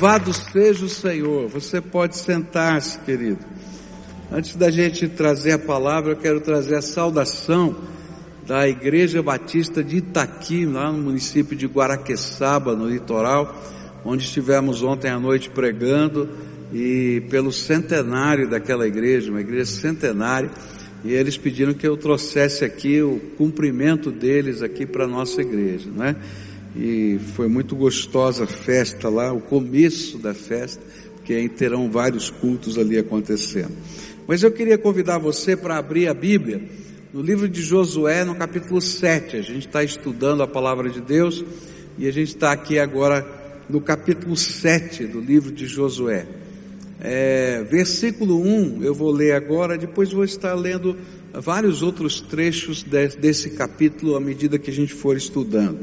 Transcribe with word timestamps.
Louvado 0.00 0.32
seja 0.32 0.84
o 0.84 0.88
Senhor. 0.88 1.48
Você 1.48 1.80
pode 1.80 2.16
sentar-se, 2.16 3.00
querido. 3.00 3.40
Antes 4.30 4.54
da 4.54 4.70
gente 4.70 5.08
trazer 5.08 5.50
a 5.50 5.58
palavra, 5.58 6.12
eu 6.12 6.16
quero 6.16 6.40
trazer 6.40 6.76
a 6.76 6.82
saudação 6.82 7.74
da 8.46 8.68
Igreja 8.68 9.20
Batista 9.20 9.82
de 9.82 9.96
Itaqui, 9.96 10.64
lá 10.64 10.92
no 10.92 10.98
município 10.98 11.56
de 11.56 11.66
Guaraqueçaba, 11.66 12.76
no 12.76 12.88
litoral, 12.88 13.60
onde 14.04 14.22
estivemos 14.22 14.84
ontem 14.84 15.10
à 15.10 15.18
noite 15.18 15.50
pregando 15.50 16.28
e 16.72 17.24
pelo 17.28 17.50
centenário 17.50 18.48
daquela 18.48 18.86
igreja, 18.86 19.32
uma 19.32 19.40
igreja 19.40 19.72
centenária, 19.72 20.48
e 21.04 21.12
eles 21.12 21.36
pediram 21.36 21.74
que 21.74 21.88
eu 21.88 21.96
trouxesse 21.96 22.64
aqui 22.64 23.02
o 23.02 23.18
cumprimento 23.36 24.12
deles 24.12 24.62
aqui 24.62 24.86
para 24.86 25.06
a 25.06 25.08
nossa 25.08 25.42
igreja, 25.42 25.90
não 25.92 26.04
é? 26.04 26.14
E 26.78 27.18
foi 27.34 27.48
muito 27.48 27.74
gostosa 27.74 28.44
a 28.44 28.46
festa 28.46 29.08
lá, 29.08 29.32
o 29.32 29.40
começo 29.40 30.16
da 30.16 30.32
festa, 30.32 30.80
porque 31.16 31.32
aí 31.32 31.48
terão 31.48 31.90
vários 31.90 32.30
cultos 32.30 32.78
ali 32.78 32.96
acontecendo. 32.96 33.72
Mas 34.28 34.44
eu 34.44 34.52
queria 34.52 34.78
convidar 34.78 35.18
você 35.18 35.56
para 35.56 35.76
abrir 35.76 36.06
a 36.06 36.14
Bíblia 36.14 36.62
no 37.12 37.20
livro 37.20 37.48
de 37.48 37.62
Josué, 37.62 38.24
no 38.24 38.36
capítulo 38.36 38.80
7. 38.80 39.36
A 39.36 39.42
gente 39.42 39.66
está 39.66 39.82
estudando 39.82 40.40
a 40.40 40.46
palavra 40.46 40.88
de 40.88 41.00
Deus 41.00 41.44
e 41.98 42.06
a 42.06 42.12
gente 42.12 42.28
está 42.28 42.52
aqui 42.52 42.78
agora 42.78 43.26
no 43.68 43.80
capítulo 43.80 44.36
7 44.36 45.04
do 45.06 45.20
livro 45.20 45.50
de 45.50 45.66
Josué. 45.66 46.26
É, 47.00 47.64
versículo 47.68 48.40
1 48.40 48.84
eu 48.84 48.94
vou 48.94 49.10
ler 49.10 49.32
agora, 49.32 49.76
depois 49.76 50.12
vou 50.12 50.24
estar 50.24 50.54
lendo 50.54 50.96
vários 51.32 51.82
outros 51.82 52.20
trechos 52.20 52.84
de, 52.84 53.08
desse 53.16 53.50
capítulo 53.50 54.14
à 54.14 54.20
medida 54.20 54.58
que 54.58 54.70
a 54.70 54.74
gente 54.74 54.94
for 54.94 55.16
estudando. 55.16 55.78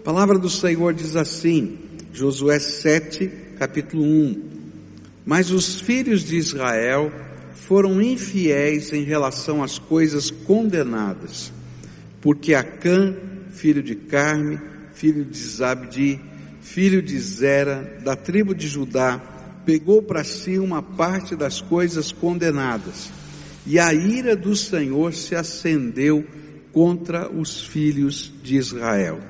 A 0.00 0.02
palavra 0.02 0.38
do 0.38 0.48
Senhor 0.48 0.94
diz 0.94 1.14
assim, 1.14 1.78
Josué 2.10 2.58
7, 2.58 3.30
capítulo 3.58 4.02
1. 4.02 4.42
Mas 5.26 5.50
os 5.50 5.78
filhos 5.78 6.24
de 6.24 6.38
Israel 6.38 7.12
foram 7.52 8.00
infiéis 8.00 8.94
em 8.94 9.04
relação 9.04 9.62
às 9.62 9.78
coisas 9.78 10.30
condenadas, 10.30 11.52
porque 12.18 12.54
Acã, 12.54 13.14
filho 13.50 13.82
de 13.82 13.94
Carme, 13.94 14.58
filho 14.94 15.22
de 15.22 15.36
Zabdi, 15.38 16.18
filho 16.62 17.02
de 17.02 17.20
Zera, 17.20 17.98
da 18.02 18.16
tribo 18.16 18.54
de 18.54 18.66
Judá, 18.68 19.20
pegou 19.66 20.02
para 20.02 20.24
si 20.24 20.58
uma 20.58 20.82
parte 20.82 21.36
das 21.36 21.60
coisas 21.60 22.10
condenadas, 22.10 23.10
e 23.66 23.78
a 23.78 23.92
ira 23.92 24.34
do 24.34 24.56
Senhor 24.56 25.12
se 25.12 25.34
acendeu 25.34 26.24
contra 26.72 27.30
os 27.30 27.60
filhos 27.60 28.32
de 28.42 28.56
Israel. 28.56 29.20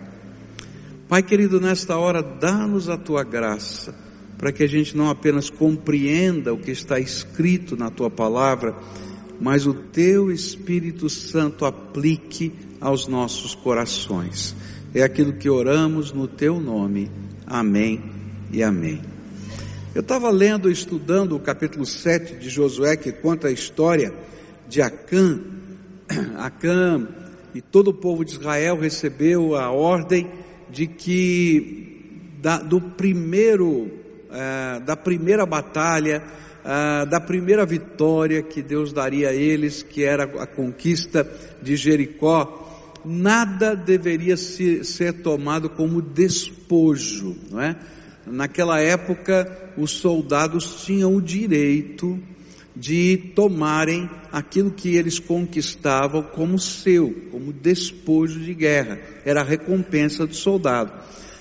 Pai 1.11 1.25
querido, 1.25 1.61
nesta 1.61 1.99
hora, 1.99 2.23
dá-nos 2.23 2.89
a 2.89 2.97
tua 2.97 3.25
graça, 3.25 3.93
para 4.39 4.53
que 4.53 4.63
a 4.63 4.69
gente 4.69 4.97
não 4.97 5.11
apenas 5.11 5.51
compreenda 5.51 6.55
o 6.55 6.57
que 6.57 6.71
está 6.71 7.01
escrito 7.01 7.77
na 7.77 7.91
tua 7.91 8.09
palavra, 8.09 8.77
mas 9.41 9.67
o 9.67 9.75
teu 9.75 10.31
Espírito 10.31 11.09
Santo 11.09 11.65
aplique 11.65 12.55
aos 12.81 13.09
nossos 13.09 13.57
corações. 13.57 14.55
É 14.95 15.03
aquilo 15.03 15.33
que 15.33 15.51
oramos 15.51 16.13
no 16.13 16.29
teu 16.29 16.61
nome. 16.61 17.11
Amém 17.45 18.01
e 18.53 18.63
amém. 18.63 19.03
Eu 19.93 20.03
estava 20.03 20.31
lendo 20.31 20.71
e 20.71 20.73
estudando 20.73 21.35
o 21.35 21.41
capítulo 21.41 21.85
7 21.85 22.37
de 22.37 22.49
Josué, 22.49 22.97
que 22.97 23.11
conta 23.11 23.49
a 23.49 23.53
história 23.53 24.15
de 24.69 24.81
Acã. 24.81 25.41
Acã 26.39 27.05
e 27.53 27.61
todo 27.61 27.89
o 27.89 27.95
povo 27.95 28.25
de 28.25 28.35
Israel 28.35 28.79
recebeu 28.79 29.57
a 29.57 29.73
ordem 29.73 30.31
de 30.73 30.87
que 30.87 32.37
da, 32.41 32.59
do 32.59 32.81
primeiro, 32.81 33.91
eh, 34.31 34.81
da 34.81 34.97
primeira 34.97 35.45
batalha, 35.45 36.23
eh, 36.65 37.07
da 37.07 37.21
primeira 37.21 37.67
vitória 37.67 38.43
que 38.43 38.63
Deus 38.63 38.93
daria 38.93 39.31
a 39.31 39.35
eles, 39.35 39.83
que 39.83 40.05
era 40.05 40.25
a 40.25 40.47
conquista 40.47 41.29
de 41.63 41.77
Jericó, 41.77 42.57
nada 43.05 43.75
deveria 43.75 44.37
se, 44.37 44.85
ser 44.85 45.23
tomado 45.23 45.71
como 45.71 46.01
despojo, 46.03 47.37
não 47.51 47.61
é? 47.61 47.77
Naquela 48.27 48.81
época, 48.81 49.73
os 49.77 49.93
soldados 49.93 50.85
tinham 50.85 51.15
o 51.17 51.21
direito 51.21 52.21
de 52.75 53.33
tomarem 53.35 54.09
aquilo 54.33 54.71
que 54.71 54.97
eles 54.97 55.19
conquistavam 55.19 56.23
como 56.23 56.59
seu, 56.59 57.29
como 57.31 57.53
despojo 57.53 58.41
de 58.41 58.55
guerra. 58.55 58.99
Era 59.25 59.41
a 59.41 59.45
recompensa 59.45 60.27
do 60.27 60.35
soldado. 60.35 60.93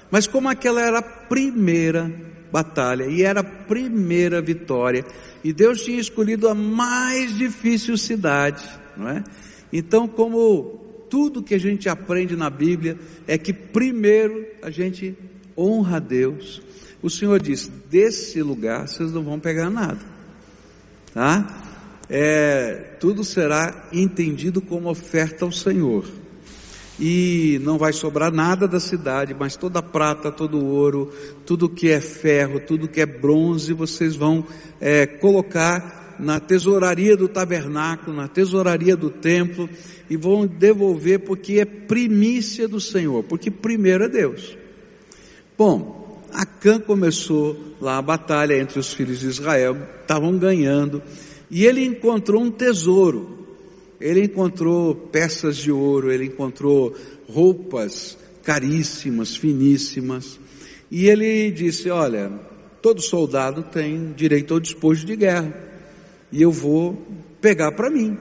Mas 0.09 0.27
como 0.27 0.49
aquela 0.49 0.81
era 0.81 0.99
a 0.99 1.03
primeira 1.03 2.11
batalha 2.51 3.05
e 3.05 3.21
era 3.21 3.41
a 3.41 3.43
primeira 3.43 4.41
vitória, 4.41 5.05
e 5.43 5.53
Deus 5.53 5.83
tinha 5.83 5.99
escolhido 5.99 6.47
a 6.47 6.55
mais 6.55 7.37
difícil 7.37 7.95
cidade, 7.97 8.63
não 8.97 9.07
é? 9.07 9.23
Então, 9.71 10.07
como 10.07 11.05
tudo 11.09 11.43
que 11.43 11.53
a 11.53 11.59
gente 11.59 11.87
aprende 11.87 12.35
na 12.35 12.49
Bíblia 12.49 12.97
é 13.27 13.37
que 13.37 13.53
primeiro 13.53 14.45
a 14.61 14.69
gente 14.69 15.15
honra 15.57 15.97
a 15.97 15.99
Deus, 15.99 16.61
o 17.01 17.09
Senhor 17.09 17.39
disse: 17.39 17.71
desse 17.89 18.41
lugar 18.41 18.87
vocês 18.87 19.11
não 19.11 19.23
vão 19.23 19.39
pegar 19.39 19.69
nada, 19.69 19.99
tá? 21.19 21.45
É, 22.09 22.95
tudo 22.97 23.25
será 23.25 23.89
entendido 23.91 24.61
como 24.61 24.89
oferta 24.89 25.43
ao 25.43 25.51
Senhor. 25.51 26.05
E 26.97 27.59
não 27.61 27.77
vai 27.77 27.91
sobrar 27.91 28.31
nada 28.31 28.69
da 28.69 28.79
cidade, 28.79 29.35
mas 29.37 29.57
toda 29.57 29.83
prata, 29.83 30.31
todo 30.31 30.65
ouro, 30.65 31.11
tudo 31.45 31.67
que 31.67 31.89
é 31.89 31.99
ferro, 31.99 32.61
tudo 32.61 32.87
que 32.87 33.01
é 33.01 33.05
bronze, 33.05 33.73
vocês 33.73 34.15
vão 34.15 34.45
é, 34.79 35.05
colocar 35.05 36.15
na 36.17 36.39
tesouraria 36.39 37.17
do 37.17 37.27
tabernáculo, 37.27 38.15
na 38.15 38.29
tesouraria 38.29 38.95
do 38.95 39.09
templo, 39.09 39.69
e 40.09 40.15
vão 40.15 40.47
devolver 40.47 41.19
porque 41.19 41.59
é 41.59 41.65
primícia 41.65 42.65
do 42.65 42.79
Senhor, 42.79 43.23
porque 43.23 43.51
primeiro 43.51 44.05
é 44.05 44.07
Deus. 44.07 44.57
Bom, 45.57 45.98
Acã 46.33 46.79
começou 46.79 47.57
lá 47.81 47.97
a 47.97 48.01
batalha 48.01 48.59
entre 48.59 48.79
os 48.79 48.93
filhos 48.93 49.19
de 49.19 49.27
Israel, 49.27 49.77
estavam 50.01 50.37
ganhando, 50.37 51.01
e 51.49 51.65
ele 51.65 51.83
encontrou 51.83 52.41
um 52.41 52.51
tesouro. 52.51 53.37
Ele 53.99 54.23
encontrou 54.23 54.95
peças 54.95 55.57
de 55.57 55.71
ouro, 55.71 56.11
ele 56.11 56.25
encontrou 56.25 56.95
roupas 57.27 58.17
caríssimas, 58.43 59.35
finíssimas, 59.35 60.39
e 60.89 61.07
ele 61.07 61.51
disse: 61.51 61.89
Olha, 61.89 62.31
todo 62.81 63.01
soldado 63.01 63.63
tem 63.63 64.13
direito 64.13 64.53
ao 64.53 64.59
despojo 64.59 65.05
de 65.05 65.15
guerra, 65.15 65.53
e 66.31 66.41
eu 66.41 66.51
vou 66.51 67.05
pegar 67.41 67.71
para 67.73 67.89
mim. 67.89 68.17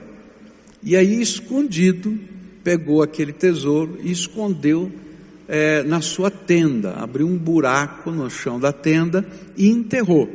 E 0.82 0.96
aí, 0.96 1.20
escondido, 1.20 2.19
pegou 2.62 3.02
aquele 3.02 3.32
tesouro 3.32 3.98
e 4.02 4.10
escondeu 4.10 4.90
é, 5.48 5.82
na 5.82 6.03
sua 6.03 6.31
tenda, 6.31 6.92
abriu 6.92 7.26
um 7.26 7.38
buraco 7.38 8.10
no 8.10 8.28
chão 8.28 8.60
da 8.60 8.70
tenda 8.70 9.26
e 9.56 9.70
enterrou. 9.70 10.28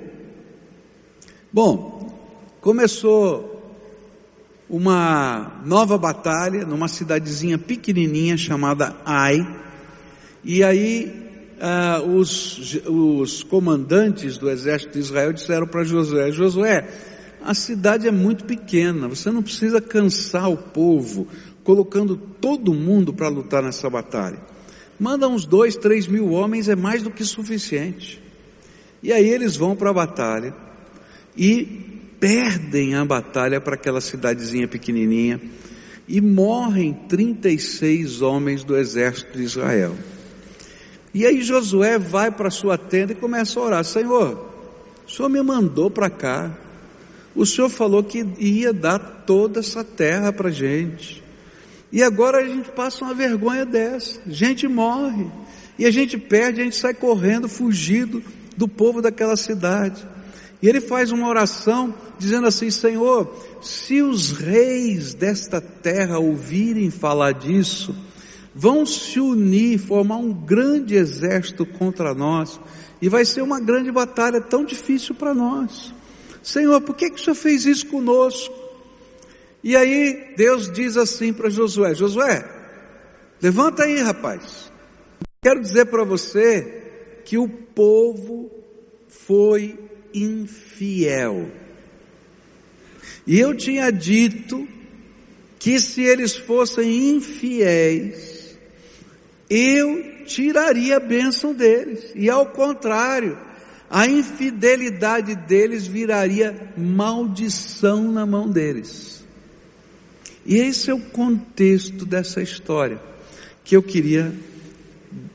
Bom, 1.51 2.19
começou 2.59 3.53
uma 4.67 5.61
nova 5.63 5.99
batalha 5.99 6.65
numa 6.65 6.87
cidadezinha 6.87 7.59
pequenininha 7.59 8.35
chamada 8.35 8.95
Ai, 9.05 9.45
e 10.43 10.63
aí 10.63 11.23
ah, 11.61 12.01
os, 12.01 12.81
os 12.87 13.43
comandantes 13.43 14.39
do 14.39 14.49
exército 14.49 14.93
de 14.93 14.99
Israel 14.99 15.31
disseram 15.31 15.67
para 15.67 15.83
Josué: 15.83 16.31
Josué, 16.31 16.89
a 17.43 17.53
cidade 17.53 18.07
é 18.07 18.11
muito 18.11 18.45
pequena, 18.45 19.07
você 19.07 19.29
não 19.29 19.43
precisa 19.43 19.79
cansar 19.79 20.49
o 20.49 20.57
povo 20.57 21.27
colocando 21.63 22.17
todo 22.17 22.73
mundo 22.73 23.13
para 23.13 23.29
lutar 23.29 23.61
nessa 23.61 23.89
batalha. 23.89 24.52
Manda 25.03 25.27
uns 25.27 25.43
dois, 25.43 25.75
três 25.75 26.07
mil 26.07 26.29
homens, 26.29 26.69
é 26.69 26.77
mais 26.77 27.03
do 27.03 27.11
que 27.11 27.25
suficiente. 27.25 28.23
E 29.03 29.11
aí 29.11 29.27
eles 29.27 29.57
vão 29.57 29.75
para 29.75 29.89
a 29.89 29.93
batalha 29.93 30.55
e 31.35 31.65
perdem 32.21 32.95
a 32.95 33.03
batalha 33.03 33.59
para 33.59 33.75
aquela 33.75 33.99
cidadezinha 33.99 34.65
pequenininha 34.65 35.41
e 36.07 36.21
morrem 36.21 36.93
36 36.93 38.21
homens 38.21 38.63
do 38.63 38.77
exército 38.77 39.37
de 39.37 39.43
Israel. 39.43 39.93
E 41.13 41.25
aí 41.25 41.41
Josué 41.41 41.99
vai 41.99 42.31
para 42.31 42.49
sua 42.49 42.77
tenda 42.77 43.11
e 43.11 43.15
começa 43.15 43.59
a 43.59 43.63
orar: 43.63 43.83
Senhor, 43.83 44.49
o 45.05 45.11
Senhor 45.11 45.27
me 45.27 45.43
mandou 45.43 45.91
para 45.91 46.09
cá, 46.09 46.49
o 47.35 47.45
Senhor 47.45 47.67
falou 47.67 48.05
que 48.05 48.25
ia 48.39 48.71
dar 48.71 48.99
toda 49.27 49.59
essa 49.59 49.83
terra 49.83 50.31
para 50.31 50.49
gente. 50.49 51.22
E 51.93 52.01
agora 52.01 52.39
a 52.39 52.47
gente 52.47 52.71
passa 52.71 53.05
uma 53.05 53.13
vergonha 53.13 53.67
dessa. 53.67 54.19
Gente 54.25 54.67
morre. 54.67 55.27
E 55.77 55.85
a 55.85 55.91
gente 55.91 56.17
perde, 56.17 56.59
a 56.59 56.63
gente 56.63 56.75
sai 56.75 56.95
correndo, 56.95 57.47
fugido 57.47 58.23
do 58.57 58.67
povo 58.67 58.99
daquela 58.99 59.35
cidade. 59.35 60.03
E 60.59 60.67
ele 60.67 60.81
faz 60.81 61.11
uma 61.11 61.27
oração 61.27 61.93
dizendo 62.17 62.47
assim: 62.47 62.71
Senhor, 62.71 63.31
se 63.61 64.01
os 64.01 64.31
reis 64.31 65.13
desta 65.13 65.61
terra 65.61 66.17
ouvirem 66.17 66.89
falar 66.89 67.33
disso, 67.33 67.95
vão 68.55 68.87
se 68.87 69.19
unir, 69.19 69.77
formar 69.77 70.17
um 70.17 70.33
grande 70.33 70.95
exército 70.95 71.63
contra 71.63 72.15
nós, 72.15 72.59
e 72.99 73.07
vai 73.07 73.23
ser 73.23 73.43
uma 73.43 73.59
grande 73.59 73.91
batalha 73.91 74.41
tão 74.41 74.65
difícil 74.65 75.13
para 75.13 75.31
nós. 75.31 75.93
Senhor, 76.41 76.81
por 76.81 76.95
que, 76.95 77.11
que 77.11 77.21
o 77.21 77.23
Senhor 77.23 77.35
fez 77.35 77.67
isso 77.67 77.85
conosco? 77.85 78.62
E 79.63 79.75
aí 79.75 80.33
Deus 80.35 80.69
diz 80.69 80.97
assim 80.97 81.31
para 81.31 81.49
Josué: 81.49 81.95
Josué, 81.95 82.43
levanta 83.41 83.83
aí, 83.83 83.99
rapaz. 84.01 84.71
Quero 85.41 85.61
dizer 85.61 85.85
para 85.85 86.03
você 86.03 87.21
que 87.23 87.37
o 87.37 87.47
povo 87.47 88.51
foi 89.07 89.79
infiel. 90.13 91.49
E 93.25 93.39
eu 93.39 93.55
tinha 93.55 93.89
dito 93.91 94.67
que 95.57 95.79
se 95.79 96.01
eles 96.01 96.35
fossem 96.35 97.11
infiéis, 97.11 98.57
eu 99.49 100.25
tiraria 100.25 100.97
a 100.97 100.99
bênção 100.99 101.53
deles. 101.53 102.11
E 102.15 102.29
ao 102.29 102.47
contrário, 102.47 103.37
a 103.89 104.07
infidelidade 104.07 105.35
deles 105.35 105.87
viraria 105.87 106.73
maldição 106.75 108.11
na 108.11 108.25
mão 108.25 108.49
deles. 108.49 109.12
E 110.45 110.57
esse 110.57 110.89
é 110.89 110.93
o 110.93 110.99
contexto 110.99 112.05
dessa 112.05 112.41
história 112.41 112.99
que 113.63 113.75
eu 113.75 113.81
queria 113.81 114.33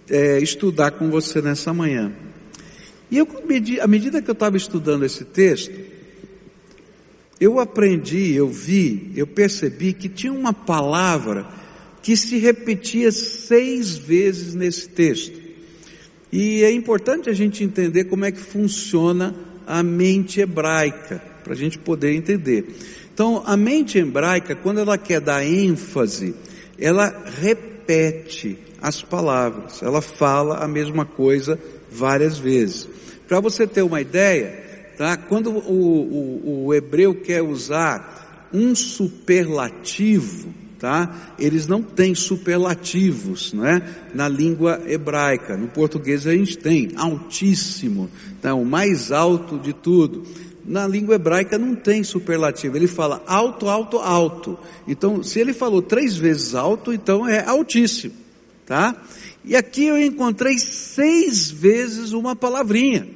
é, 0.08 0.38
estudar 0.38 0.92
com 0.92 1.10
você 1.10 1.40
nessa 1.40 1.72
manhã. 1.72 2.12
E 3.10 3.16
eu, 3.16 3.26
à 3.80 3.86
medida 3.86 4.20
que 4.20 4.30
eu 4.30 4.34
estava 4.34 4.56
estudando 4.56 5.04
esse 5.04 5.24
texto, 5.24 5.74
eu 7.40 7.58
aprendi, 7.58 8.34
eu 8.34 8.48
vi, 8.48 9.12
eu 9.14 9.26
percebi 9.26 9.92
que 9.92 10.08
tinha 10.08 10.32
uma 10.32 10.52
palavra 10.52 11.46
que 12.02 12.16
se 12.16 12.36
repetia 12.38 13.10
seis 13.12 13.96
vezes 13.96 14.54
nesse 14.54 14.88
texto. 14.88 15.38
E 16.30 16.62
é 16.62 16.70
importante 16.70 17.30
a 17.30 17.32
gente 17.32 17.64
entender 17.64 18.04
como 18.04 18.24
é 18.24 18.32
que 18.32 18.40
funciona 18.40 19.34
a 19.66 19.82
mente 19.82 20.40
hebraica, 20.40 21.22
para 21.42 21.54
a 21.54 21.56
gente 21.56 21.78
poder 21.78 22.14
entender. 22.14 22.74
Então, 23.18 23.42
a 23.44 23.56
mente 23.56 23.98
hebraica, 23.98 24.54
quando 24.54 24.78
ela 24.78 24.96
quer 24.96 25.20
dar 25.20 25.44
ênfase, 25.44 26.36
ela 26.78 27.24
repete 27.40 28.56
as 28.80 29.02
palavras, 29.02 29.82
ela 29.82 30.00
fala 30.00 30.58
a 30.58 30.68
mesma 30.68 31.04
coisa 31.04 31.58
várias 31.90 32.38
vezes. 32.38 32.88
Para 33.26 33.40
você 33.40 33.66
ter 33.66 33.82
uma 33.82 34.00
ideia, 34.00 34.92
tá? 34.96 35.16
quando 35.16 35.50
o, 35.50 35.58
o, 35.58 36.66
o 36.66 36.72
hebreu 36.74 37.12
quer 37.12 37.42
usar 37.42 38.46
um 38.54 38.72
superlativo, 38.72 40.54
tá? 40.78 41.34
Eles 41.38 41.66
não 41.66 41.82
têm 41.82 42.14
superlativos, 42.14 43.52
não 43.52 43.66
é? 43.66 43.82
Na 44.14 44.28
língua 44.28 44.80
hebraica. 44.86 45.56
No 45.56 45.68
português 45.68 46.26
a 46.26 46.32
gente 46.32 46.56
tem 46.56 46.92
altíssimo, 46.96 48.08
tá? 48.40 48.54
O 48.54 48.64
mais 48.64 49.10
alto 49.10 49.58
de 49.58 49.72
tudo. 49.72 50.24
Na 50.64 50.86
língua 50.86 51.16
hebraica 51.16 51.58
não 51.58 51.74
tem 51.74 52.04
superlativo. 52.04 52.76
Ele 52.76 52.86
fala 52.86 53.22
alto, 53.26 53.68
alto, 53.68 53.98
alto. 53.98 54.58
Então, 54.86 55.22
se 55.22 55.40
ele 55.40 55.52
falou 55.52 55.82
três 55.82 56.16
vezes 56.16 56.54
alto, 56.54 56.92
então 56.92 57.26
é 57.26 57.44
altíssimo, 57.44 58.14
tá? 58.66 58.94
E 59.44 59.56
aqui 59.56 59.86
eu 59.86 59.96
encontrei 59.96 60.58
seis 60.58 61.50
vezes 61.50 62.12
uma 62.12 62.36
palavrinha. 62.36 63.08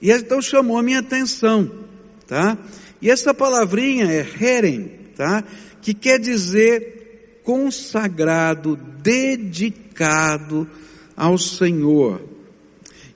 E 0.00 0.10
então 0.10 0.40
chamou 0.40 0.78
a 0.78 0.82
minha 0.82 1.00
atenção, 1.00 1.70
tá? 2.26 2.56
E 3.00 3.10
essa 3.10 3.34
palavrinha 3.34 4.06
é 4.06 4.26
heren, 4.40 4.90
tá? 5.16 5.44
Que 5.82 5.92
quer 5.92 6.18
dizer 6.18 7.40
consagrado, 7.44 8.78
dedicado 9.02 10.66
ao 11.16 11.36
Senhor. 11.36 12.22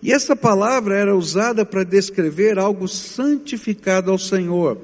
E 0.03 0.13
essa 0.13 0.37
palavra 0.37 0.97
era 0.97 1.17
usada 1.17 1.65
para 1.65 1.83
descrever 1.83 2.59
algo 2.59 2.87
santificado 2.87 4.11
ao 4.11 4.19
Senhor. 4.19 4.79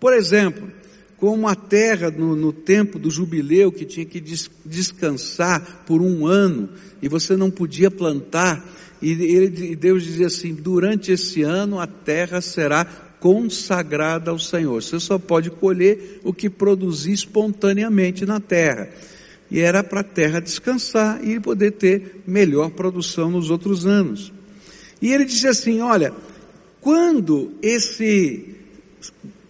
Por 0.00 0.12
exemplo, 0.12 0.70
como 1.16 1.48
a 1.48 1.54
terra 1.54 2.10
no, 2.10 2.34
no, 2.34 2.52
tempo 2.52 2.98
do 2.98 3.10
jubileu 3.10 3.70
que 3.72 3.84
tinha 3.84 4.06
que 4.06 4.20
des, 4.20 4.50
descansar 4.64 5.84
por 5.86 6.00
um 6.00 6.26
ano 6.26 6.70
e 7.02 7.08
você 7.08 7.36
não 7.36 7.50
podia 7.50 7.90
plantar, 7.90 8.64
e, 9.02 9.10
ele, 9.10 9.76
Deus 9.76 10.04
dizia 10.04 10.28
assim: 10.28 10.54
durante 10.54 11.12
esse 11.12 11.42
ano 11.42 11.80
a 11.80 11.86
terra 11.86 12.40
será 12.40 12.84
consagrada 13.20 14.30
ao 14.30 14.38
Senhor. 14.38 14.82
Você 14.82 14.98
só 15.00 15.18
pode 15.18 15.50
colher 15.50 16.20
o 16.24 16.32
que 16.32 16.48
produzir 16.48 17.12
espontaneamente 17.12 18.24
na 18.24 18.40
terra. 18.40 18.88
E 19.50 19.60
era 19.60 19.82
para 19.82 20.00
a 20.00 20.04
terra 20.04 20.40
descansar 20.40 21.26
e 21.26 21.40
poder 21.40 21.72
ter 21.72 22.22
melhor 22.26 22.70
produção 22.70 23.30
nos 23.30 23.50
outros 23.50 23.86
anos. 23.86 24.32
E 25.00 25.12
ele 25.12 25.24
disse 25.24 25.48
assim: 25.48 25.80
olha, 25.80 26.12
quando 26.80 27.52
esse 27.62 28.56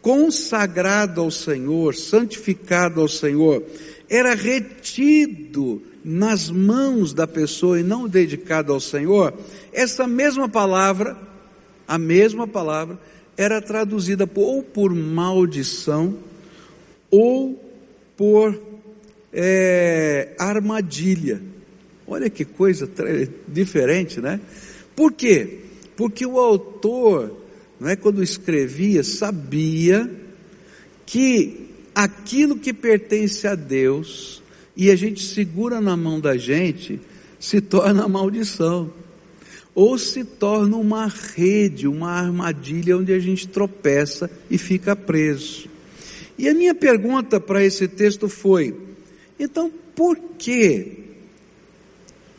consagrado 0.01 1.21
ao 1.21 1.31
Senhor, 1.31 1.95
santificado 1.95 3.01
ao 3.01 3.09
Senhor, 3.09 3.63
era 4.09 4.35
retido 4.35 5.83
nas 6.05 6.51
mãos 6.51 7.13
da 7.13 7.27
pessoa 7.27 7.79
e 7.81 7.83
não 7.83 8.09
dedicado 8.09 8.73
ao 8.73 8.81
Senhor, 8.81 9.35
essa 9.73 10.07
mesma 10.07 10.49
palavra, 10.49 11.19
a 11.87 11.99
mesma 11.99 12.47
palavra, 12.47 12.99
era 13.39 13.63
traduzida 13.63 14.27
por, 14.27 14.43
ou 14.43 14.63
por 14.65 14.93
maldição 14.93 16.19
ou 17.09 17.65
por 18.17 18.61
é, 19.33 20.35
armadilha. 20.37 21.41
Olha 22.05 22.29
que 22.29 22.45
coisa 22.45 22.91
diferente, 23.47 24.21
né? 24.21 24.41
Por 24.97 25.13
quê? 25.13 25.61
Porque 25.97 26.27
o 26.27 26.41
autor, 26.41 27.37
não 27.79 27.89
é 27.89 27.95
quando 27.95 28.23
escrevia, 28.23 29.05
sabia 29.05 30.11
que 31.07 31.69
aquilo 31.95 32.59
que 32.59 32.73
pertence 32.73 33.47
a 33.47 33.55
Deus 33.55 34.43
e 34.77 34.91
a 34.91 34.97
gente 34.97 35.23
segura 35.23 35.81
na 35.81 35.97
mão 35.97 36.21
da 36.21 36.37
gente, 36.37 37.01
se 37.39 37.61
torna 37.61 38.09
maldição. 38.09 38.93
Ou 39.79 39.97
se 39.97 40.25
torna 40.25 40.77
uma 40.77 41.07
rede, 41.07 41.87
uma 41.87 42.11
armadilha 42.11 42.99
onde 42.99 43.13
a 43.13 43.19
gente 43.21 43.47
tropeça 43.47 44.29
e 44.51 44.59
fica 44.59 44.97
preso. 44.97 45.69
E 46.37 46.49
a 46.49 46.53
minha 46.53 46.75
pergunta 46.75 47.39
para 47.39 47.65
esse 47.65 47.87
texto 47.87 48.29
foi: 48.29 48.75
então 49.39 49.73
por 49.95 50.19
que 50.37 51.05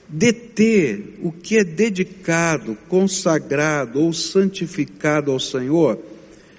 deter 0.10 1.18
o 1.24 1.32
que 1.32 1.60
é 1.60 1.64
dedicado, 1.64 2.78
consagrado 2.90 4.02
ou 4.02 4.12
santificado 4.12 5.32
ao 5.32 5.40
Senhor 5.40 5.98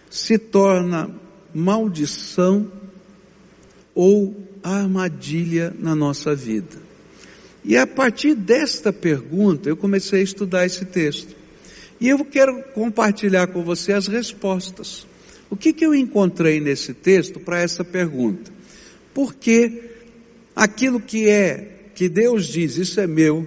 se 0.08 0.38
torna 0.38 1.10
maldição 1.52 2.72
ou 3.94 4.34
armadilha 4.62 5.76
na 5.78 5.94
nossa 5.94 6.34
vida? 6.34 6.89
E 7.64 7.76
a 7.76 7.86
partir 7.86 8.34
desta 8.34 8.92
pergunta 8.92 9.68
eu 9.68 9.76
comecei 9.76 10.20
a 10.20 10.24
estudar 10.24 10.66
esse 10.66 10.84
texto. 10.84 11.34
E 12.00 12.08
eu 12.08 12.24
quero 12.24 12.62
compartilhar 12.74 13.48
com 13.48 13.62
você 13.62 13.92
as 13.92 14.06
respostas. 14.06 15.06
O 15.50 15.56
que, 15.56 15.72
que 15.72 15.84
eu 15.84 15.94
encontrei 15.94 16.60
nesse 16.60 16.94
texto 16.94 17.38
para 17.38 17.60
essa 17.60 17.84
pergunta? 17.84 18.50
Porque 19.12 19.90
aquilo 20.54 21.00
que 21.00 21.28
é, 21.28 21.90
que 21.94 22.08
Deus 22.08 22.46
diz, 22.46 22.76
isso 22.76 23.00
é 23.00 23.06
meu, 23.06 23.46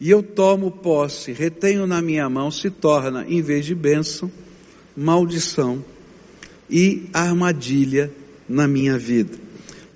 e 0.00 0.10
eu 0.10 0.22
tomo 0.22 0.70
posse, 0.70 1.32
retenho 1.32 1.86
na 1.86 2.02
minha 2.02 2.28
mão, 2.28 2.50
se 2.50 2.68
torna, 2.68 3.24
em 3.26 3.40
vez 3.40 3.64
de 3.64 3.74
bênção, 3.74 4.30
maldição 4.96 5.82
e 6.68 7.08
armadilha 7.12 8.12
na 8.48 8.66
minha 8.66 8.98
vida. 8.98 9.43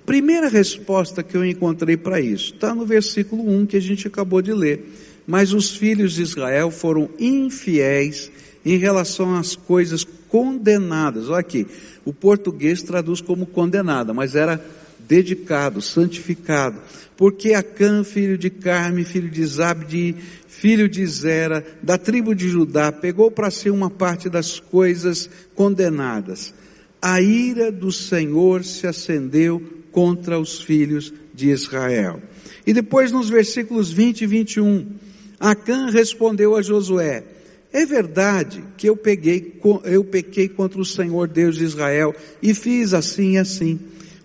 Primeira 0.09 0.49
resposta 0.49 1.21
que 1.21 1.37
eu 1.37 1.45
encontrei 1.45 1.95
para 1.95 2.19
isso 2.19 2.55
está 2.55 2.73
no 2.73 2.83
versículo 2.83 3.47
1 3.47 3.67
que 3.67 3.77
a 3.77 3.79
gente 3.79 4.07
acabou 4.07 4.41
de 4.41 4.51
ler. 4.51 4.91
Mas 5.27 5.53
os 5.53 5.77
filhos 5.77 6.13
de 6.13 6.23
Israel 6.23 6.71
foram 6.71 7.07
infiéis 7.19 8.31
em 8.65 8.75
relação 8.75 9.35
às 9.35 9.55
coisas 9.55 10.03
condenadas. 10.27 11.29
Olha 11.29 11.41
aqui, 11.41 11.67
o 12.03 12.11
português 12.11 12.81
traduz 12.81 13.21
como 13.21 13.45
condenada, 13.45 14.11
mas 14.11 14.33
era 14.33 14.59
dedicado, 15.07 15.79
santificado. 15.79 16.81
Porque 17.15 17.53
Acã, 17.53 18.03
filho 18.03 18.35
de 18.35 18.49
Carme, 18.49 19.05
filho 19.05 19.29
de 19.29 19.45
Zabdi, 19.45 20.15
filho 20.47 20.89
de 20.89 21.05
Zera, 21.05 21.63
da 21.83 21.99
tribo 21.99 22.33
de 22.33 22.49
Judá, 22.49 22.91
pegou 22.91 23.29
para 23.29 23.51
si 23.51 23.69
uma 23.69 23.91
parte 23.91 24.27
das 24.27 24.59
coisas 24.59 25.29
condenadas. 25.53 26.51
A 26.99 27.21
ira 27.21 27.71
do 27.71 27.91
Senhor 27.91 28.63
se 28.63 28.87
acendeu 28.87 29.77
contra 29.91 30.39
os 30.39 30.59
filhos 30.59 31.13
de 31.33 31.49
Israel. 31.49 32.21
E 32.65 32.73
depois 32.73 33.11
nos 33.11 33.29
versículos 33.29 33.91
20 33.91 34.21
e 34.21 34.27
21, 34.27 34.87
Acã 35.39 35.89
respondeu 35.89 36.55
a 36.55 36.61
Josué, 36.61 37.23
é 37.71 37.85
verdade 37.85 38.63
que 38.77 38.89
eu 38.89 38.97
peguei, 38.97 39.59
eu 39.83 40.03
pequei 40.03 40.49
contra 40.49 40.81
o 40.81 40.85
Senhor 40.85 41.27
Deus 41.27 41.55
de 41.55 41.63
Israel 41.63 42.15
e 42.41 42.53
fiz 42.53 42.93
assim 42.93 43.33
e 43.33 43.37
assim. 43.37 43.79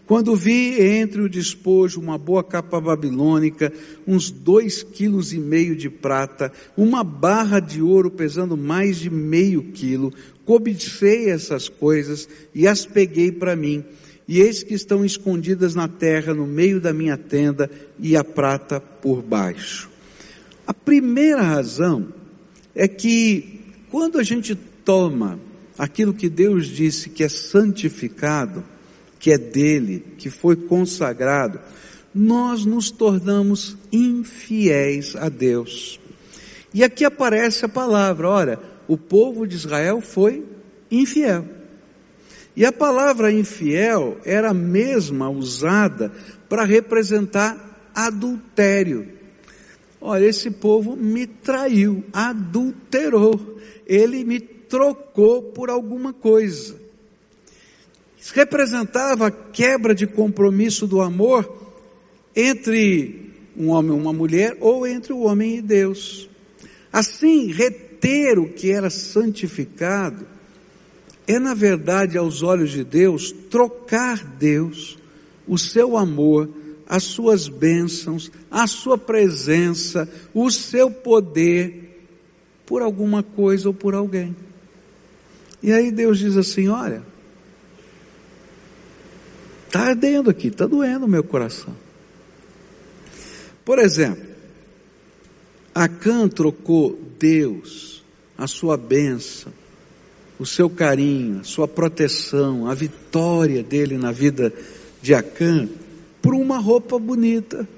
quando 0.07 0.35
vi 0.35 0.81
entre 0.81 1.21
o 1.21 1.29
despojo 1.29 2.01
uma 2.01 2.19
boa 2.19 2.43
capa 2.43 2.81
babilônica, 2.81 3.73
uns 4.07 4.31
dois 4.31 4.83
quilos 4.83 5.33
e 5.33 5.39
meio 5.39 5.77
de 5.77 5.91
prata, 5.91 6.53
uma 6.77 7.05
barra 7.05 7.61
de 7.61 7.83
ouro 7.83 8.11
pesando 8.11 8.57
mais 8.57 8.99
de 8.99 9.11
meio 9.11 9.63
quilo, 9.73 10.13
cobicei 10.45 11.31
essas 11.31 11.69
coisas 11.69 12.29
e 12.55 12.67
as 12.67 12.87
peguei 12.87 13.31
para 13.31 13.55
mim. 13.55 13.85
E 14.27 14.41
eis 14.41 14.63
que 14.63 14.75
estão 14.75 15.05
escondidas 15.05 15.75
na 15.75 15.87
terra, 15.87 16.33
no 16.33 16.47
meio 16.47 16.81
da 16.81 16.93
minha 16.93 17.17
tenda, 17.17 17.71
e 17.99 18.17
a 18.17 18.25
prata 18.25 18.81
por 18.81 19.23
baixo. 19.23 19.91
A 20.67 20.73
primeira 20.73 21.43
razão 21.43 22.09
é 22.75 22.89
que 22.89 23.61
quando 23.91 24.19
a 24.19 24.23
gente 24.23 24.55
toma 24.55 25.39
aquilo 25.79 26.15
que 26.15 26.29
Deus 26.29 26.67
disse 26.67 27.11
que 27.11 27.23
é 27.23 27.29
santificado, 27.29 28.65
que 29.19 29.31
é 29.31 29.39
dele, 29.39 30.05
que 30.19 30.31
foi 30.31 30.57
consagrado, 30.57 31.61
nós 32.15 32.65
nos 32.65 32.91
tornamos 32.91 33.77
infiéis 33.93 35.17
a 35.17 35.29
Deus. 35.29 36.01
E 36.73 36.83
aqui 36.83 37.05
aparece 37.05 37.65
a 37.65 37.69
palavra, 37.69 38.29
olha, 38.29 38.59
o 38.87 38.97
povo 38.97 39.47
de 39.47 39.57
Israel 39.57 40.01
foi 40.01 40.45
infiel. 40.91 41.45
E 42.57 42.65
a 42.65 42.73
palavra 42.73 43.33
infiel 43.33 44.19
era 44.25 44.51
a 44.51 44.55
mesma 44.55 45.29
usada 45.29 46.13
para 46.49 46.65
representar 46.65 47.91
adultério. 47.95 49.09
Olha, 50.01 50.27
esse 50.27 50.51
povo 50.51 50.97
me 50.97 51.27
traiu, 51.27 52.05
adulterou, 52.13 53.59
ele 53.87 54.25
me 54.25 54.39
trocou 54.39 55.43
por 55.43 55.71
alguma 55.71 56.13
coisa 56.13 56.85
representava 58.33 59.27
a 59.27 59.31
quebra 59.31 59.95
de 59.95 60.07
compromisso 60.07 60.87
do 60.87 61.01
amor 61.01 61.73
entre 62.35 63.33
um 63.57 63.69
homem 63.69 63.97
e 63.97 64.01
uma 64.01 64.13
mulher 64.13 64.57
ou 64.61 64.87
entre 64.87 65.13
o 65.13 65.21
homem 65.21 65.59
e 65.59 65.63
Deus. 65.63 66.29
Assim, 66.93 67.53
reter 67.53 68.39
o 68.39 68.49
que 68.49 68.71
era 68.71 68.89
santificado 68.89 70.27
é, 71.27 71.39
na 71.39 71.55
verdade, 71.55 72.19
aos 72.19 72.43
olhos 72.43 72.71
de 72.71 72.85
Deus, 72.85 73.33
trocar 73.51 74.25
Deus, 74.25 74.99
o 75.47 75.57
seu 75.57 75.97
amor, 75.97 76.49
as 76.87 77.05
suas 77.05 77.49
bênçãos, 77.49 78.31
a 78.51 78.67
sua 78.67 78.99
presença, 78.99 80.09
o 80.35 80.51
seu 80.51 80.91
poder, 80.91 82.07
por 82.67 82.83
alguma 82.83 83.23
coisa 83.23 83.69
ou 83.69 83.75
por 83.75 83.95
alguém. 83.95 84.37
E 85.63 85.73
aí 85.73 85.91
Deus 85.91 86.19
diz 86.19 86.37
assim: 86.37 86.69
olha, 86.69 87.03
Está 89.75 89.89
ardendo 89.89 90.31
aqui, 90.31 90.47
está 90.47 90.69
doendo 90.69 91.05
o 91.05 91.09
meu 91.09 91.25
coração. 91.25 91.75
Por 93.65 93.81
exemplo, 93.81 94.25
Acã 95.75 96.29
trocou 96.29 96.97
Deus, 97.19 98.05
a 98.39 98.47
sua 98.47 98.77
bênção, 98.77 99.53
o 100.39 100.45
seu 100.45 100.69
carinho, 100.69 101.41
a 101.41 101.45
sua 101.45 101.69
proteção, 101.69 102.69
a 102.69 102.75
vitória 102.75 103.63
dele 103.63 103.97
na 103.97 104.11
vida 104.11 104.53
de 105.01 105.15
Acã, 105.15 105.69
por 106.21 106.35
uma 106.35 106.59
roupa 106.59 106.99
bonita, 106.99 107.69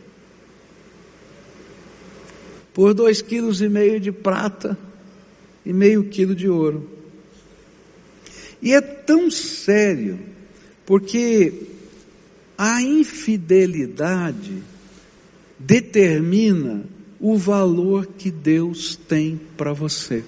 por 2.73 2.95
dois 2.95 3.21
quilos 3.21 3.61
e 3.61 3.69
meio 3.69 3.99
de 3.99 4.13
prata 4.13 4.79
e 5.65 5.73
meio 5.73 6.05
quilo 6.05 6.35
de 6.35 6.49
ouro. 6.49 6.89
E 8.63 8.73
é 8.73 8.81
tão 8.81 9.31
sério, 9.31 10.19
porque 10.85 11.53
a 12.57 12.81
infidelidade 12.81 14.63
determina 15.59 16.85
o 17.19 17.37
valor 17.37 18.07
que 18.07 18.31
Deus 18.31 18.97
tem 18.97 19.41
para 19.57 19.73
você. 19.73 20.25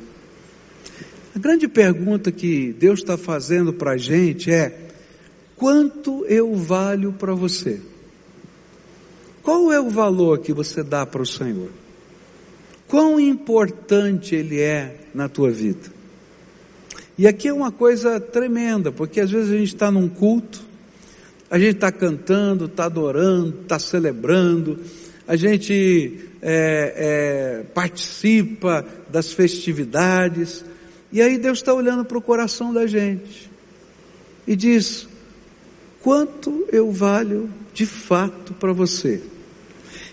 Grande 1.38 1.68
pergunta 1.68 2.32
que 2.32 2.72
Deus 2.72 2.98
está 2.98 3.16
fazendo 3.16 3.72
para 3.72 3.92
a 3.92 3.96
gente 3.96 4.50
é: 4.50 4.88
quanto 5.54 6.26
eu 6.26 6.54
valho 6.56 7.12
para 7.12 7.32
você? 7.32 7.80
Qual 9.40 9.72
é 9.72 9.80
o 9.80 9.88
valor 9.88 10.40
que 10.40 10.52
você 10.52 10.82
dá 10.82 11.06
para 11.06 11.22
o 11.22 11.26
Senhor? 11.26 11.70
Quão 12.88 13.20
importante 13.20 14.34
Ele 14.34 14.60
é 14.60 14.96
na 15.14 15.28
tua 15.28 15.50
vida? 15.50 15.96
E 17.16 17.26
aqui 17.26 17.46
é 17.46 17.52
uma 17.52 17.70
coisa 17.70 18.18
tremenda, 18.18 18.90
porque 18.90 19.20
às 19.20 19.30
vezes 19.30 19.52
a 19.52 19.56
gente 19.56 19.74
está 19.74 19.90
num 19.92 20.08
culto, 20.08 20.60
a 21.48 21.58
gente 21.58 21.76
está 21.76 21.92
cantando, 21.92 22.64
está 22.64 22.86
adorando, 22.86 23.60
está 23.62 23.78
celebrando, 23.78 24.80
a 25.26 25.36
gente 25.36 26.18
é, 26.42 27.60
é, 27.62 27.62
participa 27.74 28.84
das 29.08 29.32
festividades, 29.32 30.64
e 31.10 31.22
aí 31.22 31.38
Deus 31.38 31.58
está 31.58 31.72
olhando 31.72 32.04
para 32.04 32.18
o 32.18 32.22
coração 32.22 32.72
da 32.72 32.86
gente 32.86 33.50
e 34.46 34.54
diz: 34.54 35.08
quanto 36.02 36.66
eu 36.70 36.92
valho 36.92 37.50
de 37.72 37.86
fato 37.86 38.52
para 38.54 38.72
você? 38.72 39.22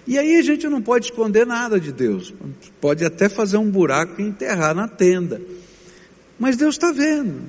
E 0.07 0.17
aí 0.17 0.35
a 0.35 0.41
gente 0.41 0.67
não 0.67 0.81
pode 0.81 1.05
esconder 1.05 1.45
nada 1.45 1.79
de 1.79 1.91
Deus, 1.91 2.33
pode 2.79 3.03
até 3.03 3.27
fazer 3.27 3.57
um 3.57 3.69
buraco 3.69 4.21
e 4.21 4.25
enterrar 4.25 4.75
na 4.75 4.87
tenda, 4.87 5.41
mas 6.39 6.55
Deus 6.55 6.75
está 6.75 6.91
vendo, 6.91 7.41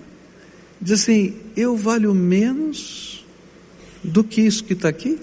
diz 0.81 1.01
assim: 1.01 1.37
eu 1.57 1.77
valho 1.77 2.15
menos 2.15 3.25
do 4.03 4.25
que 4.25 4.41
isso 4.41 4.65
que 4.65 4.73
está 4.73 4.89
aqui? 4.89 5.19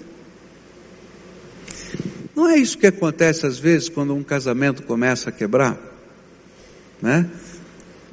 Não 2.34 2.48
é 2.48 2.56
isso 2.56 2.76
que 2.78 2.86
acontece 2.86 3.46
às 3.46 3.58
vezes 3.58 3.88
quando 3.88 4.14
um 4.14 4.22
casamento 4.22 4.82
começa 4.82 5.30
a 5.30 5.32
quebrar, 5.32 5.78
né? 7.00 7.30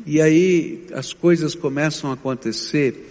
E 0.06 0.22
aí 0.22 0.86
as 0.94 1.14
coisas 1.14 1.56
começam 1.56 2.10
a 2.10 2.14
acontecer. 2.14 3.10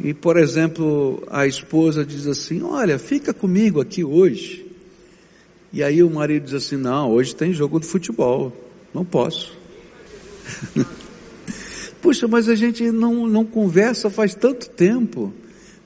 E, 0.00 0.14
por 0.14 0.36
exemplo, 0.36 1.22
a 1.28 1.46
esposa 1.46 2.04
diz 2.04 2.26
assim: 2.26 2.62
Olha, 2.62 2.98
fica 2.98 3.32
comigo 3.32 3.80
aqui 3.80 4.04
hoje. 4.04 4.66
E 5.72 5.82
aí 5.82 6.02
o 6.02 6.10
marido 6.10 6.44
diz 6.44 6.54
assim: 6.54 6.76
Não, 6.76 7.10
hoje 7.10 7.34
tem 7.34 7.52
jogo 7.52 7.80
de 7.80 7.86
futebol, 7.86 8.52
não 8.94 9.04
posso. 9.04 9.56
Puxa, 12.00 12.28
mas 12.28 12.48
a 12.48 12.54
gente 12.54 12.90
não, 12.90 13.26
não 13.26 13.44
conversa 13.44 14.08
faz 14.08 14.34
tanto 14.34 14.68
tempo. 14.70 15.32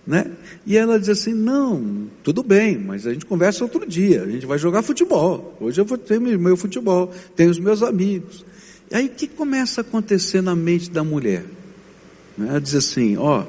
Né? 0.07 0.33
E 0.67 0.77
ela 0.77 0.99
diz 0.99 1.09
assim: 1.09 1.33
não, 1.33 2.09
tudo 2.25 2.43
bem, 2.43 2.77
mas 2.77 3.07
a 3.07 3.13
gente 3.13 3.25
conversa 3.25 3.63
outro 3.63 3.87
dia, 3.87 4.23
a 4.23 4.27
gente 4.27 4.45
vai 4.47 4.59
jogar 4.59 4.83
futebol. 4.83 5.57
Hoje 5.61 5.81
eu 5.81 5.85
vou 5.85 5.97
ter 5.97 6.21
meu 6.21 6.57
futebol, 6.57 7.13
tenho 7.37 7.51
os 7.51 7.59
meus 7.59 7.83
amigos. 7.83 8.45
E 8.93 8.95
aí 8.95 9.07
o 9.07 9.11
que 9.11 9.27
começa 9.27 9.81
a 9.81 9.83
acontecer 9.83 10.43
na 10.43 10.55
mente 10.55 10.91
da 10.91 11.03
mulher? 11.03 11.47
Né? 12.37 12.49
Ela 12.51 12.61
diz 12.61 12.75
assim: 12.75 13.17
ó, 13.17 13.47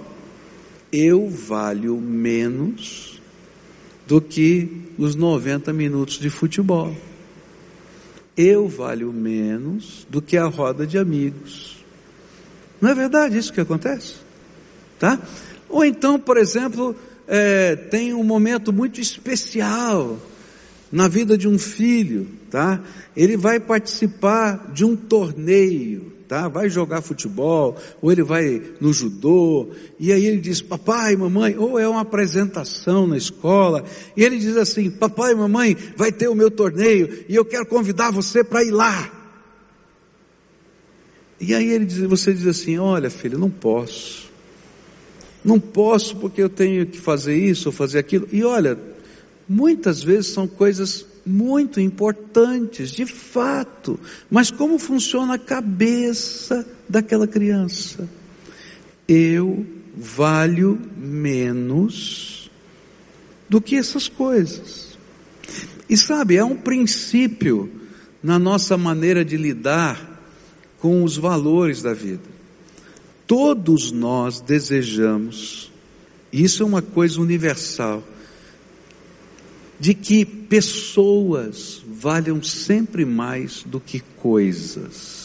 eu 0.89 1.29
valho 1.29 1.99
menos 1.99 3.21
do 4.07 4.21
que 4.21 4.85
os 4.97 5.15
90 5.15 5.73
minutos 5.73 6.17
de 6.17 6.29
futebol. 6.29 6.95
Eu 8.37 8.69
valho 8.69 9.11
menos 9.11 10.07
do 10.09 10.21
que 10.21 10.37
a 10.37 10.45
roda 10.45 10.87
de 10.87 10.97
amigos. 10.97 11.83
Não 12.79 12.89
é 12.89 12.95
verdade 12.95 13.37
isso 13.37 13.51
que 13.51 13.59
acontece? 13.59 14.15
Tá? 14.97 15.19
Ou 15.67 15.83
então, 15.83 16.17
por 16.17 16.37
exemplo, 16.37 16.95
é, 17.27 17.75
tem 17.75 18.13
um 18.13 18.23
momento 18.23 18.71
muito 18.71 19.01
especial 19.01 20.17
na 20.93 21.07
vida 21.07 21.35
de 21.35 21.47
um 21.47 21.57
filho, 21.57 22.27
tá? 22.51 22.79
Ele 23.17 23.35
vai 23.35 23.59
participar 23.59 24.71
de 24.71 24.85
um 24.85 24.95
torneio, 24.95 26.13
tá? 26.27 26.47
Vai 26.47 26.69
jogar 26.69 27.01
futebol, 27.01 27.75
ou 27.99 28.11
ele 28.11 28.21
vai 28.21 28.61
no 28.79 28.93
judô, 28.93 29.71
e 29.99 30.13
aí 30.13 30.23
ele 30.23 30.39
diz, 30.39 30.61
papai, 30.61 31.15
mamãe, 31.15 31.57
ou 31.57 31.79
é 31.79 31.87
uma 31.87 32.01
apresentação 32.01 33.07
na 33.07 33.17
escola, 33.17 33.83
e 34.15 34.23
ele 34.23 34.37
diz 34.37 34.55
assim, 34.55 34.91
papai, 34.91 35.33
mamãe, 35.33 35.75
vai 35.97 36.11
ter 36.11 36.27
o 36.27 36.35
meu 36.35 36.51
torneio, 36.51 37.25
e 37.27 37.33
eu 37.33 37.43
quero 37.43 37.65
convidar 37.65 38.11
você 38.11 38.43
para 38.43 38.63
ir 38.63 38.69
lá. 38.69 39.11
E 41.41 41.55
aí 41.55 41.71
ele 41.71 41.85
diz, 41.85 41.97
você 42.01 42.31
diz 42.31 42.45
assim, 42.45 42.77
olha 42.77 43.09
filho, 43.09 43.39
não 43.39 43.49
posso. 43.49 44.31
Não 45.43 45.59
posso 45.59 46.17
porque 46.17 46.43
eu 46.43 46.49
tenho 46.49 46.85
que 46.85 46.99
fazer 46.99 47.35
isso 47.35 47.69
ou 47.69 47.73
fazer 47.73 47.97
aquilo. 47.97 48.29
E 48.31 48.43
olha, 48.43 48.92
muitas 49.47 50.01
vezes 50.03 50.27
são 50.27 50.47
coisas 50.47 51.05
muito 51.25 51.79
importantes, 51.79 52.91
de 52.91 53.05
fato. 53.05 53.99
Mas 54.29 54.51
como 54.51 54.77
funciona 54.77 55.35
a 55.35 55.39
cabeça 55.39 56.67
daquela 56.87 57.27
criança? 57.27 58.09
Eu 59.07 59.65
valho 59.95 60.79
menos 60.97 62.51
do 63.47 63.61
que 63.61 63.75
essas 63.75 64.07
coisas. 64.07 64.97
E 65.89 65.95
sabe, 65.95 66.37
é 66.37 66.43
um 66.43 66.55
princípio 66.55 67.69
na 68.21 68.39
nossa 68.39 68.77
maneira 68.77 69.23
de 69.23 69.37
lidar 69.37 70.11
com 70.79 71.03
os 71.03 71.17
valores 71.17 71.81
da 71.81 71.93
vida. 71.93 72.33
Todos 73.27 73.91
nós 73.91 74.41
desejamos 74.41 75.71
Isso 76.33 76.63
é 76.63 76.65
uma 76.65 76.81
coisa 76.81 77.21
universal. 77.21 78.03
De 79.79 79.93
que 79.93 80.23
pessoas 80.23 81.83
valham 81.87 82.41
sempre 82.41 83.05
mais 83.05 83.63
do 83.63 83.79
que 83.79 83.99
coisas. 83.99 85.23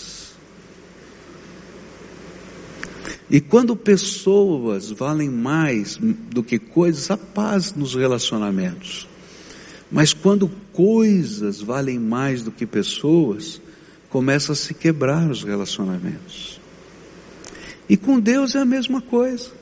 E 3.30 3.40
quando 3.40 3.76
pessoas 3.76 4.90
valem 4.90 5.28
mais 5.28 5.98
do 5.98 6.42
que 6.42 6.58
coisas, 6.58 7.10
há 7.10 7.16
paz 7.16 7.74
nos 7.74 7.94
relacionamentos. 7.94 9.06
Mas 9.90 10.14
quando 10.14 10.50
coisas 10.72 11.60
valem 11.60 11.98
mais 11.98 12.42
do 12.42 12.50
que 12.50 12.66
pessoas, 12.66 13.60
começa 14.08 14.52
a 14.52 14.56
se 14.56 14.72
quebrar 14.72 15.30
os 15.30 15.42
relacionamentos. 15.42 16.58
E 17.88 17.96
com 17.96 18.18
Deus 18.18 18.54
é 18.54 18.60
a 18.60 18.64
mesma 18.64 19.00
coisa. 19.00 19.57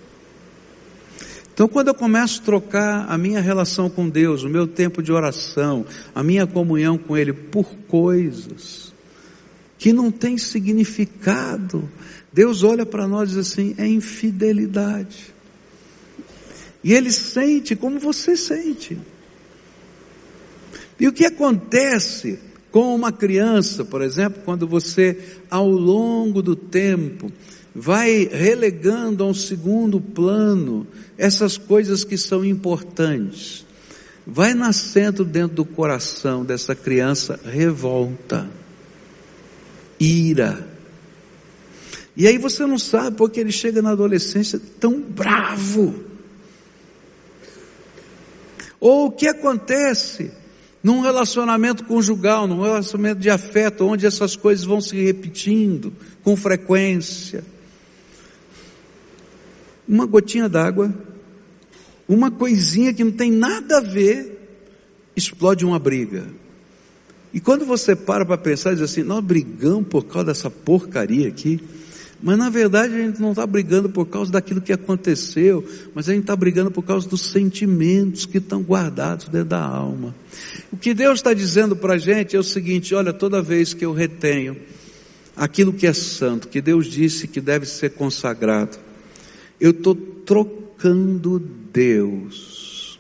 Então, 1.57 1.67
quando 1.67 1.89
eu 1.89 1.95
começo 1.95 2.43
a 2.43 2.45
trocar 2.45 3.07
a 3.09 3.17
minha 3.17 3.41
relação 3.41 3.89
com 3.89 4.11
Deus, 4.11 4.43
o 4.43 4.49
meu 4.49 4.67
tempo 4.67 5.03
de 5.03 5.11
oração, 5.11 5.87
a 6.15 6.23
minha 6.23 6.47
comunhão 6.47 6.99
com 6.99 7.17
Ele 7.17 7.33
por 7.33 7.65
coisas 7.89 8.93
que 9.79 9.91
não 9.91 10.11
têm 10.11 10.37
significado, 10.37 11.89
Deus 12.31 12.63
olha 12.63 12.85
para 12.85 13.09
nós 13.09 13.31
e 13.31 13.37
diz 13.37 13.51
assim: 13.51 13.75
é 13.79 13.87
infidelidade. 13.87 15.33
E 16.85 16.93
Ele 16.93 17.11
sente 17.11 17.75
como 17.75 17.99
você 17.99 18.37
sente. 18.37 18.99
E 21.01 21.09
o 21.09 21.13
que 21.13 21.25
acontece 21.25 22.39
com 22.71 22.95
uma 22.95 23.11
criança, 23.11 23.83
por 23.83 24.03
exemplo, 24.03 24.43
quando 24.45 24.69
você, 24.69 25.19
ao 25.49 25.71
longo 25.71 26.43
do 26.43 26.55
tempo, 26.55 27.33
vai 27.75 28.29
relegando 28.31 29.25
a 29.25 29.27
um 29.27 29.35
segundo 29.35 29.99
plano 29.99 30.87
essas 31.19 31.57
coisas 31.57 32.05
que 32.05 32.17
são 32.17 32.45
importantes. 32.45 33.65
Vai 34.27 34.55
nascendo 34.55 35.25
dentro 35.25 35.57
do 35.57 35.65
coração 35.65 36.45
dessa 36.45 36.75
criança 36.75 37.39
revolta, 37.45 38.49
ira. 40.01 40.67
E 42.17 42.27
aí 42.27 42.39
você 42.39 42.67
não 42.67 42.79
sabe 42.79 43.17
porque 43.17 43.39
ele 43.39 43.53
chega 43.53 43.81
na 43.81 43.91
adolescência 43.91 44.61
tão 44.81 45.01
bravo. 45.01 45.95
Ou 48.81 49.07
o 49.07 49.11
que 49.13 49.29
acontece 49.29 50.31
num 50.83 51.01
relacionamento 51.01 51.85
conjugal, 51.85 52.47
num 52.47 52.63
relacionamento 52.63 53.21
de 53.21 53.31
afeto, 53.31 53.87
onde 53.87 54.07
essas 54.07 54.37
coisas 54.37 54.65
vão 54.65 54.81
se 54.81 54.97
repetindo 54.97 55.93
com 56.23 56.37
frequência 56.37 57.45
uma 59.89 60.07
gotinha 60.07 60.49
d'água, 60.49 60.93
uma 62.09 62.31
coisinha 62.31 62.93
que 62.93 63.05
não 63.05 63.13
tem 63.13 63.31
nada 63.31 63.79
a 63.79 63.81
ver, 63.81 64.37
explode 65.17 65.65
uma 65.65 65.79
briga. 65.79 66.25
E 67.33 67.41
quando 67.41 67.67
você 67.67 67.95
para 67.95 68.25
para 68.25 68.39
pensar, 68.39 68.73
diz 68.73 68.83
assim, 68.83 69.03
nós 69.03 69.23
brigamos 69.23 69.89
por 69.89 70.05
causa 70.05 70.29
dessa 70.29 70.51
porcaria 70.51 71.29
aqui, 71.29 71.61
mas 72.23 72.39
na 72.39 72.49
verdade 72.49 72.95
a 72.95 72.99
gente 72.99 73.21
não 73.21 73.31
está 73.31 73.47
brigando 73.47 73.91
por 73.91 74.07
causa 74.07 74.33
daquilo 74.33 74.61
que 74.61 74.73
aconteceu, 74.73 75.65
mas 75.95 76.09
a 76.09 76.13
gente 76.13 76.23
está 76.23 76.35
brigando 76.35 76.71
por 76.71 76.83
causa 76.83 77.07
dos 77.07 77.21
sentimentos 77.31 78.25
que 78.25 78.39
estão 78.39 78.63
guardados 78.63 79.29
dentro 79.29 79.51
da 79.51 79.63
alma. 79.63 80.15
O 80.73 80.77
que 80.77 80.95
Deus 80.95 81.19
está 81.19 81.35
dizendo 81.35 81.77
para 81.77 81.95
a 81.95 81.99
gente 81.99 82.35
é 82.35 82.39
o 82.39 82.43
seguinte: 82.43 82.95
olha, 82.95 83.13
toda 83.13 83.43
vez 83.43 83.75
que 83.75 83.85
eu 83.85 83.93
retenho 83.93 84.57
aquilo 85.37 85.73
que 85.73 85.87
é 85.87 85.93
santo, 85.93 86.49
que 86.49 86.63
Deus 86.63 86.87
disse 86.87 87.29
que 87.29 87.41
deve 87.41 87.67
ser 87.67 87.91
consagrado, 87.91 88.79
eu 89.61 89.71
estou 89.71 89.95
trocando 89.95 91.39
Deus 91.39 92.99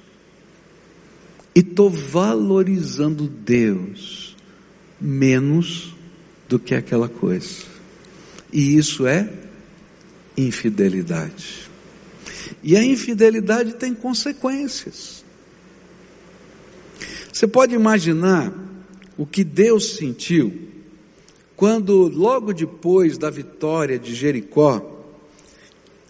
e 1.54 1.60
estou 1.60 1.88
valorizando 1.90 3.28
Deus 3.28 4.36
menos 5.00 5.94
do 6.48 6.58
que 6.58 6.74
aquela 6.74 7.08
coisa. 7.08 7.64
E 8.52 8.76
isso 8.76 9.06
é 9.06 9.28
infidelidade. 10.36 11.68
E 12.62 12.76
a 12.76 12.84
infidelidade 12.84 13.74
tem 13.74 13.94
consequências. 13.94 15.24
Você 17.32 17.46
pode 17.46 17.74
imaginar 17.74 18.52
o 19.16 19.26
que 19.26 19.44
Deus 19.44 19.96
sentiu 19.96 20.66
quando, 21.54 22.08
logo 22.08 22.52
depois 22.52 23.16
da 23.16 23.30
vitória 23.30 23.98
de 23.98 24.14
Jericó, 24.14 24.95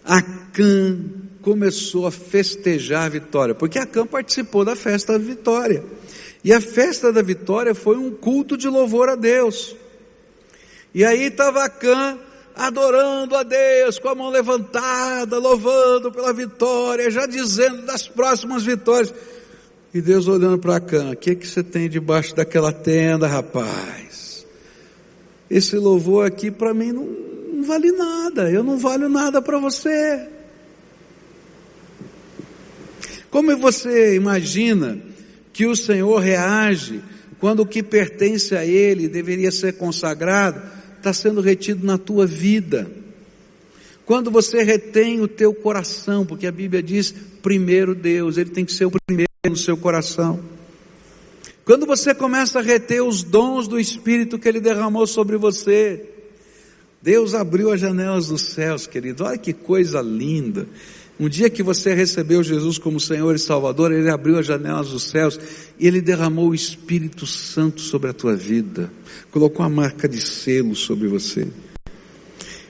Acã 0.07 0.97
começou 1.41 2.07
a 2.07 2.11
festejar 2.11 3.05
a 3.05 3.09
vitória, 3.09 3.53
porque 3.53 3.77
Acã 3.77 4.07
participou 4.07 4.63
da 4.63 4.75
festa 4.75 5.13
da 5.13 5.19
vitória. 5.19 5.83
E 6.43 6.53
a 6.53 6.61
festa 6.61 7.11
da 7.11 7.21
vitória 7.21 7.75
foi 7.75 7.97
um 7.97 8.11
culto 8.11 8.55
de 8.57 8.69
louvor 8.69 9.09
a 9.09 9.15
Deus. 9.15 9.75
E 10.93 11.03
aí 11.03 11.23
estava 11.23 11.63
Acã 11.63 12.17
adorando 12.55 13.35
a 13.35 13.43
Deus, 13.43 13.99
com 13.99 14.07
a 14.07 14.15
mão 14.15 14.29
levantada, 14.29 15.37
louvando 15.37 16.11
pela 16.11 16.33
vitória, 16.33 17.11
já 17.11 17.25
dizendo 17.25 17.85
das 17.85 18.07
próximas 18.07 18.63
vitórias. 18.63 19.13
E 19.93 20.01
Deus 20.01 20.27
olhando 20.27 20.57
para 20.57 20.77
Acã, 20.77 21.11
o 21.11 21.15
que, 21.15 21.35
que 21.35 21.47
você 21.47 21.61
tem 21.61 21.89
debaixo 21.89 22.35
daquela 22.35 22.71
tenda, 22.71 23.27
rapaz? 23.27 24.45
Esse 25.49 25.75
louvor 25.77 26.25
aqui 26.25 26.49
para 26.49 26.73
mim 26.73 26.91
não, 26.91 27.07
não 27.57 27.63
vale 27.63 27.91
nada, 27.91 28.51
eu 28.51 28.63
não 28.63 28.77
valho 28.77 29.09
nada 29.09 29.41
para 29.41 29.57
você. 29.57 30.27
Como 33.31 33.57
você 33.57 34.15
imagina 34.15 34.99
que 35.51 35.65
o 35.65 35.75
Senhor 35.75 36.19
reage 36.19 37.01
quando 37.39 37.61
o 37.61 37.65
que 37.65 37.81
pertence 37.81 38.55
a 38.55 38.63
Ele 38.63 39.07
deveria 39.07 39.51
ser 39.51 39.73
consagrado, 39.73 40.61
está 40.97 41.11
sendo 41.11 41.41
retido 41.41 41.83
na 41.83 41.97
tua 41.97 42.27
vida? 42.27 42.91
Quando 44.05 44.29
você 44.29 44.61
retém 44.61 45.19
o 45.19 45.27
teu 45.27 45.51
coração, 45.51 46.27
porque 46.27 46.45
a 46.45 46.51
Bíblia 46.51 46.83
diz 46.83 47.11
primeiro 47.41 47.95
Deus, 47.95 48.37
Ele 48.37 48.51
tem 48.51 48.65
que 48.65 48.71
ser 48.71 48.85
o 48.85 48.91
primeiro 48.91 49.27
no 49.49 49.57
seu 49.57 49.75
coração. 49.75 50.39
Quando 51.65 51.87
você 51.87 52.13
começa 52.13 52.59
a 52.59 52.61
reter 52.61 53.01
os 53.01 53.23
dons 53.23 53.67
do 53.67 53.79
Espírito 53.79 54.37
que 54.37 54.47
Ele 54.47 54.61
derramou 54.61 55.07
sobre 55.07 55.37
você, 55.37 56.16
Deus 57.07 57.33
abriu 57.33 57.71
as 57.71 57.79
janelas 57.79 58.27
dos 58.27 58.41
céus, 58.41 58.85
querido. 58.85 59.23
Olha 59.23 59.37
que 59.37 59.53
coisa 59.53 60.01
linda. 60.01 60.67
Um 61.17 61.29
dia 61.29 61.49
que 61.49 61.63
você 61.63 61.93
recebeu 61.93 62.43
Jesus 62.43 62.77
como 62.77 62.99
Senhor 62.99 63.33
e 63.33 63.39
Salvador, 63.39 63.93
Ele 63.93 64.09
abriu 64.09 64.37
as 64.37 64.45
janelas 64.45 64.89
dos 64.89 65.03
céus 65.03 65.39
e 65.79 65.87
Ele 65.87 66.01
derramou 66.01 66.49
o 66.49 66.53
Espírito 66.53 67.25
Santo 67.25 67.79
sobre 67.79 68.09
a 68.09 68.13
tua 68.13 68.35
vida. 68.35 68.91
Colocou 69.31 69.65
uma 69.65 69.83
marca 69.83 70.05
de 70.05 70.19
selo 70.19 70.75
sobre 70.75 71.07
você. 71.07 71.47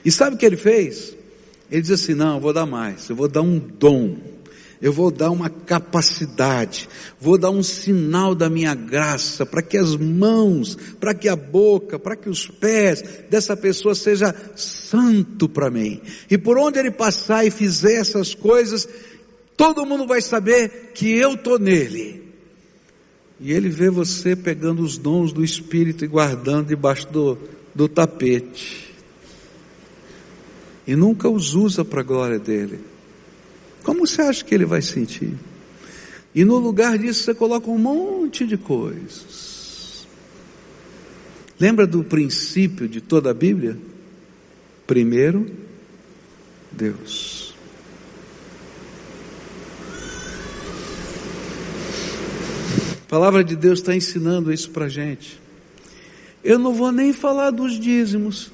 E 0.04 0.12
sabe 0.12 0.36
o 0.36 0.38
que 0.38 0.46
Ele 0.46 0.56
fez? 0.56 1.16
Ele 1.68 1.82
diz 1.82 1.90
assim: 1.90 2.14
Não, 2.14 2.36
eu 2.36 2.40
vou 2.40 2.52
dar 2.52 2.64
mais, 2.64 3.10
eu 3.10 3.16
vou 3.16 3.26
dar 3.26 3.42
um 3.42 3.58
dom 3.58 4.18
eu 4.80 4.92
vou 4.92 5.10
dar 5.10 5.30
uma 5.30 5.50
capacidade, 5.50 6.88
vou 7.20 7.36
dar 7.36 7.50
um 7.50 7.62
sinal 7.62 8.34
da 8.34 8.48
minha 8.48 8.74
graça 8.74 9.44
para 9.44 9.60
que 9.60 9.76
as 9.76 9.96
mãos, 9.96 10.76
para 11.00 11.14
que 11.14 11.28
a 11.28 11.34
boca, 11.34 11.98
para 11.98 12.14
que 12.14 12.28
os 12.28 12.46
pés 12.46 13.02
dessa 13.28 13.56
pessoa 13.56 13.94
seja 13.94 14.34
santo 14.54 15.48
para 15.48 15.70
mim. 15.70 16.00
E 16.30 16.38
por 16.38 16.56
onde 16.58 16.78
ele 16.78 16.90
passar 16.90 17.44
e 17.44 17.50
fizer 17.50 17.94
essas 17.94 18.34
coisas, 18.34 18.88
todo 19.56 19.84
mundo 19.84 20.06
vai 20.06 20.22
saber 20.22 20.92
que 20.94 21.10
eu 21.10 21.34
estou 21.34 21.58
nele. 21.58 22.22
E 23.40 23.52
ele 23.52 23.68
vê 23.68 23.90
você 23.90 24.34
pegando 24.34 24.82
os 24.82 24.96
dons 24.96 25.32
do 25.32 25.44
Espírito 25.44 26.04
e 26.04 26.08
guardando 26.08 26.68
debaixo 26.68 27.08
do, 27.08 27.38
do 27.74 27.88
tapete. 27.88 28.94
E 30.86 30.96
nunca 30.96 31.28
os 31.28 31.54
usa 31.54 31.84
para 31.84 32.00
a 32.00 32.04
glória 32.04 32.38
dele. 32.38 32.80
Como 33.88 34.06
você 34.06 34.20
acha 34.20 34.44
que 34.44 34.54
ele 34.54 34.66
vai 34.66 34.82
sentir? 34.82 35.32
E 36.34 36.44
no 36.44 36.58
lugar 36.58 36.98
disso 36.98 37.22
você 37.22 37.34
coloca 37.34 37.70
um 37.70 37.78
monte 37.78 38.46
de 38.46 38.58
coisas. 38.58 40.06
Lembra 41.58 41.86
do 41.86 42.04
princípio 42.04 42.86
de 42.86 43.00
toda 43.00 43.30
a 43.30 43.34
Bíblia? 43.34 43.78
Primeiro, 44.86 45.50
Deus. 46.70 47.54
A 53.06 53.08
palavra 53.08 53.42
de 53.42 53.56
Deus 53.56 53.78
está 53.78 53.96
ensinando 53.96 54.52
isso 54.52 54.70
para 54.70 54.84
a 54.84 54.90
gente. 54.90 55.40
Eu 56.44 56.58
não 56.58 56.74
vou 56.74 56.92
nem 56.92 57.14
falar 57.14 57.50
dos 57.50 57.80
dízimos. 57.80 58.52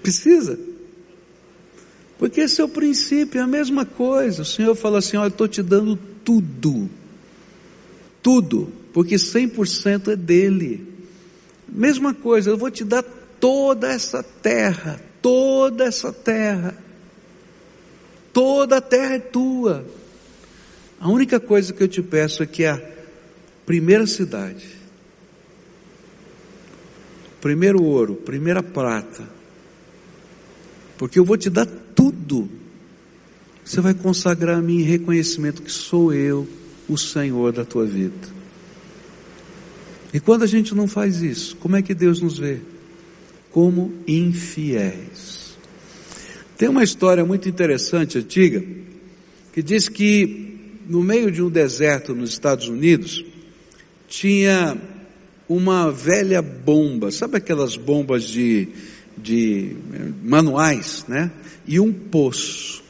Precisa? 0.00 0.69
Porque 2.20 2.42
esse 2.42 2.60
é 2.60 2.64
o 2.64 2.68
princípio, 2.68 3.40
é 3.40 3.42
a 3.42 3.46
mesma 3.46 3.86
coisa. 3.86 4.42
O 4.42 4.44
Senhor 4.44 4.74
fala 4.74 4.98
assim: 4.98 5.16
olha, 5.16 5.28
eu 5.28 5.30
estou 5.30 5.48
te 5.48 5.62
dando 5.62 5.96
tudo. 6.22 6.90
Tudo. 8.22 8.70
Porque 8.92 9.14
100% 9.14 10.12
é 10.12 10.16
dele. 10.16 10.86
Mesma 11.66 12.12
coisa, 12.12 12.50
eu 12.50 12.58
vou 12.58 12.70
te 12.70 12.84
dar 12.84 13.02
toda 13.02 13.88
essa 13.88 14.22
terra. 14.22 15.00
Toda 15.22 15.84
essa 15.84 16.12
terra. 16.12 16.76
toda 18.34 18.76
a 18.76 18.80
terra 18.82 19.14
é 19.14 19.18
tua. 19.18 19.86
A 21.00 21.08
única 21.08 21.40
coisa 21.40 21.72
que 21.72 21.82
eu 21.82 21.88
te 21.88 22.02
peço 22.02 22.42
é 22.42 22.46
que 22.46 22.66
a 22.66 22.78
primeira 23.64 24.06
cidade, 24.06 24.68
primeiro 27.40 27.82
ouro, 27.82 28.16
primeira 28.16 28.62
prata, 28.62 29.39
porque 31.00 31.18
eu 31.18 31.24
vou 31.24 31.38
te 31.38 31.48
dar 31.48 31.64
tudo. 31.64 32.46
Você 33.64 33.80
vai 33.80 33.94
consagrar 33.94 34.58
a 34.58 34.60
mim 34.60 34.80
em 34.80 34.84
reconhecimento 34.84 35.62
que 35.62 35.72
sou 35.72 36.12
eu, 36.12 36.46
o 36.86 36.98
Senhor 36.98 37.52
da 37.52 37.64
tua 37.64 37.86
vida. 37.86 38.28
E 40.12 40.20
quando 40.20 40.42
a 40.42 40.46
gente 40.46 40.74
não 40.74 40.86
faz 40.86 41.22
isso, 41.22 41.56
como 41.56 41.74
é 41.74 41.80
que 41.80 41.94
Deus 41.94 42.20
nos 42.20 42.36
vê? 42.36 42.58
Como 43.50 43.94
infiéis. 44.06 45.56
Tem 46.58 46.68
uma 46.68 46.84
história 46.84 47.24
muito 47.24 47.48
interessante, 47.48 48.18
antiga, 48.18 48.62
que 49.54 49.62
diz 49.62 49.88
que 49.88 50.76
no 50.86 51.02
meio 51.02 51.32
de 51.32 51.42
um 51.42 51.48
deserto 51.48 52.14
nos 52.14 52.28
Estados 52.28 52.68
Unidos, 52.68 53.24
tinha 54.06 54.76
uma 55.48 55.90
velha 55.90 56.42
bomba, 56.42 57.10
sabe 57.10 57.38
aquelas 57.38 57.74
bombas 57.74 58.24
de 58.24 58.68
de 59.22 59.76
manuais, 60.22 61.04
né? 61.08 61.30
E 61.66 61.78
um 61.78 61.92
poço. 61.92 62.82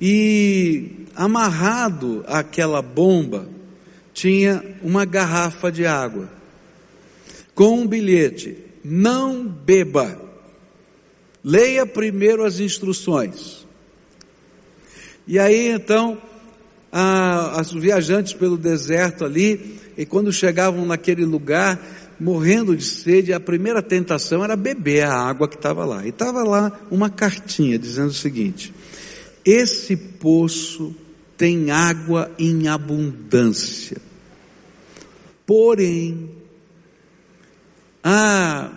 E 0.00 1.06
amarrado 1.14 2.24
àquela 2.26 2.80
bomba 2.80 3.48
tinha 4.14 4.62
uma 4.82 5.04
garrafa 5.04 5.70
de 5.70 5.84
água 5.86 6.38
com 7.58 7.80
um 7.80 7.86
bilhete: 7.88 8.56
não 8.84 9.44
beba. 9.44 10.20
Leia 11.42 11.84
primeiro 11.84 12.44
as 12.44 12.60
instruções. 12.60 13.66
E 15.26 15.38
aí 15.38 15.68
então, 15.68 16.18
a, 16.92 17.60
os 17.60 17.72
viajantes 17.72 18.32
pelo 18.32 18.56
deserto 18.56 19.24
ali, 19.24 19.78
e 19.96 20.06
quando 20.06 20.32
chegavam 20.32 20.86
naquele 20.86 21.24
lugar, 21.24 21.80
morrendo 22.18 22.76
de 22.76 22.84
sede, 22.84 23.32
a 23.32 23.40
primeira 23.40 23.82
tentação 23.82 24.42
era 24.42 24.56
beber 24.56 25.04
a 25.04 25.14
água 25.14 25.48
que 25.48 25.56
estava 25.56 25.84
lá. 25.84 26.04
E 26.04 26.08
estava 26.08 26.42
lá 26.42 26.80
uma 26.90 27.08
cartinha 27.08 27.78
dizendo 27.78 28.08
o 28.08 28.14
seguinte: 28.14 28.74
esse 29.44 29.96
poço 29.96 30.94
tem 31.36 31.70
água 31.70 32.30
em 32.38 32.68
abundância. 32.68 33.98
Porém, 35.46 36.30
a, 38.02 38.70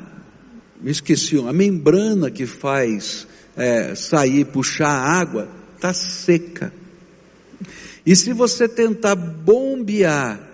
esqueci, 0.86 1.38
a 1.38 1.52
membrana 1.52 2.30
que 2.32 2.46
faz 2.46 3.28
é, 3.58 3.96
sair, 3.96 4.46
puxar 4.46 4.90
a 4.90 5.20
água, 5.20 5.50
está 5.76 5.94
seca. 5.94 6.72
E 8.06 8.16
se 8.16 8.32
você 8.34 8.68
tentar 8.68 9.16
bombear 9.16 10.51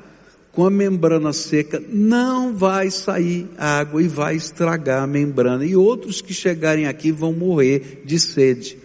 com 0.58 0.66
a 0.66 0.72
membrana 0.72 1.32
seca, 1.34 1.80
não 1.88 2.56
vai 2.56 2.90
sair 2.90 3.48
água 3.60 4.02
e 4.02 4.08
vai 4.08 4.36
estragar 4.36 5.04
a 5.04 5.06
membrana. 5.06 5.64
E 5.64 5.76
outros 5.76 6.20
que 6.20 6.34
chegarem 6.34 6.88
aqui 6.88 7.12
vão 7.12 7.32
morrer 7.32 8.02
de 8.04 8.18
sede. 8.18 8.76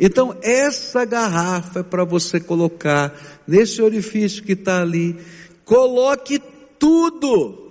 Então, 0.00 0.36
essa 0.42 1.04
garrafa 1.04 1.78
é 1.78 1.82
para 1.84 2.02
você 2.02 2.40
colocar 2.40 3.14
nesse 3.46 3.80
orifício 3.80 4.42
que 4.42 4.54
está 4.54 4.82
ali. 4.82 5.16
Coloque 5.64 6.42
tudo. 6.76 7.70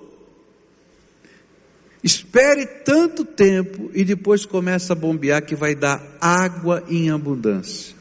Espere 2.02 2.66
tanto 2.66 3.26
tempo 3.26 3.92
e 3.94 4.06
depois 4.06 4.46
começa 4.46 4.94
a 4.94 4.96
bombear 4.96 5.44
que 5.44 5.56
vai 5.56 5.76
dar 5.76 6.02
água 6.22 6.86
em 6.88 7.10
abundância. 7.10 7.94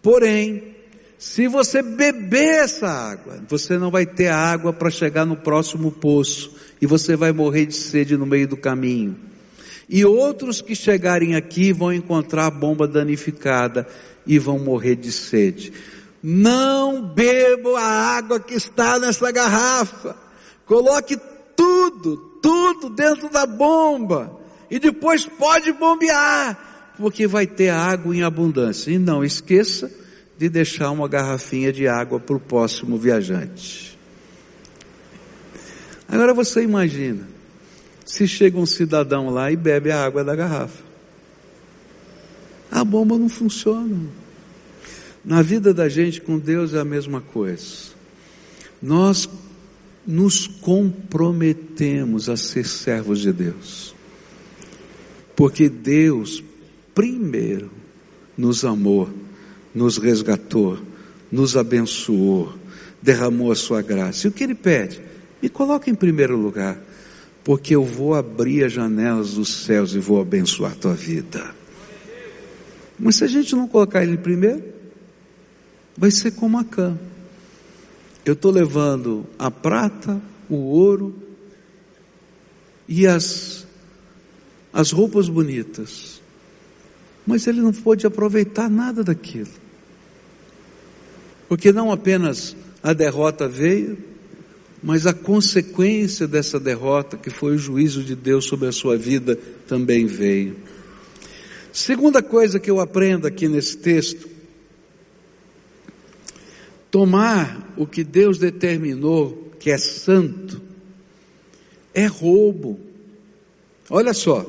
Porém, 0.00 0.73
se 1.18 1.48
você 1.48 1.82
beber 1.82 2.64
essa 2.64 2.86
água, 2.86 3.40
você 3.48 3.78
não 3.78 3.90
vai 3.90 4.04
ter 4.04 4.28
água 4.28 4.72
para 4.72 4.90
chegar 4.90 5.24
no 5.24 5.36
próximo 5.36 5.90
poço 5.90 6.52
e 6.80 6.86
você 6.86 7.16
vai 7.16 7.32
morrer 7.32 7.66
de 7.66 7.74
sede 7.74 8.16
no 8.16 8.26
meio 8.26 8.48
do 8.48 8.56
caminho. 8.56 9.16
E 9.88 10.04
outros 10.04 10.60
que 10.60 10.74
chegarem 10.74 11.34
aqui 11.34 11.72
vão 11.72 11.92
encontrar 11.92 12.46
a 12.46 12.50
bomba 12.50 12.88
danificada 12.88 13.86
e 14.26 14.38
vão 14.38 14.58
morrer 14.58 14.96
de 14.96 15.12
sede. 15.12 15.72
Não 16.22 17.02
bebo 17.02 17.76
a 17.76 17.82
água 17.82 18.40
que 18.40 18.54
está 18.54 18.98
nessa 18.98 19.30
garrafa. 19.30 20.16
Coloque 20.66 21.18
tudo, 21.54 22.16
tudo 22.42 22.88
dentro 22.88 23.28
da 23.28 23.44
bomba. 23.46 24.40
E 24.70 24.78
depois 24.78 25.26
pode 25.26 25.70
bombear, 25.72 26.94
porque 26.96 27.26
vai 27.26 27.46
ter 27.46 27.68
água 27.68 28.16
em 28.16 28.22
abundância. 28.22 28.90
E 28.90 28.98
não 28.98 29.22
esqueça 29.22 29.90
de 30.38 30.48
deixar 30.48 30.90
uma 30.90 31.08
garrafinha 31.08 31.72
de 31.72 31.86
água 31.86 32.18
para 32.18 32.36
o 32.36 32.40
próximo 32.40 32.98
viajante. 32.98 33.98
Agora 36.08 36.34
você 36.34 36.62
imagina, 36.62 37.26
se 38.04 38.26
chega 38.28 38.58
um 38.58 38.66
cidadão 38.66 39.30
lá 39.30 39.50
e 39.50 39.56
bebe 39.56 39.90
a 39.90 40.04
água 40.04 40.22
da 40.22 40.34
garrafa. 40.34 40.84
A 42.70 42.84
bomba 42.84 43.16
não 43.16 43.28
funciona. 43.28 44.08
Na 45.24 45.40
vida 45.40 45.72
da 45.72 45.88
gente 45.88 46.20
com 46.20 46.38
Deus 46.38 46.74
é 46.74 46.80
a 46.80 46.84
mesma 46.84 47.20
coisa. 47.20 47.94
Nós 48.82 49.28
nos 50.06 50.46
comprometemos 50.46 52.28
a 52.28 52.36
ser 52.36 52.66
servos 52.66 53.20
de 53.20 53.32
Deus. 53.32 53.94
Porque 55.34 55.68
Deus 55.68 56.44
primeiro 56.94 57.70
nos 58.36 58.64
amou 58.64 59.08
nos 59.74 59.98
resgatou, 59.98 60.78
nos 61.30 61.56
abençoou, 61.56 62.54
derramou 63.02 63.50
a 63.50 63.56
sua 63.56 63.82
graça. 63.82 64.26
E 64.26 64.30
o 64.30 64.32
que 64.32 64.44
ele 64.44 64.54
pede? 64.54 65.02
Me 65.42 65.48
coloque 65.48 65.90
em 65.90 65.94
primeiro 65.94 66.36
lugar, 66.36 66.78
porque 67.42 67.74
eu 67.74 67.84
vou 67.84 68.14
abrir 68.14 68.64
as 68.64 68.72
janelas 68.72 69.34
dos 69.34 69.64
céus 69.64 69.94
e 69.94 69.98
vou 69.98 70.20
abençoar 70.20 70.72
a 70.72 70.76
tua 70.76 70.94
vida. 70.94 71.54
Mas 72.98 73.16
se 73.16 73.24
a 73.24 73.26
gente 73.26 73.54
não 73.56 73.66
colocar 73.66 74.02
ele 74.02 74.16
primeiro, 74.16 74.62
vai 75.96 76.10
ser 76.10 76.30
como 76.30 76.58
a 76.58 76.64
cã. 76.64 76.96
Eu 78.24 78.32
estou 78.32 78.50
levando 78.50 79.26
a 79.38 79.50
prata, 79.50 80.20
o 80.48 80.54
ouro 80.54 81.14
e 82.88 83.06
as, 83.06 83.66
as 84.72 84.92
roupas 84.92 85.28
bonitas. 85.28 86.22
Mas 87.26 87.46
ele 87.46 87.60
não 87.60 87.72
pôde 87.72 88.06
aproveitar 88.06 88.70
nada 88.70 89.02
daquilo. 89.02 89.63
Porque 91.54 91.70
não 91.70 91.92
apenas 91.92 92.56
a 92.82 92.92
derrota 92.92 93.46
veio, 93.46 93.96
mas 94.82 95.06
a 95.06 95.14
consequência 95.14 96.26
dessa 96.26 96.58
derrota, 96.58 97.16
que 97.16 97.30
foi 97.30 97.54
o 97.54 97.58
juízo 97.58 98.02
de 98.02 98.16
Deus 98.16 98.46
sobre 98.46 98.66
a 98.66 98.72
sua 98.72 98.96
vida, 98.96 99.38
também 99.68 100.04
veio. 100.04 100.56
Segunda 101.72 102.20
coisa 102.20 102.58
que 102.58 102.68
eu 102.68 102.80
aprendo 102.80 103.28
aqui 103.28 103.46
nesse 103.46 103.76
texto, 103.76 104.28
tomar 106.90 107.72
o 107.76 107.86
que 107.86 108.02
Deus 108.02 108.36
determinou 108.36 109.52
que 109.60 109.70
é 109.70 109.78
santo, 109.78 110.60
é 111.94 112.06
roubo. 112.06 112.80
Olha 113.88 114.12
só, 114.12 114.44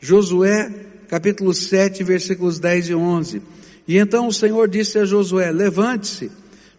Josué 0.00 0.72
capítulo 1.08 1.52
7, 1.52 2.04
versículos 2.04 2.60
10 2.60 2.90
e 2.90 2.94
11. 2.94 3.42
E 3.86 3.98
então 3.98 4.28
o 4.28 4.32
Senhor 4.32 4.68
disse 4.68 4.98
a 4.98 5.04
Josué: 5.04 5.50
Levante-se, 5.50 6.30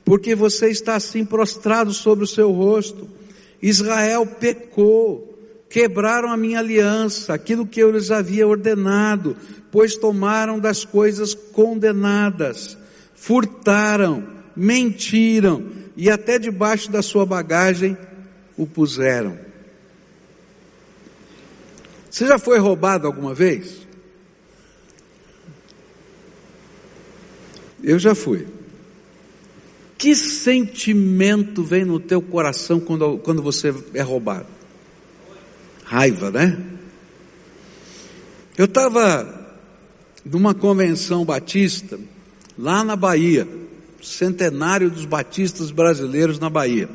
porque 0.05 0.35
você 0.35 0.69
está 0.69 0.95
assim 0.95 1.25
prostrado 1.25 1.93
sobre 1.93 2.23
o 2.23 2.27
seu 2.27 2.51
rosto. 2.51 3.09
Israel 3.61 4.25
pecou, 4.25 5.37
quebraram 5.69 6.29
a 6.29 6.37
minha 6.37 6.59
aliança, 6.59 7.33
aquilo 7.33 7.65
que 7.65 7.81
eu 7.81 7.91
lhes 7.91 8.11
havia 8.11 8.47
ordenado, 8.47 9.37
pois 9.71 9.95
tomaram 9.95 10.59
das 10.59 10.83
coisas 10.83 11.33
condenadas, 11.33 12.77
furtaram, 13.15 14.27
mentiram 14.55 15.71
e 15.95 16.09
até 16.09 16.37
debaixo 16.37 16.91
da 16.91 17.01
sua 17.01 17.25
bagagem 17.25 17.97
o 18.57 18.67
puseram. 18.67 19.37
Você 22.09 22.27
já 22.27 22.37
foi 22.37 22.59
roubado 22.59 23.07
alguma 23.07 23.33
vez? 23.33 23.82
Eu 27.83 27.99
já 27.99 28.15
fui. 28.15 28.47
Que 29.97 30.15
sentimento 30.15 31.63
vem 31.63 31.85
no 31.85 31.99
teu 31.99 32.21
coração 32.21 32.79
quando, 32.79 33.17
quando 33.19 33.41
você 33.41 33.73
é 33.93 34.01
roubado? 34.01 34.47
Raiva, 35.83 36.31
né? 36.31 36.61
Eu 38.57 38.65
estava 38.65 39.43
numa 40.25 40.53
convenção 40.53 41.25
batista, 41.25 41.99
lá 42.57 42.83
na 42.83 42.95
Bahia, 42.95 43.47
centenário 44.01 44.89
dos 44.89 45.05
batistas 45.05 45.71
brasileiros 45.71 46.39
na 46.39 46.49
Bahia. 46.49 46.89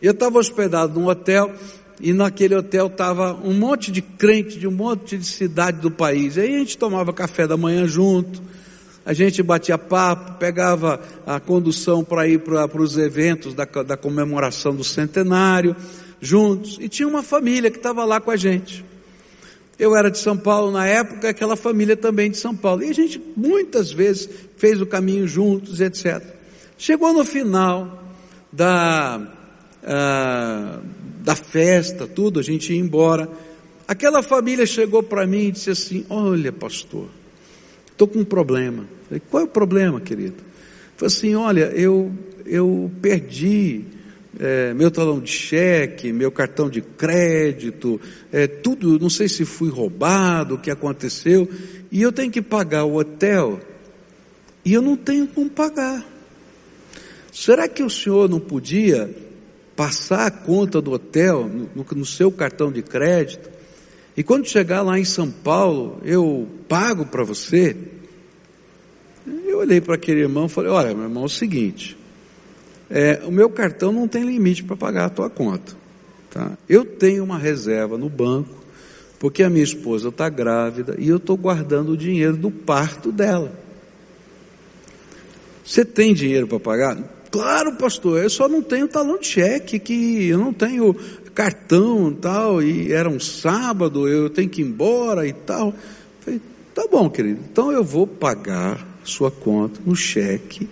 Eu 0.00 0.12
estava 0.12 0.38
hospedado 0.38 0.98
num 0.98 1.06
hotel 1.06 1.54
e 2.00 2.12
naquele 2.12 2.54
hotel 2.54 2.86
estava 2.86 3.34
um 3.34 3.54
monte 3.54 3.90
de 3.90 4.02
crente 4.02 4.58
de 4.58 4.66
um 4.66 4.72
monte 4.72 5.16
de 5.16 5.26
cidade 5.26 5.80
do 5.80 5.90
país. 5.90 6.36
Aí 6.36 6.54
a 6.54 6.58
gente 6.58 6.76
tomava 6.76 7.12
café 7.12 7.46
da 7.46 7.56
manhã 7.56 7.86
junto, 7.86 8.42
a 9.06 9.12
gente 9.12 9.40
batia 9.40 9.78
papo, 9.78 10.36
pegava 10.36 11.00
a 11.24 11.38
condução 11.38 12.02
para 12.02 12.26
ir 12.26 12.40
para 12.40 12.82
os 12.82 12.98
eventos 12.98 13.54
da, 13.54 13.64
da 13.64 13.96
comemoração 13.96 14.74
do 14.74 14.82
centenário, 14.82 15.76
juntos, 16.20 16.76
e 16.80 16.88
tinha 16.88 17.06
uma 17.06 17.22
família 17.22 17.70
que 17.70 17.76
estava 17.76 18.04
lá 18.04 18.20
com 18.20 18.32
a 18.32 18.36
gente. 18.36 18.84
Eu 19.78 19.96
era 19.96 20.10
de 20.10 20.18
São 20.18 20.36
Paulo 20.36 20.72
na 20.72 20.86
época, 20.86 21.28
aquela 21.28 21.54
família 21.54 21.96
também 21.96 22.32
de 22.32 22.36
São 22.36 22.56
Paulo. 22.56 22.82
E 22.82 22.90
a 22.90 22.92
gente 22.92 23.22
muitas 23.36 23.92
vezes 23.92 24.28
fez 24.56 24.80
o 24.80 24.86
caminho 24.86 25.28
juntos, 25.28 25.80
etc. 25.80 26.20
Chegou 26.76 27.12
no 27.12 27.24
final 27.24 28.02
da, 28.52 29.22
ah, 29.84 30.80
da 31.22 31.36
festa, 31.36 32.08
tudo, 32.08 32.40
a 32.40 32.42
gente 32.42 32.72
ia 32.72 32.80
embora. 32.80 33.28
Aquela 33.86 34.20
família 34.20 34.66
chegou 34.66 35.00
para 35.00 35.24
mim 35.28 35.44
e 35.44 35.52
disse 35.52 35.70
assim: 35.70 36.04
Olha, 36.08 36.50
pastor, 36.50 37.08
estou 37.96 38.06
com 38.06 38.18
um 38.18 38.24
problema. 38.24 38.84
Falei, 39.08 39.22
qual 39.30 39.42
é 39.42 39.46
o 39.46 39.48
problema, 39.48 40.00
querido? 40.00 40.36
Falei 40.96 41.14
assim, 41.14 41.34
olha, 41.34 41.64
eu, 41.74 42.12
eu 42.44 42.90
perdi 43.00 43.84
é, 44.38 44.74
meu 44.74 44.90
talão 44.90 45.18
de 45.18 45.30
cheque, 45.30 46.12
meu 46.12 46.30
cartão 46.30 46.68
de 46.68 46.82
crédito, 46.82 48.00
é, 48.30 48.46
tudo, 48.46 48.98
não 48.98 49.08
sei 49.08 49.28
se 49.28 49.44
fui 49.44 49.70
roubado, 49.70 50.54
o 50.54 50.58
que 50.58 50.70
aconteceu, 50.70 51.48
e 51.90 52.02
eu 52.02 52.12
tenho 52.12 52.30
que 52.30 52.42
pagar 52.42 52.84
o 52.84 52.96
hotel, 52.96 53.60
e 54.64 54.74
eu 54.74 54.82
não 54.82 54.96
tenho 54.96 55.26
como 55.26 55.48
pagar. 55.48 56.04
Será 57.32 57.68
que 57.68 57.82
o 57.82 57.90
senhor 57.90 58.28
não 58.28 58.40
podia 58.40 59.10
passar 59.74 60.26
a 60.26 60.30
conta 60.30 60.80
do 60.80 60.92
hotel 60.92 61.46
no, 61.46 61.70
no, 61.74 61.86
no 61.96 62.06
seu 62.06 62.30
cartão 62.30 62.70
de 62.70 62.82
crédito, 62.82 63.55
e 64.16 64.22
quando 64.22 64.48
chegar 64.48 64.82
lá 64.82 64.98
em 64.98 65.04
São 65.04 65.30
Paulo, 65.30 66.00
eu 66.02 66.48
pago 66.68 67.04
para 67.04 67.22
você? 67.22 67.76
Eu 69.26 69.58
olhei 69.58 69.80
para 69.80 69.96
aquele 69.96 70.20
irmão 70.20 70.46
e 70.46 70.48
falei: 70.48 70.70
Olha, 70.70 70.94
meu 70.94 71.04
irmão, 71.04 71.24
é 71.24 71.26
o 71.26 71.28
seguinte, 71.28 71.96
é, 72.88 73.20
o 73.24 73.30
meu 73.30 73.50
cartão 73.50 73.92
não 73.92 74.08
tem 74.08 74.24
limite 74.24 74.64
para 74.64 74.76
pagar 74.76 75.06
a 75.06 75.10
tua 75.10 75.28
conta. 75.28 75.74
Tá? 76.30 76.56
Eu 76.68 76.84
tenho 76.84 77.24
uma 77.24 77.38
reserva 77.38 77.98
no 77.98 78.08
banco, 78.08 78.54
porque 79.18 79.42
a 79.42 79.50
minha 79.50 79.64
esposa 79.64 80.08
está 80.08 80.28
grávida 80.28 80.94
e 80.98 81.08
eu 81.08 81.16
estou 81.16 81.36
guardando 81.36 81.92
o 81.92 81.96
dinheiro 81.96 82.36
do 82.36 82.50
parto 82.50 83.12
dela. 83.12 83.52
Você 85.64 85.84
tem 85.84 86.14
dinheiro 86.14 86.46
para 86.46 86.60
pagar? 86.60 86.98
Claro, 87.30 87.72
pastor, 87.72 88.22
eu 88.22 88.30
só 88.30 88.48
não 88.48 88.62
tenho 88.62 88.86
talão 88.86 89.18
de 89.18 89.26
cheque, 89.26 89.78
que 89.78 90.28
eu 90.28 90.38
não 90.38 90.52
tenho 90.52 90.94
cartão 91.36 92.10
e 92.10 92.14
tal, 92.14 92.62
e 92.62 92.90
era 92.90 93.10
um 93.10 93.20
sábado, 93.20 94.08
eu 94.08 94.30
tenho 94.30 94.48
que 94.48 94.62
ir 94.62 94.64
embora 94.64 95.28
e 95.28 95.34
tal. 95.34 95.74
Falei, 96.20 96.40
tá 96.74 96.88
bom, 96.90 97.10
querido, 97.10 97.42
então 97.52 97.70
eu 97.70 97.84
vou 97.84 98.06
pagar 98.06 98.84
sua 99.04 99.30
conta 99.30 99.78
no 99.84 99.94
cheque. 99.94 100.66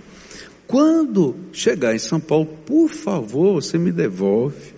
Quando 0.67 1.37
chegar 1.53 1.95
em 1.95 1.99
São 1.99 2.19
Paulo, 2.19 2.47
por 2.65 2.89
favor, 2.89 3.63
você 3.63 3.77
me 3.77 3.93
devolve, 3.93 4.73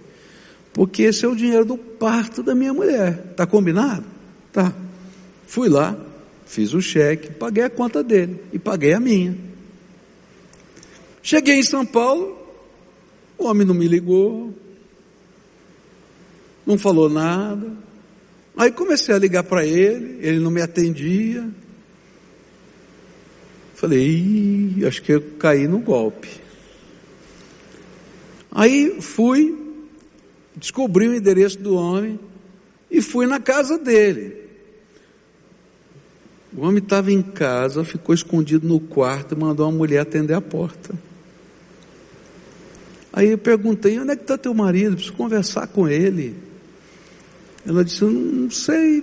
porque 0.72 1.04
esse 1.04 1.24
é 1.24 1.28
o 1.28 1.36
dinheiro 1.36 1.64
do 1.64 1.78
parto 1.78 2.42
da 2.42 2.52
minha 2.52 2.74
mulher. 2.74 3.34
Tá 3.36 3.46
combinado? 3.46 4.04
Tá. 4.52 4.74
Fui 5.46 5.68
lá, 5.68 5.96
fiz 6.44 6.74
o 6.74 6.82
cheque, 6.82 7.30
paguei 7.30 7.62
a 7.62 7.70
conta 7.70 8.02
dele 8.02 8.42
e 8.52 8.58
paguei 8.58 8.92
a 8.92 8.98
minha. 8.98 9.38
Cheguei 11.22 11.60
em 11.60 11.62
São 11.62 11.86
Paulo, 11.86 12.36
o 13.38 13.44
homem 13.44 13.64
não 13.64 13.74
me 13.74 13.86
ligou, 13.86 14.52
não 16.66 16.76
falou 16.76 17.08
nada. 17.08 17.72
Aí 18.56 18.72
comecei 18.72 19.14
a 19.14 19.18
ligar 19.18 19.44
para 19.44 19.64
ele, 19.64 20.18
ele 20.20 20.40
não 20.40 20.50
me 20.50 20.60
atendia. 20.60 21.48
Falei, 23.74 24.82
acho 24.86 25.02
que 25.02 25.12
eu 25.12 25.22
caí 25.38 25.68
no 25.68 25.78
golpe. 25.78 26.28
Aí 28.50 29.02
fui, 29.02 29.54
descobri 30.56 31.06
o 31.06 31.14
endereço 31.14 31.58
do 31.58 31.74
homem 31.74 32.18
e 32.90 33.02
fui 33.02 33.26
na 33.26 33.38
casa 33.38 33.78
dele. 33.78 34.46
O 36.56 36.62
homem 36.62 36.78
estava 36.78 37.12
em 37.12 37.20
casa, 37.20 37.84
ficou 37.84 38.14
escondido 38.14 38.66
no 38.66 38.80
quarto 38.80 39.34
e 39.34 39.38
mandou 39.38 39.68
uma 39.68 39.76
mulher 39.76 39.98
atender 39.98 40.32
a 40.32 40.40
porta. 40.40 40.94
Aí 43.12 43.28
eu 43.28 43.38
perguntei, 43.38 43.98
onde 44.00 44.12
é 44.12 44.16
que 44.16 44.22
está 44.22 44.38
teu 44.38 44.54
marido? 44.54 44.94
Preciso 44.94 45.14
conversar 45.14 45.66
com 45.66 45.86
ele. 45.86 46.45
Ela 47.66 47.84
disse, 47.84 48.04
não 48.04 48.50
sei. 48.50 49.02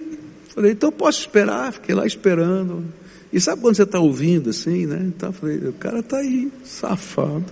Falei, 0.49 0.71
então 0.71 0.91
posso 0.91 1.21
esperar? 1.21 1.73
Fiquei 1.73 1.93
lá 1.93 2.06
esperando. 2.06 2.86
E 3.32 3.41
sabe 3.41 3.62
quando 3.62 3.76
você 3.76 3.84
está 3.84 3.99
ouvindo 3.99 4.52
assim, 4.52 4.86
né? 4.86 5.02
Então, 5.08 5.34
falei, 5.34 5.58
o 5.58 5.73
cara 5.73 5.99
está 5.99 6.17
aí, 6.17 6.52
safado. 6.63 7.45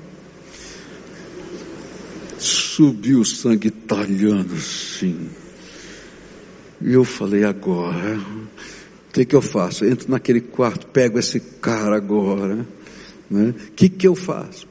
Subiu 2.37 3.19
o 3.21 3.25
sangue 3.25 3.71
talhando 3.71 4.53
assim. 4.53 5.27
E 6.79 6.93
eu 6.93 7.03
falei, 7.03 7.43
agora, 7.43 8.17
o 8.17 9.13
que, 9.13 9.25
que 9.25 9.35
eu 9.35 9.41
faço? 9.41 9.85
entro 9.85 10.09
naquele 10.09 10.41
quarto, 10.41 10.87
pego 10.87 11.19
esse 11.19 11.39
cara 11.39 11.97
agora. 11.97 12.65
O 13.29 13.33
né? 13.33 13.53
que, 13.75 13.89
que 13.89 14.07
eu 14.07 14.15
faço? 14.15 14.67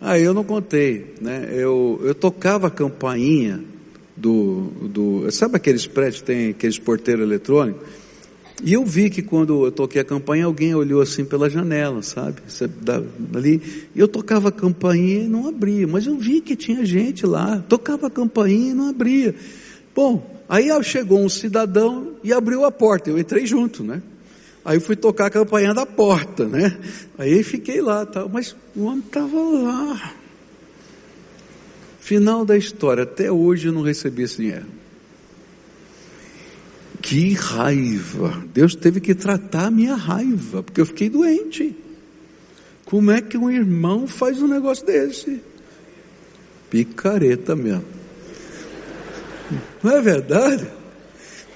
Aí 0.00 0.22
eu 0.22 0.34
não 0.34 0.44
contei, 0.44 1.14
né? 1.20 1.48
Eu, 1.52 2.00
eu 2.02 2.14
tocava 2.14 2.68
a 2.68 2.70
campainha 2.70 3.62
do, 4.16 4.72
do. 4.82 5.15
Sabe 5.30 5.56
aqueles 5.56 5.86
prédios 5.86 6.20
que 6.20 6.26
tem 6.26 6.50
aqueles 6.50 6.78
porteiros 6.78 7.24
eletrônicos? 7.24 7.82
E 8.62 8.72
eu 8.72 8.84
vi 8.86 9.10
que 9.10 9.20
quando 9.20 9.66
eu 9.66 9.70
toquei 9.70 10.00
a 10.00 10.04
campainha, 10.04 10.46
alguém 10.46 10.74
olhou 10.74 11.02
assim 11.02 11.24
pela 11.24 11.50
janela, 11.50 12.02
sabe? 12.02 12.40
Ali, 13.34 13.88
e 13.94 14.00
eu 14.00 14.08
tocava 14.08 14.48
a 14.48 14.52
campainha 14.52 15.24
e 15.24 15.28
não 15.28 15.46
abria, 15.46 15.86
mas 15.86 16.06
eu 16.06 16.16
vi 16.16 16.40
que 16.40 16.56
tinha 16.56 16.84
gente 16.84 17.26
lá, 17.26 17.62
tocava 17.68 18.06
a 18.06 18.10
campainha 18.10 18.70
e 18.70 18.74
não 18.74 18.88
abria. 18.88 19.34
Bom, 19.94 20.42
aí 20.48 20.68
chegou 20.82 21.20
um 21.20 21.28
cidadão 21.28 22.12
e 22.24 22.32
abriu 22.32 22.64
a 22.64 22.72
porta, 22.72 23.10
eu 23.10 23.18
entrei 23.18 23.46
junto, 23.46 23.84
né? 23.84 24.00
Aí 24.64 24.80
fui 24.80 24.96
tocar 24.96 25.26
a 25.26 25.30
campainha 25.30 25.74
da 25.74 25.84
porta, 25.84 26.46
né? 26.46 26.76
Aí 27.18 27.42
fiquei 27.42 27.82
lá, 27.82 28.06
tal, 28.06 28.28
mas 28.28 28.56
o 28.74 28.84
homem 28.84 29.04
estava 29.06 29.38
lá. 29.38 30.14
Final 32.00 32.44
da 32.44 32.56
história, 32.56 33.02
até 33.02 33.30
hoje 33.30 33.68
eu 33.68 33.72
não 33.72 33.82
recebi 33.82 34.22
esse 34.22 34.38
dinheiro. 34.38 34.75
Que 37.06 37.34
raiva! 37.34 38.42
Deus 38.52 38.74
teve 38.74 39.00
que 39.00 39.14
tratar 39.14 39.66
a 39.66 39.70
minha 39.70 39.94
raiva, 39.94 40.60
porque 40.60 40.80
eu 40.80 40.86
fiquei 40.86 41.08
doente. 41.08 41.72
Como 42.84 43.12
é 43.12 43.22
que 43.22 43.38
um 43.38 43.48
irmão 43.48 44.08
faz 44.08 44.42
um 44.42 44.48
negócio 44.48 44.84
desse? 44.84 45.40
Picareta 46.68 47.54
mesmo. 47.54 47.84
Não 49.84 49.92
é 49.92 50.02
verdade? 50.02 50.66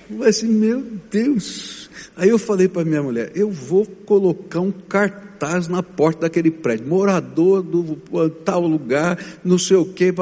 Mas 0.09 0.37
assim, 0.37 0.47
meu 0.47 0.87
Deus. 1.11 1.91
Aí 2.17 2.29
eu 2.29 2.39
falei 2.39 2.69
para 2.69 2.85
minha 2.85 3.03
mulher, 3.03 3.33
eu 3.35 3.51
vou 3.51 3.85
colocar 3.85 4.61
um 4.61 4.71
cartaz 4.71 5.67
na 5.67 5.83
porta 5.83 6.21
daquele 6.21 6.53
prédio, 6.53 6.87
morador 6.87 7.61
do 7.61 7.97
tal 8.45 8.65
lugar, 8.65 9.19
não 9.43 9.59
sei 9.59 9.79
o 9.79 9.85
quê. 9.85 10.15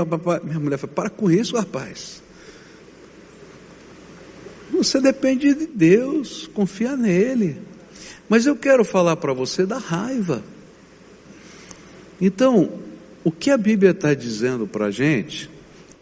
Minha 0.43 0.59
mulher 0.59 0.79
falou, 0.79 0.95
para 0.95 1.11
com 1.11 1.31
isso, 1.31 1.55
rapaz. 1.55 2.27
Você 4.79 5.01
depende 5.01 5.53
de 5.55 5.67
Deus, 5.67 6.49
confia 6.55 6.97
nele. 6.97 7.57
Mas 8.29 8.47
eu 8.47 8.55
quero 8.55 8.85
falar 8.85 9.17
para 9.17 9.33
você 9.33 9.67
da 9.67 9.77
raiva. 9.77 10.45
Então, 12.21 12.73
o 13.25 13.33
que 13.33 13.51
a 13.51 13.57
Bíblia 13.57 13.91
está 13.91 14.15
dizendo 14.15 14.69
para 14.69 14.87
a 14.87 14.91
gente, 14.93 15.51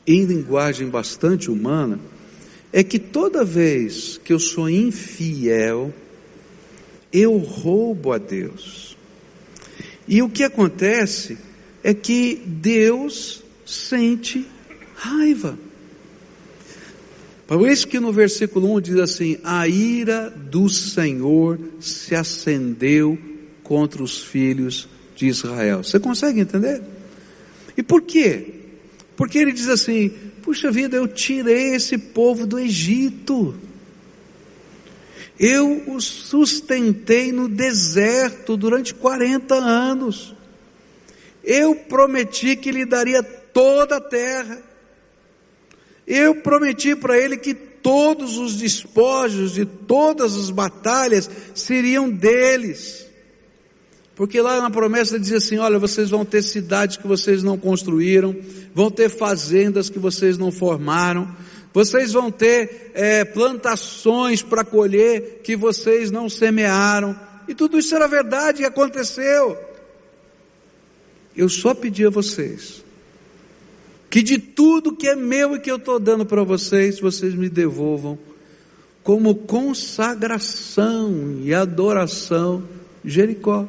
em 0.06 0.26
linguagem 0.26 0.88
bastante 0.88 1.50
humana, 1.50 1.98
é 2.70 2.82
que 2.84 2.98
toda 2.98 3.42
vez 3.42 4.20
que 4.22 4.32
eu 4.32 4.38
sou 4.38 4.68
infiel, 4.68 5.92
eu 7.10 7.38
roubo 7.38 8.12
a 8.12 8.18
Deus. 8.18 8.94
E 10.06 10.20
o 10.20 10.28
que 10.28 10.44
acontece 10.44 11.38
é 11.82 11.94
que 11.94 12.42
Deus 12.44 13.42
sente 13.64 14.46
raiva. 14.94 15.58
Por 17.46 17.70
isso 17.70 17.86
que 17.86 18.00
no 18.00 18.12
versículo 18.12 18.74
1 18.76 18.80
diz 18.80 18.96
assim: 18.96 19.38
A 19.44 19.68
ira 19.68 20.30
do 20.30 20.68
Senhor 20.68 21.58
se 21.80 22.14
acendeu 22.14 23.16
contra 23.62 24.02
os 24.02 24.20
filhos 24.20 24.88
de 25.14 25.26
Israel. 25.26 25.84
Você 25.84 26.00
consegue 26.00 26.40
entender? 26.40 26.82
E 27.76 27.82
por 27.82 28.02
quê? 28.02 28.54
Porque 29.16 29.38
ele 29.38 29.52
diz 29.52 29.68
assim: 29.68 30.10
Puxa 30.42 30.70
vida, 30.70 30.96
eu 30.96 31.06
tirei 31.06 31.74
esse 31.74 31.96
povo 31.96 32.46
do 32.46 32.58
Egito. 32.58 33.54
Eu 35.38 35.82
os 35.88 36.04
sustentei 36.04 37.30
no 37.30 37.48
deserto 37.48 38.56
durante 38.56 38.94
40 38.94 39.54
anos. 39.54 40.34
Eu 41.44 41.76
prometi 41.76 42.56
que 42.56 42.72
lhe 42.72 42.84
daria 42.84 43.22
toda 43.22 43.96
a 43.96 44.00
terra. 44.00 44.62
Eu 46.06 46.36
prometi 46.36 46.94
para 46.94 47.18
ele 47.18 47.36
que 47.36 47.52
todos 47.54 48.38
os 48.38 48.56
despojos 48.56 49.52
de 49.52 49.64
todas 49.64 50.36
as 50.36 50.50
batalhas 50.50 51.28
seriam 51.54 52.08
deles. 52.08 53.06
Porque 54.14 54.40
lá 54.40 54.60
na 54.60 54.70
promessa 54.70 55.18
dizia 55.18 55.38
assim: 55.38 55.58
olha, 55.58 55.78
vocês 55.78 56.08
vão 56.08 56.24
ter 56.24 56.42
cidades 56.42 56.96
que 56.96 57.06
vocês 57.06 57.42
não 57.42 57.58
construíram, 57.58 58.34
vão 58.72 58.90
ter 58.90 59.08
fazendas 59.08 59.90
que 59.90 59.98
vocês 59.98 60.38
não 60.38 60.52
formaram, 60.52 61.28
vocês 61.72 62.12
vão 62.12 62.30
ter 62.30 62.92
é, 62.94 63.24
plantações 63.24 64.42
para 64.42 64.64
colher 64.64 65.40
que 65.42 65.56
vocês 65.56 66.10
não 66.10 66.28
semearam. 66.28 67.18
E 67.48 67.54
tudo 67.54 67.78
isso 67.78 67.94
era 67.94 68.08
verdade 68.08 68.62
e 68.62 68.64
aconteceu. 68.64 69.58
Eu 71.36 71.48
só 71.48 71.74
pedi 71.74 72.06
a 72.06 72.10
vocês 72.10 72.85
que 74.08 74.22
de 74.22 74.38
tudo 74.38 74.94
que 74.94 75.08
é 75.08 75.16
meu 75.16 75.56
e 75.56 75.60
que 75.60 75.70
eu 75.70 75.76
estou 75.76 75.98
dando 75.98 76.24
para 76.24 76.42
vocês, 76.42 77.00
vocês 77.00 77.34
me 77.34 77.48
devolvam 77.48 78.18
como 79.02 79.36
consagração 79.36 81.38
e 81.42 81.54
adoração 81.54 82.62
Jericó. 83.04 83.68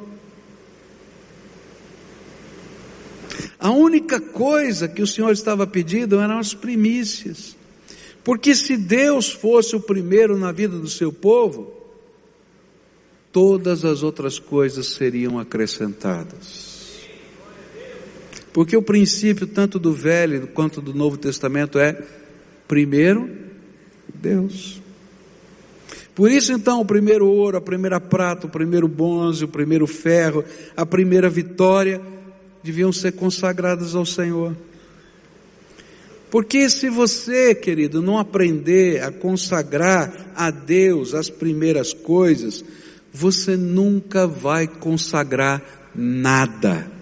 A 3.59 3.69
única 3.69 4.19
coisa 4.19 4.87
que 4.87 5.01
o 5.01 5.07
Senhor 5.07 5.31
estava 5.31 5.67
pedindo 5.67 6.19
eram 6.19 6.39
as 6.39 6.55
primícias. 6.55 7.55
Porque 8.23 8.55
se 8.55 8.75
Deus 8.75 9.31
fosse 9.31 9.75
o 9.75 9.79
primeiro 9.79 10.37
na 10.37 10.51
vida 10.51 10.77
do 10.77 10.87
seu 10.87 11.13
povo, 11.13 11.71
todas 13.31 13.85
as 13.85 14.03
outras 14.03 14.39
coisas 14.39 14.87
seriam 14.87 15.39
acrescentadas. 15.39 16.66
Porque 18.57 18.75
o 18.75 18.81
princípio 18.81 19.45
tanto 19.45 19.77
do 19.77 19.93
Velho 19.93 20.47
quanto 20.47 20.81
do 20.81 20.91
Novo 20.91 21.15
Testamento 21.15 21.77
é 21.77 21.95
primeiro 22.67 23.29
Deus. 24.11 24.81
Por 26.15 26.31
isso 26.31 26.51
então 26.51 26.81
o 26.81 26.85
primeiro 26.85 27.27
ouro, 27.27 27.57
a 27.57 27.61
primeira 27.61 27.99
prata, 27.99 28.47
o 28.47 28.49
primeiro 28.49 28.87
bronze, 28.87 29.45
o 29.45 29.47
primeiro 29.47 29.85
ferro, 29.85 30.43
a 30.75 30.87
primeira 30.87 31.29
vitória 31.29 32.01
deviam 32.63 32.91
ser 32.91 33.11
consagradas 33.11 33.93
ao 33.93 34.07
Senhor. 34.07 34.57
Porque 36.31 36.67
se 36.67 36.89
você, 36.89 37.53
querido, 37.53 38.01
não 38.01 38.17
aprender 38.17 39.03
a 39.03 39.11
consagrar 39.11 40.31
a 40.35 40.49
Deus 40.49 41.13
as 41.13 41.29
primeiras 41.29 41.93
coisas, 41.93 42.65
você 43.13 43.55
nunca 43.55 44.25
vai 44.25 44.65
consagrar 44.65 45.61
nada. 45.93 46.96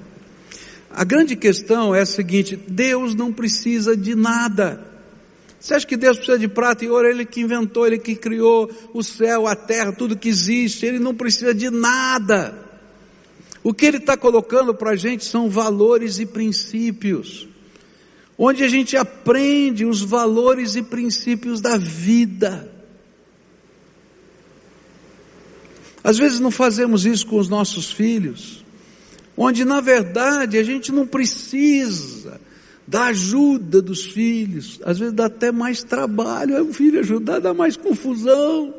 A 0.96 1.04
grande 1.04 1.36
questão 1.36 1.94
é 1.94 2.00
a 2.00 2.06
seguinte: 2.06 2.56
Deus 2.56 3.14
não 3.14 3.34
precisa 3.34 3.98
de 3.98 4.16
nada. 4.16 4.82
Você 5.60 5.74
acha 5.74 5.86
que 5.86 5.98
Deus 5.98 6.16
precisa 6.16 6.40
de 6.40 6.48
prata 6.48 6.86
e 6.86 6.90
ouro? 6.90 7.06
Ele 7.06 7.26
que 7.26 7.42
inventou, 7.42 7.86
ele 7.86 8.00
que 8.00 8.16
criou 8.16 8.72
o 8.94 9.04
céu, 9.04 9.46
a 9.46 9.58
terra, 9.58 9.92
tudo 9.92 10.16
que 10.16 10.30
existe. 10.30 10.86
Ele 10.86 10.98
não 10.98 11.14
precisa 11.14 11.54
de 11.54 11.70
nada. 11.70 12.58
O 13.62 13.74
que 13.74 13.86
ele 13.86 13.98
está 13.98 14.16
colocando 14.16 14.74
para 14.74 14.92
a 14.92 14.96
gente 14.96 15.26
são 15.26 15.50
valores 15.50 16.18
e 16.20 16.26
princípios, 16.26 17.46
onde 18.38 18.64
a 18.64 18.70
gente 18.70 18.96
aprende 18.96 19.84
os 19.84 20.02
valores 20.02 20.78
e 20.78 20.82
princípios 20.82 21.60
da 21.60 21.76
vida. 21.76 22.72
Às 26.02 26.18
vezes 26.18 26.40
não 26.40 26.52
fazemos 26.52 27.06
isso 27.06 27.28
com 27.28 27.38
os 27.38 27.50
nossos 27.50 27.92
filhos 27.92 28.65
onde 29.38 29.66
na 29.66 29.82
verdade 29.82 30.58
a 30.58 30.64
gente 30.64 30.92
não 30.92 31.06
precisa 31.06 32.40
da 32.88 33.06
ajuda 33.06 33.82
dos 33.82 34.06
filhos, 34.06 34.80
às 34.84 35.00
vezes 35.00 35.14
dá 35.14 35.26
até 35.26 35.52
mais 35.52 35.84
trabalho, 35.84 36.56
é 36.56 36.62
um 36.62 36.72
filho 36.72 37.00
ajudar, 37.00 37.40
dá 37.40 37.54
mais 37.54 37.76
confusão, 37.76 38.74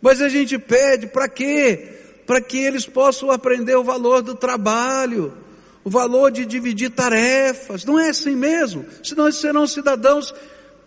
mas 0.00 0.22
a 0.22 0.28
gente 0.28 0.58
pede 0.58 1.08
para 1.08 1.28
quê? 1.28 1.96
Para 2.26 2.40
que 2.40 2.58
eles 2.58 2.86
possam 2.86 3.30
aprender 3.30 3.74
o 3.74 3.82
valor 3.82 4.22
do 4.22 4.34
trabalho, 4.34 5.32
o 5.82 5.90
valor 5.90 6.30
de 6.30 6.46
dividir 6.46 6.90
tarefas, 6.90 7.84
não 7.84 7.98
é 7.98 8.10
assim 8.10 8.36
mesmo? 8.36 8.84
Senão 9.02 9.24
eles 9.24 9.36
serão 9.36 9.66
cidadãos 9.66 10.32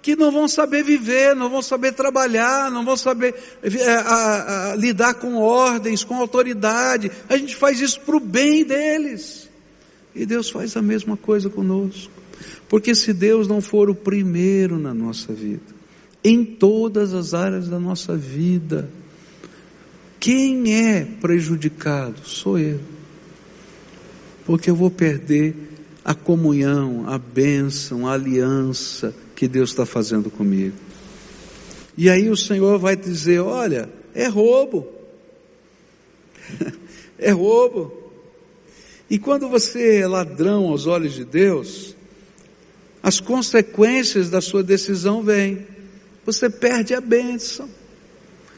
que 0.02 0.16
não 0.16 0.32
vão 0.32 0.48
saber 0.48 0.84
viver, 0.84 1.36
não 1.36 1.50
vão 1.50 1.62
saber 1.62 1.94
trabalhar, 1.94 2.72
não 2.72 2.84
vão 2.84 2.98
saber 2.98 3.36
é, 3.62 3.94
a, 3.94 4.72
a, 4.72 4.76
lidar 4.76 5.14
com 5.16 5.36
ordens, 5.36 6.04
com 6.04 6.16
autoridade. 6.16 7.12
A 7.30 7.38
gente 7.38 7.56
faz 7.56 7.80
isso 7.80 8.00
para 8.02 8.18
o 8.18 8.20
bem 8.20 8.64
deles. 8.66 9.48
E 10.16 10.26
Deus 10.26 10.50
faz 10.50 10.76
a 10.76 10.82
mesma 10.82 11.16
coisa 11.16 11.50
conosco. 11.50 12.12
Porque 12.68 12.96
se 12.96 13.14
Deus 13.14 13.48
não 13.48 13.62
for 13.62 13.90
o 13.90 13.96
primeiro 13.96 14.80
na 14.80 14.94
nossa 14.94 15.34
vida, 15.34 15.62
em 16.24 16.44
todas 16.44 17.14
as 17.14 17.34
áreas 17.34 17.68
da 17.68 17.80
nossa 17.80 18.16
vida, 18.16 18.90
quem 20.20 20.74
é 20.74 21.06
prejudicado? 21.06 22.22
Sou 22.26 22.58
eu. 22.58 22.80
Porque 24.46 24.70
eu 24.70 24.76
vou 24.76 24.90
perder 24.90 25.56
a 26.04 26.16
comunhão, 26.16 27.06
a 27.08 27.18
bênção, 27.18 28.08
a 28.08 28.14
aliança, 28.14 29.14
que 29.41 29.47
Deus 29.47 29.71
está 29.71 29.88
fazendo 29.88 30.30
comigo. 30.30 30.75
E 31.97 32.12
aí 32.12 32.30
o 32.30 32.38
Senhor 32.38 32.77
vai 32.77 32.95
dizer: 32.95 33.39
olha, 33.39 33.89
é 34.13 34.27
roubo. 34.27 34.88
é 37.17 37.32
roubo. 37.32 37.91
E 39.10 39.17
quando 39.17 39.49
você 39.49 39.95
é 39.97 40.08
ladrão 40.08 40.67
aos 40.67 40.86
olhos 40.86 41.15
de 41.15 41.25
Deus, 41.25 41.95
as 43.01 43.19
consequências 43.19 44.30
da 44.30 44.41
sua 44.41 44.62
decisão 44.62 45.23
vêm. 45.23 45.65
Você 46.23 46.47
perde 46.47 46.93
a 46.93 47.01
bênção. 47.01 47.67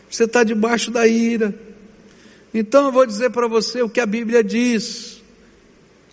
Você 0.09 0.25
está 0.25 0.43
debaixo 0.43 0.91
da 0.91 1.07
ira. 1.07 1.57
Então 2.53 2.87
eu 2.87 2.91
vou 2.91 3.05
dizer 3.05 3.29
para 3.29 3.47
você 3.47 3.81
o 3.81 3.87
que 3.87 4.01
a 4.01 4.05
Bíblia 4.05 4.43
diz. 4.43 5.23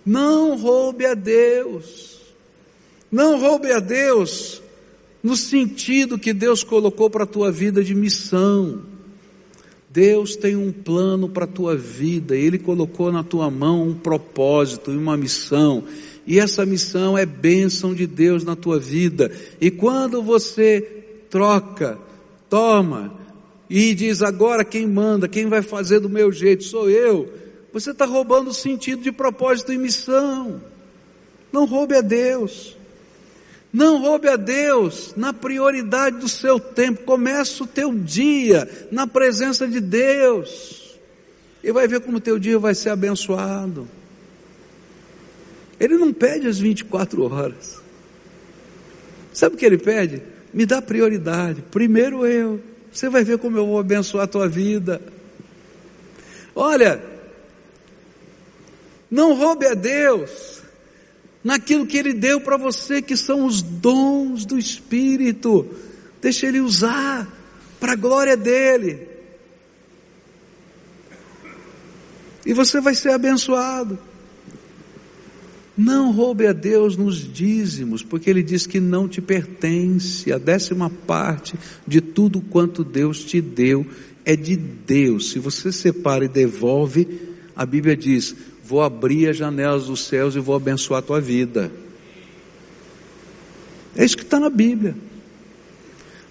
Não 0.07 0.57
roube 0.57 1.05
a 1.07 1.15
Deus. 1.15 2.20
Não 3.11 3.41
roube 3.41 3.73
a 3.73 3.81
Deus 3.81 4.63
no 5.23 5.37
sentido 5.37 6.19
que 6.19 6.33
Deus 6.33 6.63
colocou 6.63 7.11
para 7.11 7.25
a 7.25 7.27
tua 7.27 7.51
vida 7.51 7.83
de 7.83 7.95
missão. 7.95 8.83
Deus 9.89 10.37
tem 10.37 10.55
um 10.55 10.71
plano 10.71 11.29
para 11.29 11.45
a 11.45 11.49
tua 11.49 11.77
vida, 11.77 12.37
Ele 12.37 12.59
colocou 12.59 13.11
na 13.11 13.25
tua 13.25 13.51
mão 13.51 13.89
um 13.89 13.95
propósito 13.95 14.93
e 14.93 14.97
uma 14.97 15.17
missão, 15.17 15.83
e 16.25 16.39
essa 16.39 16.65
missão 16.65 17.19
é 17.19 17.27
bênção 17.27 17.93
de 17.93 18.07
Deus 18.07 18.45
na 18.45 18.55
tua 18.55 18.79
vida. 18.79 19.33
E 19.61 19.69
quando 19.69 20.23
você 20.23 20.81
troca, 21.29 21.99
toma, 22.49 23.13
e 23.69 23.93
diz 23.95 24.23
agora 24.23 24.65
quem 24.65 24.87
manda, 24.87 25.27
quem 25.27 25.49
vai 25.49 25.63
fazer 25.63 25.99
do 25.99 26.09
meu 26.09 26.31
jeito 26.31 26.63
sou 26.63 26.89
eu, 26.89 27.29
você 27.73 27.91
está 27.91 28.05
roubando 28.05 28.51
o 28.51 28.55
sentido 28.55 29.03
de 29.03 29.11
propósito 29.11 29.73
e 29.73 29.79
missão. 29.79 30.61
Não 31.53 31.65
roube 31.65 31.97
a 31.97 32.01
Deus. 32.01 32.77
Não 33.73 34.01
roube 34.01 34.29
a 34.29 34.37
Deus 34.37 35.15
na 35.17 35.33
prioridade 35.33 36.19
do 36.19 36.29
seu 36.29 36.59
tempo. 36.59 37.05
Começa 37.05 37.63
o 37.63 37.67
teu 37.67 37.95
dia 37.95 38.69
na 38.91 39.07
presença 39.07 39.67
de 39.67 39.81
Deus. 39.81 40.99
E 41.63 41.71
vai 41.71 41.87
ver 41.87 42.01
como 42.01 42.17
o 42.17 42.21
teu 42.21 42.39
dia 42.39 42.59
vai 42.59 42.75
ser 42.75 42.91
abençoado. 42.91 43.87
Ele 45.79 45.97
não 45.97 46.13
pede 46.13 46.49
as 46.49 46.59
24 46.59 47.33
horas. 47.33 47.81
Sabe 49.33 49.55
o 49.55 49.59
que 49.59 49.65
ele 49.65 49.79
pede? 49.79 50.23
Me 50.53 50.67
dá 50.67 50.83
prioridade. 50.83 51.63
Primeiro 51.71 52.27
eu. 52.27 52.61
Você 52.93 53.09
vai 53.09 53.23
ver 53.23 53.39
como 53.39 53.57
eu 53.57 53.67
vou 53.67 53.79
abençoar 53.79 54.25
a 54.25 54.27
tua 54.27 54.49
vida. 54.49 55.01
Olha, 56.57 57.01
não 59.09 59.35
roube 59.35 59.65
a 59.67 59.75
Deus 59.75 60.60
naquilo 61.43 61.87
que 61.87 61.97
Ele 61.97 62.13
deu 62.13 62.41
para 62.41 62.57
você, 62.57 63.01
que 63.01 63.17
são 63.17 63.45
os 63.45 63.63
dons 63.63 64.45
do 64.45 64.59
Espírito. 64.59 65.67
Deixa 66.21 66.47
Ele 66.47 66.61
usar 66.61 67.29
para 67.79 67.93
a 67.93 67.97
glória 67.97 68.37
dEle. 68.37 69.09
E 72.45 72.53
você 72.53 72.81
vai 72.81 72.95
ser 72.95 73.11
abençoado. 73.11 73.99
Não 75.77 76.13
roube 76.13 76.47
a 76.47 76.53
Deus 76.53 76.95
nos 76.97 77.17
dízimos, 77.17 78.03
porque 78.03 78.29
Ele 78.29 78.43
diz 78.43 78.67
que 78.67 78.79
não 78.79 79.09
te 79.09 79.21
pertence. 79.21 80.31
A 80.33 80.37
décima 80.37 80.91
parte 80.91 81.55
de 81.87 82.01
tudo 82.01 82.41
quanto 82.41 82.85
Deus 82.85 83.25
te 83.25 83.41
deu 83.41 83.87
é 84.25 84.37
de 84.37 84.57
Deus. 84.57 85.31
Se 85.31 85.39
você 85.39 85.73
separa 85.73 86.27
e 86.27 86.29
devolve, 86.29 87.09
a 87.57 87.65
Bíblia 87.65 87.97
diz: 87.97 88.35
vou 88.71 88.83
abrir 88.83 89.29
as 89.29 89.37
janelas 89.37 89.87
dos 89.87 90.07
céus 90.07 90.37
e 90.37 90.39
vou 90.39 90.55
abençoar 90.55 91.01
a 91.01 91.03
tua 91.03 91.21
vida. 91.21 91.73
É 93.97 94.05
isso 94.05 94.17
que 94.17 94.23
está 94.23 94.39
na 94.39 94.49
Bíblia. 94.49 94.95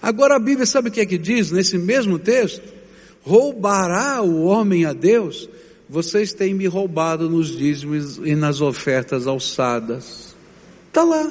Agora 0.00 0.36
a 0.36 0.38
Bíblia 0.38 0.64
sabe 0.64 0.88
o 0.88 0.92
que 0.92 1.02
é 1.02 1.06
que 1.06 1.18
diz 1.18 1.50
nesse 1.50 1.76
mesmo 1.76 2.18
texto? 2.18 2.62
Roubará 3.20 4.22
o 4.22 4.44
homem 4.44 4.86
a 4.86 4.94
Deus? 4.94 5.50
Vocês 5.86 6.32
têm 6.32 6.54
me 6.54 6.66
roubado 6.66 7.28
nos 7.28 7.48
dízimos 7.48 8.16
e 8.16 8.34
nas 8.34 8.62
ofertas 8.62 9.26
alçadas. 9.26 10.34
Está 10.88 11.04
lá. 11.04 11.30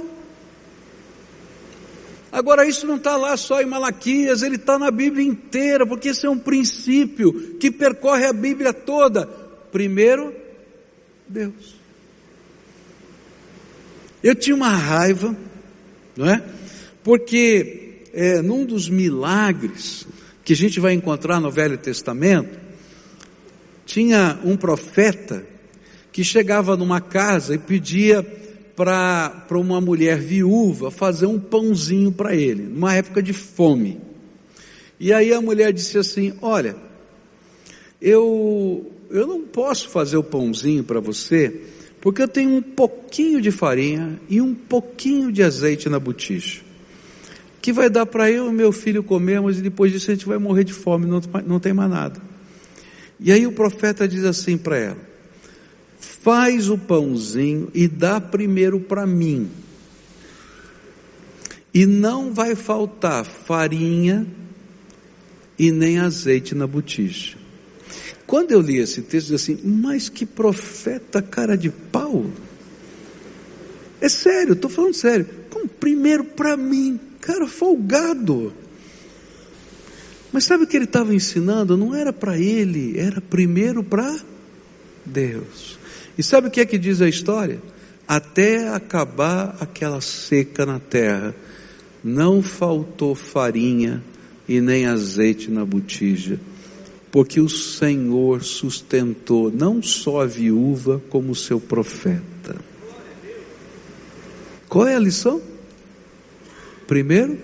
Agora, 2.31 2.67
isso 2.67 2.85
não 2.85 2.97
está 2.97 3.17
lá 3.17 3.35
só 3.35 3.59
em 3.59 3.65
Malaquias, 3.65 4.43
ele 4.43 4.57
está 4.57 4.77
na 4.77 4.91
Bíblia 4.91 5.25
inteira, 5.25 5.87
porque 5.87 6.09
esse 6.09 6.27
é 6.27 6.29
um 6.29 6.37
princípio 6.37 7.55
que 7.59 7.71
percorre 7.71 8.27
a 8.27 8.33
Bíblia 8.33 8.71
toda. 8.71 9.25
Primeiro, 9.71 10.38
Deus. 11.29 11.75
Eu 14.23 14.35
tinha 14.35 14.55
uma 14.55 14.75
raiva, 14.75 15.35
não 16.17 16.29
é? 16.29 16.43
Porque 17.03 18.01
é, 18.13 18.41
num 18.41 18.65
dos 18.65 18.89
milagres 18.89 20.07
que 20.43 20.53
a 20.53 20.55
gente 20.55 20.79
vai 20.79 20.93
encontrar 20.93 21.39
no 21.39 21.51
Velho 21.51 21.77
Testamento, 21.77 22.59
tinha 23.85 24.39
um 24.43 24.57
profeta 24.57 25.45
que 26.11 26.23
chegava 26.23 26.75
numa 26.75 26.99
casa 26.99 27.55
e 27.55 27.57
pedia 27.57 28.23
para 28.75 29.45
uma 29.51 29.79
mulher 29.79 30.17
viúva 30.17 30.89
fazer 30.89 31.25
um 31.25 31.39
pãozinho 31.39 32.11
para 32.11 32.35
ele, 32.35 32.63
numa 32.63 32.95
época 32.95 33.21
de 33.21 33.33
fome. 33.33 33.99
E 34.99 35.13
aí 35.13 35.33
a 35.33 35.41
mulher 35.41 35.71
disse 35.71 35.97
assim: 35.97 36.33
Olha, 36.41 36.75
eu, 38.01 38.91
eu 39.09 39.25
não 39.25 39.41
posso 39.41 39.89
fazer 39.89 40.17
o 40.17 40.23
pãozinho 40.23 40.83
para 40.83 40.99
você, 40.99 41.61
porque 41.99 42.21
eu 42.21 42.27
tenho 42.27 42.51
um 42.51 42.61
pouquinho 42.61 43.41
de 43.41 43.51
farinha 43.51 44.19
e 44.29 44.39
um 44.39 44.53
pouquinho 44.53 45.31
de 45.31 45.43
azeite 45.43 45.89
na 45.89 45.99
botija, 45.99 46.61
que 47.61 47.73
vai 47.73 47.89
dar 47.89 48.05
para 48.05 48.31
eu 48.31 48.49
e 48.49 48.53
meu 48.53 48.71
filho 48.71 49.03
comermos 49.03 49.57
e 49.57 49.61
depois 49.61 49.91
disso 49.91 50.11
a 50.11 50.13
gente 50.13 50.25
vai 50.25 50.37
morrer 50.37 50.63
de 50.63 50.73
fome, 50.73 51.05
não, 51.05 51.21
não 51.45 51.59
tem 51.59 51.73
mais 51.73 51.89
nada. 51.89 52.21
E 53.19 53.31
aí 53.31 53.45
o 53.45 53.51
profeta 53.51 54.07
diz 54.07 54.23
assim 54.23 54.57
para 54.57 54.77
ela: 54.77 54.97
faz 55.99 56.69
o 56.69 56.77
pãozinho 56.77 57.69
e 57.73 57.87
dá 57.87 58.21
primeiro 58.21 58.79
para 58.79 59.05
mim. 59.05 59.49
E 61.73 61.85
não 61.85 62.33
vai 62.33 62.55
faltar 62.55 63.25
farinha 63.25 64.25
e 65.57 65.71
nem 65.71 65.99
azeite 65.99 66.55
na 66.55 66.65
botija. 66.65 67.38
Quando 68.29 68.51
eu 68.51 68.61
li 68.61 68.77
esse 68.77 69.01
texto, 69.01 69.31
eu 69.31 69.37
assim, 69.37 69.57
mas 69.63 70.07
que 70.07 70.23
profeta 70.23 71.19
cara 71.19 71.57
de 71.57 71.71
pau. 71.71 72.27
É 73.99 74.07
sério, 74.07 74.53
estou 74.53 74.69
falando 74.69 74.93
sério. 74.93 75.27
Como 75.49 75.67
primeiro 75.67 76.23
para 76.23 76.55
mim, 76.55 76.99
cara 77.19 77.47
folgado. 77.47 78.53
Mas 80.31 80.43
sabe 80.43 80.65
o 80.65 80.67
que 80.67 80.77
ele 80.77 80.85
estava 80.85 81.11
ensinando? 81.11 81.75
Não 81.75 81.95
era 81.95 82.13
para 82.13 82.37
ele, 82.37 82.99
era 82.99 83.19
primeiro 83.19 83.83
para 83.83 84.19
Deus. 85.03 85.79
E 86.15 86.21
sabe 86.21 86.49
o 86.49 86.51
que 86.51 86.61
é 86.61 86.67
que 86.67 86.77
diz 86.77 87.01
a 87.01 87.09
história? 87.09 87.59
Até 88.07 88.69
acabar 88.69 89.57
aquela 89.59 90.01
seca 90.01 90.67
na 90.67 90.79
terra, 90.79 91.33
não 92.03 92.43
faltou 92.43 93.15
farinha 93.15 94.03
e 94.47 94.61
nem 94.61 94.85
azeite 94.85 95.49
na 95.49 95.65
botija, 95.65 96.39
porque 97.11 97.39
o 97.39 97.49
Senhor 97.49 98.43
sustentou 98.43 99.51
não 99.51 99.81
só 99.81 100.21
a 100.21 100.25
viúva, 100.25 101.01
como 101.09 101.31
o 101.31 101.35
seu 101.35 101.59
profeta. 101.59 102.55
Qual 104.67 104.87
é 104.87 104.95
a 104.95 104.99
lição? 104.99 105.41
Primeiro, 106.87 107.39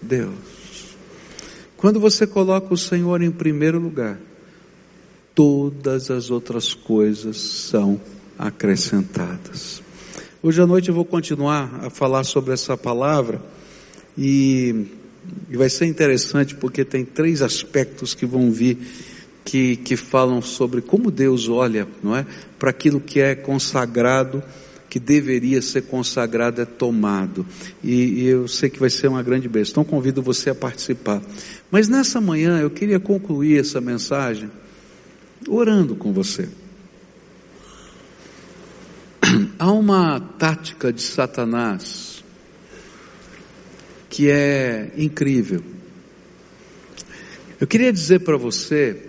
Deus. 0.00 0.32
Quando 1.76 1.98
você 1.98 2.26
coloca 2.26 2.72
o 2.72 2.76
Senhor 2.76 3.22
em 3.22 3.30
primeiro 3.30 3.80
lugar, 3.80 4.20
todas 5.34 6.10
as 6.10 6.30
outras 6.30 6.74
coisas 6.74 7.36
são 7.38 8.00
acrescentadas. 8.38 9.82
Hoje 10.40 10.62
à 10.62 10.66
noite 10.66 10.88
eu 10.88 10.94
vou 10.94 11.04
continuar 11.04 11.84
a 11.84 11.90
falar 11.90 12.22
sobre 12.24 12.52
essa 12.52 12.76
palavra 12.76 13.40
e, 14.16 14.86
e 15.50 15.56
vai 15.56 15.68
ser 15.68 15.86
interessante 15.86 16.54
porque 16.54 16.84
tem 16.84 17.04
três 17.04 17.42
aspectos 17.42 18.14
que 18.14 18.26
vão 18.26 18.50
vir 18.50 18.78
que, 19.44 19.76
que 19.76 19.96
falam 19.96 20.40
sobre 20.40 20.80
como 20.80 21.10
Deus 21.10 21.48
olha, 21.48 21.86
não 22.02 22.16
é, 22.16 22.24
para 22.58 22.70
aquilo 22.70 23.00
que 23.00 23.20
é 23.20 23.34
consagrado 23.34 24.42
que 24.92 25.00
deveria 25.00 25.62
ser 25.62 25.84
consagrado 25.84 26.60
é 26.60 26.66
tomado. 26.66 27.46
E, 27.82 27.94
e, 27.94 28.26
eu 28.26 28.46
sei 28.46 28.68
que 28.68 28.78
vai 28.78 28.90
ser 28.90 29.08
uma 29.08 29.22
grande 29.22 29.48
bênção. 29.48 29.70
Então 29.70 29.84
convido 29.84 30.20
você 30.20 30.50
a 30.50 30.54
participar. 30.54 31.22
Mas 31.70 31.88
nessa 31.88 32.20
manhã 32.20 32.60
eu 32.60 32.68
queria 32.68 33.00
concluir 33.00 33.58
essa 33.58 33.80
mensagem 33.80 34.50
orando 35.48 35.96
com 35.96 36.12
você. 36.12 36.46
Há 39.58 39.72
uma 39.72 40.20
tática 40.20 40.92
de 40.92 41.00
Satanás 41.00 42.11
que 44.12 44.28
é 44.28 44.92
incrível. 44.98 45.62
Eu 47.58 47.66
queria 47.66 47.90
dizer 47.90 48.20
para 48.20 48.36
você 48.36 49.08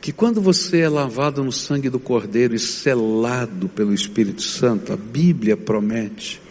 que 0.00 0.12
quando 0.12 0.40
você 0.40 0.80
é 0.80 0.88
lavado 0.88 1.44
no 1.44 1.52
sangue 1.52 1.88
do 1.88 2.00
Cordeiro 2.00 2.56
e 2.56 2.58
selado 2.58 3.68
pelo 3.68 3.94
Espírito 3.94 4.42
Santo, 4.42 4.92
a 4.92 4.96
Bíblia 4.96 5.56
promete 5.56 6.42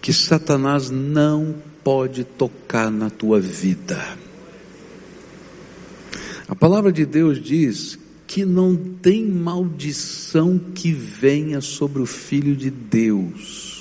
que 0.00 0.12
Satanás 0.12 0.88
não 0.88 1.56
pode 1.82 2.22
tocar 2.22 2.92
na 2.92 3.10
tua 3.10 3.40
vida. 3.40 4.16
A 6.46 6.54
palavra 6.54 6.92
de 6.92 7.04
Deus 7.04 7.42
diz 7.42 7.98
que 8.24 8.44
não 8.44 8.76
tem 8.76 9.26
maldição 9.26 10.60
que 10.72 10.92
venha 10.92 11.60
sobre 11.60 12.00
o 12.00 12.06
Filho 12.06 12.54
de 12.54 12.70
Deus, 12.70 13.71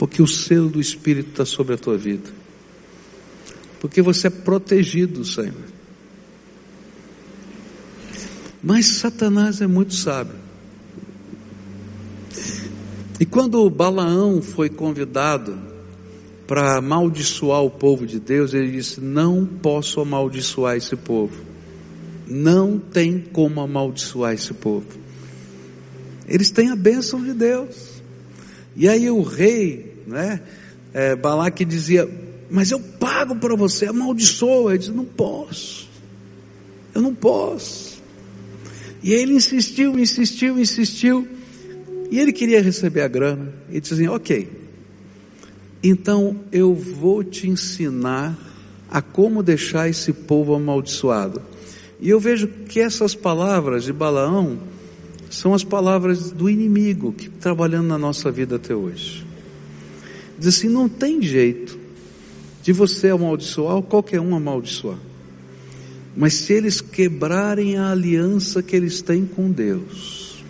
porque 0.00 0.22
o 0.22 0.26
selo 0.26 0.70
do 0.70 0.80
Espírito 0.80 1.28
está 1.28 1.44
sobre 1.44 1.74
a 1.74 1.76
tua 1.76 1.98
vida, 1.98 2.30
porque 3.78 4.00
você 4.00 4.28
é 4.28 4.30
protegido, 4.30 5.22
Senhor. 5.26 5.52
Mas 8.62 8.86
Satanás 8.86 9.60
é 9.60 9.66
muito 9.66 9.92
sábio. 9.92 10.36
E 13.20 13.26
quando 13.26 13.68
Balaão 13.68 14.40
foi 14.40 14.70
convidado 14.70 15.58
para 16.46 16.78
amaldiçoar 16.78 17.62
o 17.62 17.70
povo 17.70 18.06
de 18.06 18.18
Deus, 18.18 18.54
ele 18.54 18.72
disse: 18.72 19.02
Não 19.02 19.44
posso 19.44 20.00
amaldiçoar 20.00 20.78
esse 20.78 20.96
povo. 20.96 21.36
Não 22.26 22.78
tem 22.78 23.20
como 23.20 23.60
amaldiçoar 23.60 24.32
esse 24.32 24.54
povo. 24.54 24.86
Eles 26.26 26.50
têm 26.50 26.70
a 26.70 26.76
bênção 26.76 27.22
de 27.22 27.34
Deus. 27.34 28.00
E 28.74 28.88
aí 28.88 29.10
o 29.10 29.20
rei, 29.20 29.89
né, 30.06 30.40
é, 30.92 31.14
Balaque 31.14 31.64
dizia: 31.64 32.08
Mas 32.50 32.70
eu 32.70 32.80
pago 32.80 33.36
para 33.36 33.54
você, 33.54 33.86
amaldiçoa. 33.86 34.72
Ele 34.72 34.78
disse: 34.78 34.92
Não 34.92 35.04
posso. 35.04 35.88
Eu 36.94 37.02
não 37.02 37.14
posso. 37.14 38.00
E 39.02 39.12
ele 39.12 39.34
insistiu, 39.34 39.98
insistiu, 39.98 40.58
insistiu. 40.58 41.26
E 42.10 42.18
ele 42.18 42.32
queria 42.32 42.60
receber 42.60 43.02
a 43.02 43.08
grana. 43.08 43.52
E 43.70 43.80
disse 43.80 43.94
assim: 43.94 44.08
Ok, 44.08 44.48
então 45.82 46.40
eu 46.52 46.74
vou 46.74 47.22
te 47.22 47.48
ensinar 47.48 48.36
a 48.90 49.00
como 49.00 49.42
deixar 49.42 49.88
esse 49.88 50.12
povo 50.12 50.54
amaldiçoado. 50.54 51.40
E 52.00 52.08
eu 52.10 52.18
vejo 52.18 52.48
que 52.48 52.80
essas 52.80 53.14
palavras 53.14 53.84
de 53.84 53.92
Balaão 53.92 54.58
são 55.30 55.54
as 55.54 55.62
palavras 55.62 56.32
do 56.32 56.50
inimigo 56.50 57.12
que 57.12 57.28
trabalhando 57.28 57.86
na 57.86 57.98
nossa 57.98 58.30
vida 58.30 58.56
até 58.56 58.74
hoje. 58.74 59.29
Diz 60.40 60.56
assim: 60.56 60.68
não 60.70 60.88
tem 60.88 61.20
jeito 61.20 61.78
de 62.62 62.72
você 62.72 63.10
amaldiçoar 63.10 63.76
ou 63.76 63.82
qualquer 63.82 64.20
um 64.20 64.34
amaldiçoar. 64.34 64.98
Mas 66.16 66.34
se 66.34 66.54
eles 66.54 66.80
quebrarem 66.80 67.76
a 67.76 67.90
aliança 67.90 68.62
que 68.62 68.74
eles 68.74 69.02
têm 69.02 69.26
com 69.26 69.50
Deus, 69.50 70.42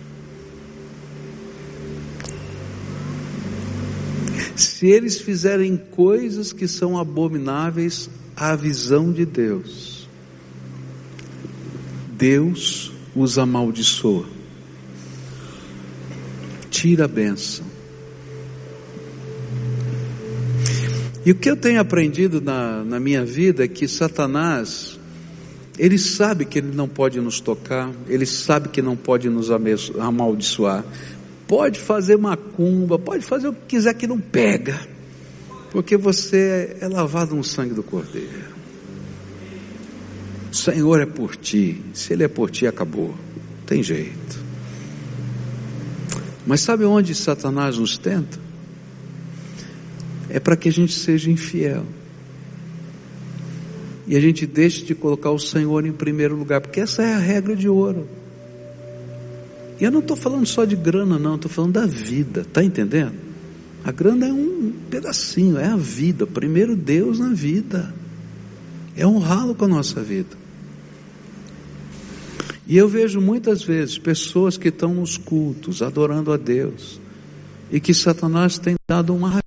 se 4.55 4.87
eles 4.87 5.19
fizerem 5.19 5.75
coisas 5.75 6.53
que 6.53 6.67
são 6.67 6.97
abomináveis 6.97 8.09
à 8.35 8.55
visão 8.55 9.11
de 9.11 9.25
Deus, 9.25 10.09
Deus 12.17 12.93
os 13.13 13.37
amaldiçoa, 13.37 14.25
tira 16.69 17.05
a 17.05 17.07
bênção. 17.09 17.70
E 21.25 21.31
o 21.31 21.35
que 21.35 21.49
eu 21.49 21.55
tenho 21.55 21.79
aprendido 21.79 22.41
na, 22.41 22.83
na 22.83 22.99
minha 22.99 23.23
vida 23.23 23.63
é 23.63 23.67
que 23.67 23.87
Satanás, 23.87 24.99
ele 25.77 25.97
sabe 25.97 26.45
que 26.45 26.57
Ele 26.57 26.71
não 26.73 26.87
pode 26.87 27.19
nos 27.21 27.39
tocar, 27.39 27.91
Ele 28.07 28.25
sabe 28.25 28.69
que 28.69 28.81
não 28.81 28.95
pode 28.95 29.29
nos 29.29 29.49
amaldiçoar. 29.99 30.83
Pode 31.47 31.79
fazer 31.79 32.17
macumba, 32.17 32.97
pode 32.97 33.23
fazer 33.23 33.49
o 33.49 33.53
que 33.53 33.75
quiser 33.75 33.93
que 33.93 34.07
não 34.07 34.19
pega, 34.19 34.79
porque 35.69 35.97
você 35.97 36.77
é 36.79 36.87
lavado 36.87 37.35
no 37.35 37.43
sangue 37.43 37.73
do 37.73 37.83
Cordeiro. 37.83 38.51
O 40.51 40.55
Senhor 40.55 41.01
é 41.01 41.05
por 41.05 41.35
ti, 41.35 41.81
se 41.93 42.13
Ele 42.13 42.23
é 42.23 42.27
por 42.27 42.49
ti, 42.49 42.65
acabou, 42.65 43.13
tem 43.65 43.83
jeito. 43.83 44.41
Mas 46.47 46.61
sabe 46.61 46.83
onde 46.83 47.13
Satanás 47.13 47.77
nos 47.77 47.97
tenta? 47.97 48.50
É 50.31 50.39
para 50.39 50.55
que 50.55 50.69
a 50.69 50.71
gente 50.71 50.93
seja 50.93 51.29
infiel 51.29 51.85
e 54.07 54.15
a 54.17 54.19
gente 54.19 54.45
deixe 54.45 54.83
de 54.83 54.95
colocar 54.95 55.31
o 55.31 55.39
Senhor 55.39 55.85
em 55.85 55.91
primeiro 55.93 56.35
lugar, 56.35 56.59
porque 56.59 56.79
essa 56.79 57.03
é 57.03 57.13
a 57.13 57.17
regra 57.17 57.55
de 57.55 57.69
ouro. 57.69 58.07
E 59.79 59.83
eu 59.83 59.91
não 59.91 59.99
estou 59.99 60.17
falando 60.17 60.45
só 60.45 60.65
de 60.65 60.75
grana, 60.75 61.17
não, 61.17 61.35
estou 61.35 61.49
falando 61.49 61.73
da 61.73 61.85
vida, 61.85 62.45
tá 62.51 62.63
entendendo? 62.63 63.13
A 63.83 63.91
grana 63.91 64.27
é 64.27 64.33
um 64.33 64.73
pedacinho, 64.89 65.57
é 65.57 65.65
a 65.65 65.75
vida. 65.75 66.27
Primeiro 66.27 66.75
Deus 66.75 67.19
na 67.19 67.29
vida. 67.29 67.93
É 68.95 69.07
honrá-lo 69.07 69.55
com 69.55 69.65
a 69.65 69.67
nossa 69.69 70.01
vida. 70.01 70.37
E 72.67 72.77
eu 72.77 72.87
vejo 72.87 73.19
muitas 73.19 73.63
vezes 73.63 73.97
pessoas 73.97 74.57
que 74.57 74.67
estão 74.67 74.93
nos 74.93 75.17
cultos, 75.17 75.81
adorando 75.81 76.31
a 76.31 76.37
Deus, 76.37 76.99
e 77.71 77.79
que 77.79 77.93
Satanás 77.93 78.59
tem 78.59 78.75
dado 78.87 79.15
uma 79.15 79.40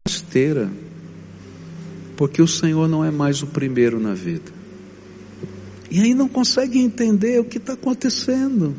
porque 2.17 2.43
o 2.43 2.49
Senhor 2.49 2.89
não 2.89 3.05
é 3.05 3.11
mais 3.11 3.43
o 3.43 3.47
primeiro 3.47 4.01
na 4.01 4.15
vida. 4.15 4.53
E 5.91 6.01
aí 6.01 6.15
não 6.15 6.29
consegue 6.29 6.79
entender 6.79 7.41
o 7.41 7.45
que 7.45 7.59
está 7.59 7.75
acontecendo. 7.75 8.75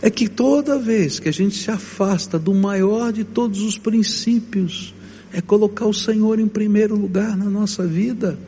É 0.00 0.10
que 0.10 0.28
toda 0.28 0.78
vez 0.78 1.18
que 1.18 1.28
a 1.28 1.32
gente 1.32 1.56
se 1.56 1.70
afasta 1.70 2.38
do 2.38 2.54
maior 2.54 3.12
de 3.12 3.24
todos 3.24 3.62
os 3.62 3.76
princípios, 3.76 4.94
é 5.32 5.40
colocar 5.40 5.86
o 5.86 5.94
Senhor 5.94 6.40
em 6.40 6.48
primeiro 6.48 6.96
lugar 6.96 7.36
na 7.36 7.44
nossa 7.44 7.86
vida, 7.86 8.38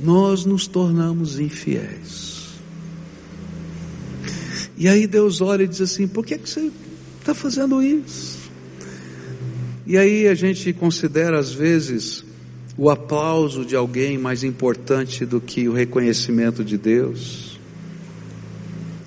nós 0.00 0.44
nos 0.44 0.66
tornamos 0.66 1.38
infiéis. 1.38 2.54
E 4.76 4.88
aí 4.88 5.06
Deus 5.06 5.40
olha 5.40 5.64
e 5.64 5.68
diz 5.68 5.80
assim: 5.80 6.06
por 6.06 6.24
que, 6.24 6.38
que 6.38 6.48
você 6.48 6.70
está 7.20 7.34
fazendo 7.34 7.82
isso? 7.82 8.35
E 9.86 9.96
aí 9.96 10.26
a 10.26 10.34
gente 10.34 10.72
considera 10.72 11.38
às 11.38 11.52
vezes 11.52 12.24
o 12.76 12.90
aplauso 12.90 13.64
de 13.64 13.76
alguém 13.76 14.18
mais 14.18 14.42
importante 14.42 15.24
do 15.24 15.40
que 15.40 15.68
o 15.68 15.72
reconhecimento 15.72 16.64
de 16.64 16.76
Deus, 16.76 17.56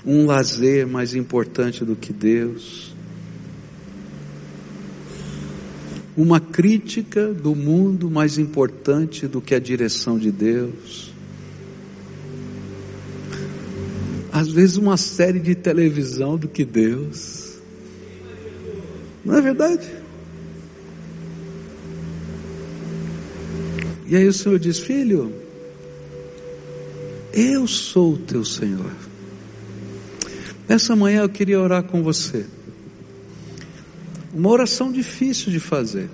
um 0.05 0.25
lazer 0.25 0.88
mais 0.88 1.13
importante 1.13 1.84
do 1.84 1.97
que 1.97 2.13
Deus, 2.13 2.95
uma 6.15 6.39
crítica 6.39 7.34
do 7.34 7.53
mundo 7.53 8.09
mais 8.09 8.38
importante 8.38 9.27
do 9.27 9.41
que 9.41 9.53
a 9.53 9.59
direção 9.59 10.17
de 10.17 10.32
Deus. 10.32 11.13
Às 14.32 14.49
vezes 14.49 14.77
uma 14.77 14.95
série 14.95 15.39
de 15.39 15.55
televisão 15.55 16.38
do 16.38 16.47
que 16.47 16.63
Deus. 16.63 17.57
Não 19.25 19.36
é 19.36 19.41
verdade? 19.41 19.99
E 24.10 24.16
aí 24.16 24.28
o 24.28 24.34
Senhor 24.34 24.57
diz: 24.57 24.80
Filho, 24.80 25.32
eu 27.32 27.68
sou 27.68 28.14
o 28.14 28.18
teu 28.18 28.43
Senhor. 28.43 28.91
Nessa 30.68 30.95
manhã 30.95 31.22
eu 31.22 31.30
queria 31.30 31.60
orar 31.60 31.84
com 31.84 32.01
você. 32.01 32.45
Uma 34.34 34.49
oração 34.49 34.91
difícil 34.91 35.51
de 35.51 35.60
fazer. 35.60 36.10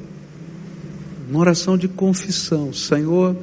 Uma 1.30 1.39
oração 1.39 1.78
de 1.78 1.88
confissão. 1.88 2.74
Senhor, 2.74 3.36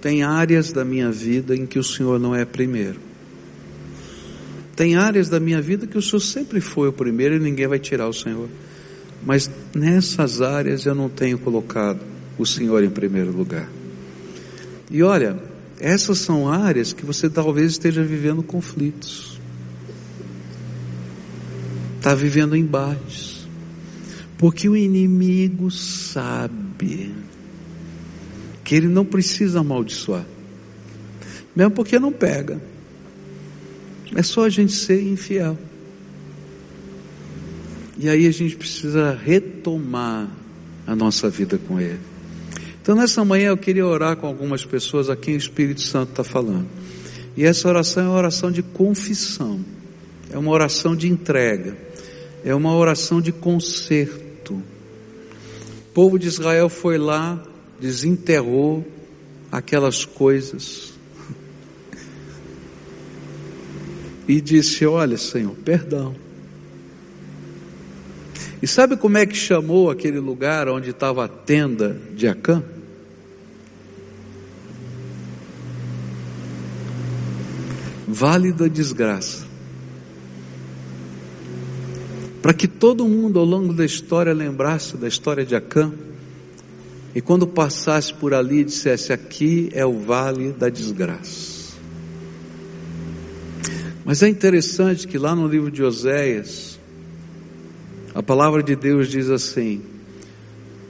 tem 0.00 0.22
áreas 0.22 0.72
da 0.72 0.84
minha 0.84 1.10
vida 1.10 1.56
em 1.56 1.64
que 1.64 1.78
o 1.78 1.84
Senhor 1.84 2.20
não 2.20 2.34
é 2.34 2.44
primeiro. 2.44 3.00
Tem 4.76 4.96
áreas 4.96 5.28
da 5.28 5.40
minha 5.40 5.60
vida 5.60 5.86
que 5.86 5.96
o 5.96 6.02
Senhor 6.02 6.20
sempre 6.20 6.60
foi 6.60 6.88
o 6.88 6.92
primeiro 6.92 7.36
e 7.36 7.38
ninguém 7.38 7.66
vai 7.66 7.78
tirar 7.78 8.08
o 8.08 8.12
Senhor. 8.12 8.48
Mas 9.24 9.50
nessas 9.74 10.40
áreas 10.42 10.84
eu 10.84 10.94
não 10.94 11.08
tenho 11.08 11.38
colocado 11.38 12.00
o 12.40 12.46
Senhor 12.46 12.82
em 12.82 12.90
primeiro 12.90 13.30
lugar. 13.30 13.68
E 14.90 15.02
olha, 15.02 15.38
essas 15.78 16.18
são 16.18 16.48
áreas 16.48 16.92
que 16.92 17.04
você 17.04 17.28
talvez 17.28 17.72
esteja 17.72 18.02
vivendo 18.02 18.42
conflitos, 18.42 19.38
está 21.98 22.14
vivendo 22.14 22.56
embates, 22.56 23.46
porque 24.38 24.68
o 24.68 24.76
inimigo 24.76 25.70
sabe 25.70 27.14
que 28.64 28.74
ele 28.74 28.88
não 28.88 29.04
precisa 29.04 29.60
amaldiçoar, 29.60 30.24
mesmo 31.54 31.72
porque 31.72 31.98
não 31.98 32.12
pega, 32.12 32.60
é 34.14 34.22
só 34.22 34.44
a 34.44 34.48
gente 34.48 34.72
ser 34.72 35.02
infiel. 35.02 35.58
E 37.98 38.08
aí 38.08 38.26
a 38.26 38.30
gente 38.30 38.56
precisa 38.56 39.12
retomar 39.14 40.26
a 40.86 40.96
nossa 40.96 41.28
vida 41.28 41.58
com 41.58 41.78
Ele. 41.78 42.09
Então 42.90 42.98
nessa 42.98 43.24
manhã 43.24 43.50
eu 43.50 43.56
queria 43.56 43.86
orar 43.86 44.16
com 44.16 44.26
algumas 44.26 44.64
pessoas 44.64 45.08
a 45.08 45.14
quem 45.14 45.34
o 45.34 45.38
Espírito 45.38 45.80
Santo 45.80 46.10
está 46.10 46.24
falando. 46.24 46.66
E 47.36 47.44
essa 47.44 47.68
oração 47.68 48.02
é 48.02 48.08
uma 48.08 48.16
oração 48.16 48.50
de 48.50 48.64
confissão, 48.64 49.64
é 50.28 50.36
uma 50.36 50.50
oração 50.50 50.96
de 50.96 51.06
entrega, 51.06 51.78
é 52.44 52.52
uma 52.52 52.74
oração 52.74 53.20
de 53.20 53.30
conserto. 53.30 54.54
O 54.54 55.92
povo 55.94 56.18
de 56.18 56.26
Israel 56.26 56.68
foi 56.68 56.98
lá, 56.98 57.40
desenterrou 57.78 58.84
aquelas 59.52 60.04
coisas 60.04 60.92
e 64.26 64.40
disse: 64.40 64.84
Olha, 64.84 65.16
Senhor, 65.16 65.54
perdão. 65.64 66.16
E 68.60 68.66
sabe 68.66 68.96
como 68.96 69.16
é 69.16 69.24
que 69.24 69.36
chamou 69.36 69.92
aquele 69.92 70.18
lugar 70.18 70.68
onde 70.68 70.90
estava 70.90 71.26
a 71.26 71.28
tenda 71.28 71.96
de 72.16 72.26
Acã? 72.26 72.64
Vale 78.12 78.52
da 78.52 78.66
desgraça. 78.66 79.46
Para 82.42 82.52
que 82.52 82.66
todo 82.66 83.06
mundo 83.06 83.38
ao 83.38 83.44
longo 83.44 83.72
da 83.72 83.84
história 83.84 84.32
lembrasse 84.34 84.96
da 84.96 85.06
história 85.06 85.46
de 85.46 85.54
Acã, 85.54 85.92
e 87.14 87.20
quando 87.20 87.46
passasse 87.46 88.12
por 88.12 88.34
ali 88.34 88.64
dissesse: 88.64 89.12
aqui 89.12 89.70
é 89.72 89.86
o 89.86 90.00
vale 90.00 90.50
da 90.50 90.68
desgraça. 90.68 91.78
Mas 94.04 94.24
é 94.24 94.28
interessante 94.28 95.06
que 95.06 95.16
lá 95.16 95.36
no 95.36 95.46
livro 95.46 95.70
de 95.70 95.84
Oséias, 95.84 96.80
a 98.12 98.22
palavra 98.22 98.60
de 98.60 98.74
Deus 98.74 99.08
diz 99.08 99.30
assim: 99.30 99.82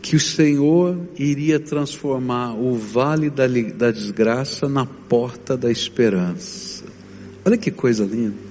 que 0.01 0.16
o 0.16 0.21
Senhor 0.21 0.97
iria 1.18 1.61
transformar 1.61 2.55
o 2.55 2.75
vale 2.77 3.29
da, 3.29 3.47
da 3.47 3.91
desgraça 3.91 4.71
na 4.71 4.87
porta 4.87 5.55
da 5.55 5.71
esperança. 5.71 6.80
Olha 7.45 7.57
que 7.57 7.70
coisa 7.70 8.05
linda. 8.05 8.51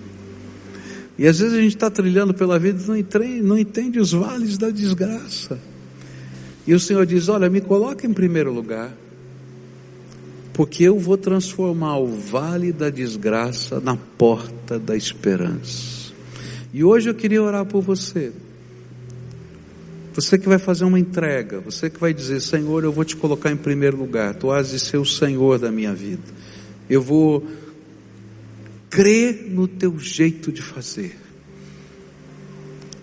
E 1.18 1.28
às 1.28 1.40
vezes 1.40 1.58
a 1.58 1.62
gente 1.62 1.76
está 1.76 1.90
trilhando 1.90 2.34
pela 2.34 2.58
vida 2.58 2.82
e 2.82 2.88
não 2.88 2.96
entende, 2.96 3.42
não 3.42 3.58
entende 3.58 4.00
os 4.00 4.14
vales 4.14 4.58
da 4.58 4.70
desgraça. 4.70 5.60
E 6.66 6.74
o 6.74 6.80
Senhor 6.80 7.06
diz: 7.06 7.28
Olha, 7.28 7.50
me 7.50 7.60
coloca 7.60 8.08
em 8.08 8.14
primeiro 8.14 8.54
lugar, 8.54 8.94
porque 10.54 10.84
eu 10.84 10.98
vou 10.98 11.18
transformar 11.18 11.98
o 11.98 12.08
vale 12.08 12.72
da 12.72 12.90
desgraça 12.90 13.80
na 13.82 13.98
porta 13.98 14.80
da 14.80 14.96
esperança. 14.96 16.14
E 16.74 16.84
hoje 16.84 17.10
eu 17.10 17.14
queria 17.14 17.44
orar 17.44 17.66
por 17.66 17.82
você. 17.82 18.32
Você 20.14 20.38
que 20.38 20.48
vai 20.48 20.58
fazer 20.58 20.84
uma 20.86 21.00
entrega, 21.00 21.60
você 21.60 21.90
que 21.90 22.00
vai 22.00 22.14
dizer: 22.14 22.40
Senhor, 22.40 22.84
eu 22.84 22.92
vou 22.92 23.04
te 23.04 23.16
colocar 23.16 23.52
em 23.52 23.58
primeiro 23.58 23.98
lugar, 23.98 24.36
tu 24.36 24.52
has 24.52 24.70
de 24.70 24.80
ser 24.80 24.98
o 24.98 25.06
Senhor 25.06 25.60
da 25.60 25.72
minha 25.72 25.94
vida. 25.94 26.24
Eu 26.90 27.02
vou 27.02 27.46
crer 28.90 29.48
no 29.50 29.68
teu 29.68 29.98
jeito 30.00 30.52
de 30.52 30.62
fazer. 30.62 31.16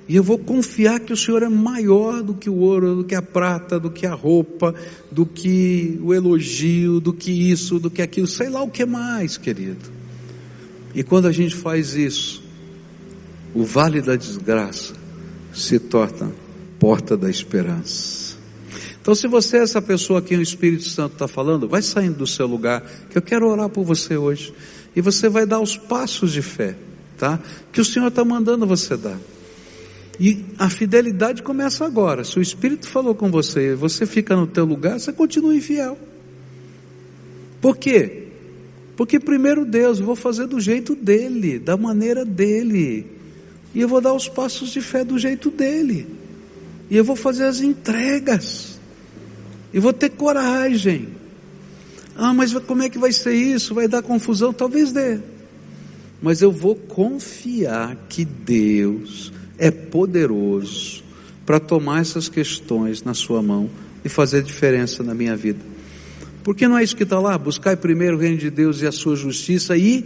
E 0.09 0.15
eu 0.15 0.23
vou 0.23 0.39
confiar 0.39 1.01
que 1.01 1.13
o 1.13 1.17
Senhor 1.17 1.43
é 1.43 1.49
maior 1.49 2.23
do 2.23 2.35
que 2.35 2.49
o 2.49 2.55
ouro, 2.55 2.97
do 2.97 3.05
que 3.05 3.15
a 3.15 3.23
prata, 3.23 3.79
do 3.79 3.91
que 3.91 4.07
a 4.07 4.15
roupa, 4.15 4.73
do 5.11 5.27
que 5.27 5.99
o 6.01 6.15
elogio, 6.15 7.01
do 7.01 7.13
que 7.13 7.33
isso, 7.51 7.81
do 7.81 7.91
que 7.91 8.01
aquilo, 8.01 8.27
sei 8.27 8.49
lá 8.49 8.63
o 8.63 8.71
que 8.71 8.85
mais, 8.87 9.37
querido. 9.37 9.91
E 10.95 11.03
quando 11.03 11.27
a 11.27 11.33
gente 11.33 11.57
faz 11.57 11.95
isso, 11.95 12.43
o 13.53 13.65
vale 13.65 14.01
da 14.01 14.15
desgraça 14.15 14.95
se 15.53 15.79
torna 15.79 16.33
porta 16.79 17.17
da 17.17 17.29
esperança. 17.29 18.37
Então, 19.01 19.15
se 19.15 19.27
você 19.27 19.59
é 19.59 19.61
essa 19.61 19.81
pessoa 19.81 20.21
que 20.23 20.37
o 20.37 20.43
Espírito 20.43 20.85
Santo 20.85 21.13
está 21.13 21.29
falando, 21.29 21.69
vai 21.69 21.83
saindo 21.83 22.19
do 22.19 22.27
seu 22.27 22.47
lugar, 22.47 22.83
que 23.11 23.19
eu 23.19 23.23
quero 23.23 23.49
orar 23.49 23.69
por 23.69 23.85
você 23.85 24.17
hoje. 24.17 24.53
E 24.97 25.01
você 25.03 25.29
vai 25.29 25.45
dar 25.45 25.61
os 25.61 25.77
passos 25.77 26.33
de 26.33 26.41
fé, 26.41 26.75
tá? 27.19 27.39
Que 27.71 27.83
o 27.83 27.85
Senhor 27.85 28.09
está 28.09 28.25
mandando 28.25 28.67
você 28.67 28.97
dar. 28.97 29.19
E 30.19 30.43
a 30.59 30.71
fidelidade 30.71 31.43
começa 31.43 31.85
agora. 31.85 32.25
Se 32.25 32.39
o 32.39 32.43
Espírito 32.43 32.89
falou 32.89 33.15
com 33.15 33.31
você, 33.31 33.75
você 33.75 34.07
fica 34.07 34.35
no 34.35 34.47
teu 34.47 34.65
lugar, 34.65 34.99
você 34.99 35.13
continua 35.13 35.55
infiel. 35.55 35.99
Por 37.61 37.77
quê? 37.77 38.29
Porque 38.97 39.21
primeiro 39.21 39.67
Deus, 39.67 39.99
eu 39.99 40.07
vou 40.07 40.17
fazer 40.17 40.47
do 40.47 40.59
jeito 40.59 40.95
dele, 40.95 41.59
da 41.59 41.77
maneira 41.77 42.25
dele. 42.25 43.07
E 43.75 43.81
eu 43.83 43.89
vou 43.89 44.01
dar 44.01 44.15
os 44.15 44.27
passos 44.27 44.71
de 44.71 44.81
fé 44.81 45.05
do 45.05 45.19
jeito 45.19 45.51
dele. 45.51 46.07
E 46.89 46.97
eu 46.97 47.05
vou 47.05 47.17
fazer 47.17 47.45
as 47.45 47.61
entregas. 47.61 48.79
E 49.75 49.79
vou 49.79 49.93
ter 49.93 50.09
coragem. 50.09 51.09
Ah, 52.17 52.33
mas 52.33 52.53
como 52.61 52.83
é 52.83 52.89
que 52.89 52.99
vai 52.99 53.13
ser 53.13 53.35
isso? 53.35 53.75
Vai 53.75 53.87
dar 53.87 54.03
confusão? 54.03 54.53
Talvez 54.53 54.93
dê. 54.93 55.19
mas 56.21 56.41
eu 56.41 56.51
vou 56.51 56.75
confiar 56.75 57.97
que 58.09 58.25
Deus 58.25 59.33
é 59.59 59.71
poderoso 59.71 61.05
para 61.45 61.61
tomar 61.61 62.01
essas 62.01 62.29
questões 62.29 63.03
na 63.03 63.15
sua 63.15 63.43
mão 63.43 63.71
e 64.05 64.09
fazer 64.09 64.43
diferença 64.43 65.03
na 65.03 65.15
minha 65.15 65.37
vida. 65.37 65.61
Porque 66.43 66.67
não 66.67 66.79
é 66.79 66.85
isso 66.85 66.97
que 66.97 67.03
está 67.03 67.19
lá? 67.19 67.37
Buscai 67.37 67.77
primeiro 67.77 68.17
o 68.17 68.21
reino 68.21 68.39
de 68.39 68.51
Deus 68.51 68.81
e 68.81 68.87
a 68.87 68.93
sua 68.93 69.17
justiça 69.17 69.77
e 69.77 70.05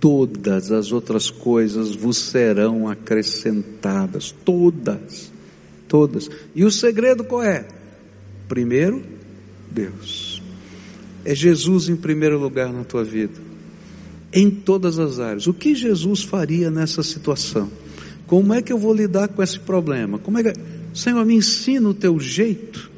todas 0.00 0.72
as 0.72 0.92
outras 0.92 1.30
coisas 1.30 1.94
vos 1.94 2.16
serão 2.16 2.88
acrescentadas. 2.88 4.34
Todas. 4.44 5.30
Todas. 5.86 6.28
E 6.54 6.64
o 6.64 6.70
segredo 6.70 7.22
qual 7.22 7.42
é? 7.42 7.66
Primeiro, 8.48 9.02
Deus. 9.70 10.19
É 11.24 11.34
Jesus 11.34 11.88
em 11.88 11.96
primeiro 11.96 12.38
lugar 12.38 12.72
na 12.72 12.84
tua 12.84 13.04
vida. 13.04 13.34
Em 14.32 14.50
todas 14.50 14.98
as 14.98 15.18
áreas. 15.18 15.46
O 15.46 15.54
que 15.54 15.74
Jesus 15.74 16.22
faria 16.22 16.70
nessa 16.70 17.02
situação? 17.02 17.70
Como 18.26 18.54
é 18.54 18.62
que 18.62 18.72
eu 18.72 18.78
vou 18.78 18.94
lidar 18.94 19.28
com 19.28 19.42
esse 19.42 19.58
problema? 19.58 20.18
Como 20.18 20.38
é 20.38 20.44
que 20.44 20.52
Senhor 20.94 21.24
me 21.24 21.34
ensina 21.34 21.88
o 21.88 21.94
teu 21.94 22.18
jeito 22.18 22.90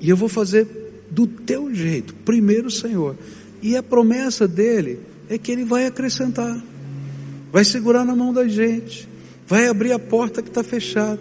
e 0.00 0.08
eu 0.10 0.16
vou 0.16 0.28
fazer 0.28 0.66
do 1.10 1.26
teu 1.26 1.74
jeito. 1.74 2.14
Primeiro, 2.24 2.70
Senhor. 2.70 3.16
E 3.62 3.76
a 3.76 3.82
promessa 3.82 4.46
dele 4.48 4.98
é 5.28 5.38
que 5.38 5.52
ele 5.52 5.64
vai 5.64 5.86
acrescentar. 5.86 6.62
Vai 7.52 7.64
segurar 7.64 8.04
na 8.04 8.14
mão 8.14 8.32
da 8.32 8.46
gente. 8.48 9.08
Vai 9.46 9.68
abrir 9.68 9.92
a 9.92 9.98
porta 9.98 10.42
que 10.42 10.48
está 10.48 10.62
fechada. 10.62 11.20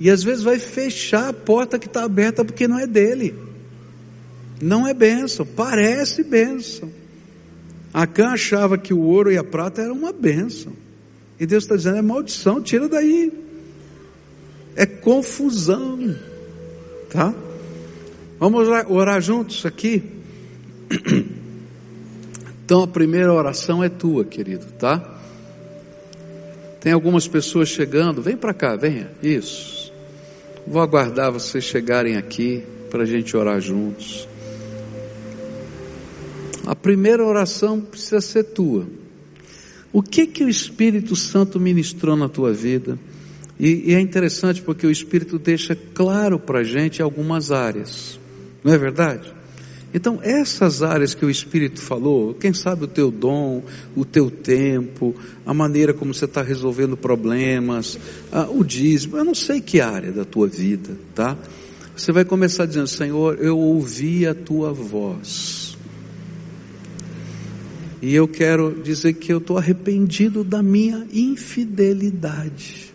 E 0.00 0.10
às 0.10 0.22
vezes 0.22 0.42
vai 0.42 0.58
fechar 0.58 1.28
a 1.28 1.32
porta 1.32 1.78
que 1.78 1.86
está 1.86 2.04
aberta 2.04 2.44
porque 2.44 2.66
não 2.66 2.78
é 2.78 2.86
dele. 2.86 3.34
Não 4.62 4.86
é 4.86 4.94
bênção, 4.94 5.44
parece 5.44 6.22
bênção. 6.22 6.88
Acã 7.92 8.28
achava 8.28 8.78
que 8.78 8.94
o 8.94 9.00
ouro 9.00 9.32
e 9.32 9.36
a 9.36 9.42
prata 9.42 9.82
era 9.82 9.92
uma 9.92 10.12
bênção. 10.12 10.72
E 11.40 11.44
Deus 11.44 11.64
está 11.64 11.74
dizendo: 11.74 11.96
é 11.96 12.02
maldição, 12.02 12.62
tira 12.62 12.88
daí. 12.88 13.32
É 14.76 14.86
confusão. 14.86 16.16
Tá? 17.10 17.34
Vamos 18.38 18.68
orar 18.88 19.20
juntos 19.20 19.66
aqui? 19.66 20.04
Então 22.64 22.84
a 22.84 22.86
primeira 22.86 23.30
oração 23.30 23.84
é 23.84 23.88
tua, 23.90 24.24
querido, 24.24 24.64
tá? 24.78 25.20
Tem 26.80 26.92
algumas 26.92 27.28
pessoas 27.28 27.68
chegando, 27.68 28.22
vem 28.22 28.36
para 28.36 28.54
cá, 28.54 28.76
venha, 28.76 29.10
isso. 29.22 29.92
Vou 30.66 30.80
aguardar 30.80 31.30
vocês 31.32 31.64
chegarem 31.64 32.16
aqui 32.16 32.64
para 32.88 33.02
a 33.02 33.04
gente 33.04 33.36
orar 33.36 33.60
juntos. 33.60 34.26
A 36.66 36.76
primeira 36.76 37.24
oração 37.24 37.80
precisa 37.80 38.20
ser 38.20 38.44
tua. 38.44 38.86
O 39.92 40.02
que 40.02 40.26
que 40.26 40.44
o 40.44 40.48
Espírito 40.48 41.16
Santo 41.16 41.58
ministrou 41.58 42.16
na 42.16 42.28
tua 42.28 42.52
vida? 42.52 42.98
E, 43.58 43.90
e 43.90 43.94
é 43.94 44.00
interessante 44.00 44.62
porque 44.62 44.86
o 44.86 44.90
Espírito 44.90 45.38
deixa 45.38 45.76
claro 45.76 46.38
para 46.38 46.60
a 46.60 46.64
gente 46.64 47.02
algumas 47.02 47.50
áreas, 47.50 48.18
não 48.64 48.72
é 48.72 48.78
verdade? 48.78 49.32
Então, 49.94 50.20
essas 50.22 50.82
áreas 50.82 51.12
que 51.12 51.24
o 51.24 51.28
Espírito 51.28 51.78
falou, 51.78 52.32
quem 52.32 52.54
sabe 52.54 52.84
o 52.84 52.88
teu 52.88 53.10
dom, 53.10 53.62
o 53.94 54.06
teu 54.06 54.30
tempo, 54.30 55.14
a 55.44 55.52
maneira 55.52 55.92
como 55.92 56.14
você 56.14 56.24
está 56.24 56.42
resolvendo 56.42 56.96
problemas, 56.96 57.98
o 58.54 58.64
dízimo, 58.64 59.18
eu 59.18 59.24
não 59.24 59.34
sei 59.34 59.60
que 59.60 59.82
área 59.82 60.10
da 60.10 60.24
tua 60.24 60.48
vida, 60.48 60.96
tá? 61.14 61.36
Você 61.94 62.10
vai 62.10 62.24
começar 62.24 62.64
dizendo: 62.64 62.86
Senhor, 62.86 63.38
eu 63.38 63.58
ouvi 63.58 64.26
a 64.26 64.34
tua 64.34 64.72
voz 64.72 65.61
e 68.02 68.12
eu 68.16 68.26
quero 68.26 68.82
dizer 68.82 69.12
que 69.12 69.32
eu 69.32 69.38
estou 69.38 69.56
arrependido 69.56 70.42
da 70.42 70.60
minha 70.60 71.06
infidelidade. 71.12 72.92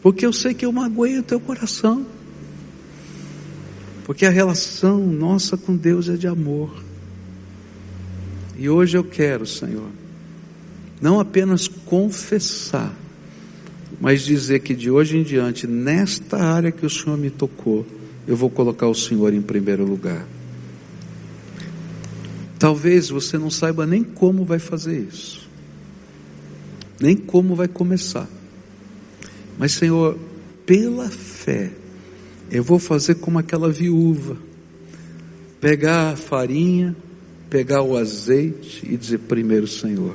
Porque 0.00 0.24
eu 0.24 0.32
sei 0.32 0.54
que 0.54 0.64
eu 0.64 0.72
magoei 0.72 1.18
o 1.18 1.22
teu 1.22 1.38
coração. 1.38 2.06
Porque 4.06 4.24
a 4.24 4.30
relação 4.30 5.06
nossa 5.06 5.58
com 5.58 5.76
Deus 5.76 6.08
é 6.08 6.16
de 6.16 6.26
amor. 6.26 6.82
E 8.58 8.66
hoje 8.66 8.96
eu 8.96 9.04
quero, 9.04 9.46
Senhor, 9.46 9.90
não 11.00 11.20
apenas 11.20 11.68
confessar, 11.68 12.94
mas 14.00 14.22
dizer 14.22 14.60
que 14.60 14.74
de 14.74 14.90
hoje 14.90 15.18
em 15.18 15.22
diante, 15.22 15.66
nesta 15.66 16.38
área 16.38 16.72
que 16.72 16.86
o 16.86 16.90
Senhor 16.90 17.18
me 17.18 17.28
tocou, 17.28 17.86
eu 18.26 18.36
vou 18.36 18.48
colocar 18.48 18.86
o 18.86 18.94
Senhor 18.94 19.34
em 19.34 19.42
primeiro 19.42 19.84
lugar. 19.84 20.26
Talvez 22.60 23.08
você 23.08 23.38
não 23.38 23.48
saiba 23.48 23.86
nem 23.86 24.04
como 24.04 24.44
vai 24.44 24.58
fazer 24.58 25.08
isso, 25.10 25.48
nem 27.00 27.16
como 27.16 27.54
vai 27.54 27.66
começar. 27.66 28.28
Mas, 29.58 29.72
Senhor, 29.72 30.18
pela 30.66 31.08
fé, 31.08 31.72
eu 32.50 32.62
vou 32.62 32.78
fazer 32.78 33.14
como 33.14 33.38
aquela 33.38 33.70
viúva: 33.70 34.36
pegar 35.58 36.10
a 36.12 36.16
farinha, 36.16 36.94
pegar 37.48 37.80
o 37.80 37.96
azeite 37.96 38.86
e 38.86 38.94
dizer 38.94 39.20
primeiro, 39.20 39.66
Senhor, 39.66 40.14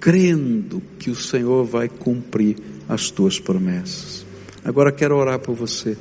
crendo 0.00 0.82
que 0.98 1.10
o 1.10 1.14
Senhor 1.14 1.66
vai 1.66 1.90
cumprir 1.90 2.56
as 2.88 3.10
tuas 3.10 3.38
promessas. 3.38 4.24
Agora 4.64 4.90
quero 4.90 5.14
orar 5.16 5.38
por 5.38 5.54
você. 5.54 5.98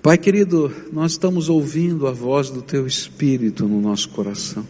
Pai 0.00 0.16
querido, 0.16 0.72
nós 0.92 1.12
estamos 1.12 1.48
ouvindo 1.48 2.06
a 2.06 2.12
voz 2.12 2.50
do 2.50 2.62
Teu 2.62 2.86
Espírito 2.86 3.66
no 3.66 3.80
nosso 3.80 4.08
coração. 4.10 4.64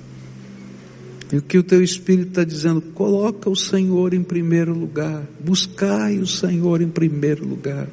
E 1.31 1.37
o 1.37 1.43
que 1.43 1.59
o 1.59 1.63
Teu 1.63 1.83
Espírito 1.83 2.29
está 2.29 2.45
dizendo, 2.45 2.81
coloca 2.81 3.51
o 3.51 3.55
Senhor 3.55 4.15
em 4.15 4.23
primeiro 4.23 4.73
lugar, 4.73 5.23
buscai 5.39 6.19
o 6.19 6.27
Senhor 6.27 6.81
em 6.81 6.89
primeiro 6.89 7.47
lugar. 7.47 7.87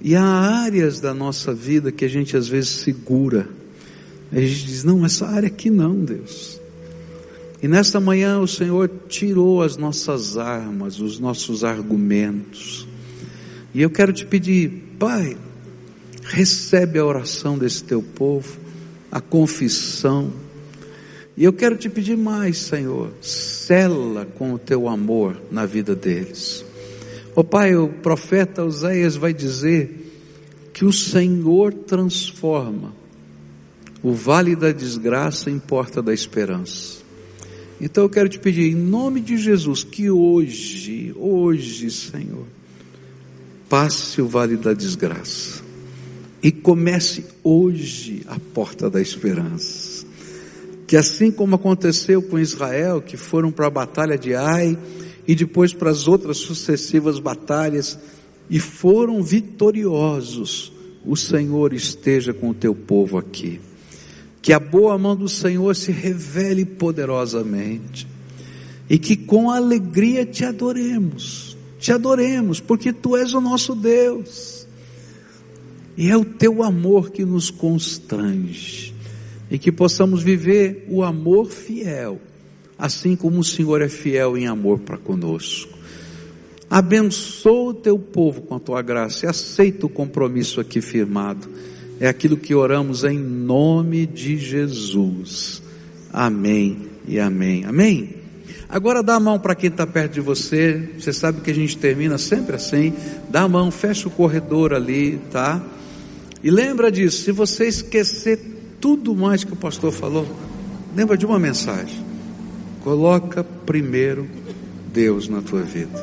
E 0.00 0.16
há 0.16 0.24
áreas 0.24 0.98
da 0.98 1.12
nossa 1.12 1.52
vida 1.52 1.92
que 1.92 2.06
a 2.06 2.08
gente 2.08 2.34
às 2.34 2.48
vezes 2.48 2.70
segura. 2.70 3.46
A 4.32 4.40
gente 4.40 4.64
diz, 4.64 4.84
não, 4.84 5.04
essa 5.04 5.26
área 5.26 5.48
aqui 5.48 5.68
não, 5.68 5.94
Deus. 5.94 6.58
E 7.62 7.68
nesta 7.68 8.00
manhã 8.00 8.38
o 8.40 8.48
Senhor 8.48 8.90
tirou 9.08 9.62
as 9.62 9.76
nossas 9.76 10.38
armas, 10.38 11.00
os 11.00 11.18
nossos 11.18 11.64
argumentos. 11.64 12.88
E 13.74 13.82
eu 13.82 13.90
quero 13.90 14.12
te 14.12 14.24
pedir, 14.24 14.94
Pai, 14.98 15.36
recebe 16.28 16.98
a 16.98 17.04
oração 17.04 17.58
desse 17.58 17.82
teu 17.82 18.02
povo, 18.02 18.58
a 19.10 19.20
confissão. 19.20 20.30
E 21.36 21.44
eu 21.44 21.52
quero 21.52 21.76
te 21.76 21.88
pedir 21.88 22.16
mais, 22.16 22.58
Senhor, 22.58 23.12
cela 23.20 24.26
com 24.26 24.52
o 24.52 24.58
teu 24.58 24.88
amor 24.88 25.40
na 25.50 25.64
vida 25.64 25.94
deles. 25.94 26.64
Ó 27.34 27.42
Pai, 27.42 27.74
o 27.76 27.88
profeta 27.88 28.64
Oséias 28.64 29.16
vai 29.16 29.32
dizer 29.32 30.12
que 30.72 30.84
o 30.84 30.92
Senhor 30.92 31.72
transforma 31.72 32.92
o 34.02 34.12
vale 34.12 34.54
da 34.54 34.70
desgraça 34.70 35.50
em 35.50 35.58
porta 35.58 36.02
da 36.02 36.12
esperança. 36.12 36.98
Então 37.80 38.04
eu 38.04 38.10
quero 38.10 38.28
te 38.28 38.38
pedir, 38.38 38.70
em 38.70 38.74
nome 38.74 39.20
de 39.20 39.36
Jesus, 39.36 39.82
que 39.84 40.10
hoje, 40.10 41.14
hoje, 41.16 41.90
Senhor, 41.90 42.46
passe 43.68 44.20
o 44.20 44.26
vale 44.26 44.56
da 44.56 44.72
desgraça 44.72 45.67
e 46.42 46.52
comece 46.52 47.24
hoje 47.42 48.22
a 48.26 48.38
porta 48.38 48.88
da 48.88 49.00
esperança. 49.00 50.06
Que 50.86 50.96
assim 50.96 51.30
como 51.30 51.56
aconteceu 51.56 52.22
com 52.22 52.38
Israel, 52.38 53.02
que 53.02 53.16
foram 53.16 53.50
para 53.50 53.66
a 53.66 53.70
batalha 53.70 54.16
de 54.16 54.34
Ai 54.34 54.78
e 55.26 55.34
depois 55.34 55.74
para 55.74 55.90
as 55.90 56.08
outras 56.08 56.38
sucessivas 56.38 57.18
batalhas 57.18 57.98
e 58.48 58.58
foram 58.58 59.22
vitoriosos, 59.22 60.72
o 61.04 61.16
Senhor 61.16 61.72
esteja 61.72 62.32
com 62.32 62.50
o 62.50 62.54
teu 62.54 62.74
povo 62.74 63.18
aqui. 63.18 63.60
Que 64.40 64.52
a 64.52 64.58
boa 64.58 64.96
mão 64.96 65.14
do 65.14 65.28
Senhor 65.28 65.76
se 65.76 65.92
revele 65.92 66.64
poderosamente 66.64 68.06
e 68.88 68.98
que 68.98 69.16
com 69.16 69.50
alegria 69.50 70.24
te 70.24 70.44
adoremos, 70.44 71.56
te 71.78 71.92
adoremos, 71.92 72.60
porque 72.60 72.92
tu 72.92 73.16
és 73.16 73.34
o 73.34 73.40
nosso 73.40 73.74
Deus. 73.74 74.57
E 75.98 76.08
é 76.08 76.16
o 76.16 76.24
teu 76.24 76.62
amor 76.62 77.10
que 77.10 77.24
nos 77.24 77.50
constrange. 77.50 78.94
E 79.50 79.58
que 79.58 79.72
possamos 79.72 80.22
viver 80.22 80.86
o 80.88 81.02
amor 81.02 81.50
fiel, 81.50 82.20
assim 82.78 83.16
como 83.16 83.40
o 83.40 83.44
Senhor 83.44 83.82
é 83.82 83.88
fiel 83.88 84.38
em 84.38 84.46
amor 84.46 84.78
para 84.78 84.96
conosco. 84.96 85.76
Abençoa 86.70 87.70
o 87.70 87.74
teu 87.74 87.98
povo 87.98 88.42
com 88.42 88.54
a 88.54 88.60
tua 88.60 88.80
graça 88.80 89.26
e 89.26 89.28
aceita 89.28 89.86
o 89.86 89.88
compromisso 89.88 90.60
aqui 90.60 90.80
firmado. 90.80 91.48
É 91.98 92.06
aquilo 92.06 92.36
que 92.36 92.54
oramos 92.54 93.02
em 93.02 93.18
nome 93.18 94.06
de 94.06 94.38
Jesus. 94.38 95.60
Amém 96.12 96.78
e 97.08 97.18
amém. 97.18 97.64
Amém. 97.64 98.14
Agora 98.68 99.02
dá 99.02 99.16
a 99.16 99.20
mão 99.20 99.40
para 99.40 99.56
quem 99.56 99.68
está 99.68 99.84
perto 99.84 100.12
de 100.12 100.20
você. 100.20 100.90
Você 100.96 101.12
sabe 101.12 101.40
que 101.40 101.50
a 101.50 101.54
gente 101.54 101.76
termina 101.76 102.18
sempre 102.18 102.54
assim. 102.54 102.92
Dá 103.28 103.42
a 103.42 103.48
mão, 103.48 103.68
fecha 103.72 104.06
o 104.06 104.12
corredor 104.12 104.72
ali, 104.72 105.18
tá? 105.32 105.60
E 106.42 106.50
lembra 106.50 106.90
disso, 106.90 107.24
se 107.24 107.32
você 107.32 107.66
esquecer 107.66 108.38
tudo 108.80 109.14
mais 109.14 109.44
que 109.44 109.52
o 109.52 109.56
pastor 109.56 109.92
falou, 109.92 110.26
lembra 110.94 111.16
de 111.16 111.26
uma 111.26 111.38
mensagem. 111.38 112.04
Coloca 112.82 113.42
primeiro 113.42 114.26
Deus 114.92 115.28
na 115.28 115.42
tua 115.42 115.62
vida. 115.62 115.98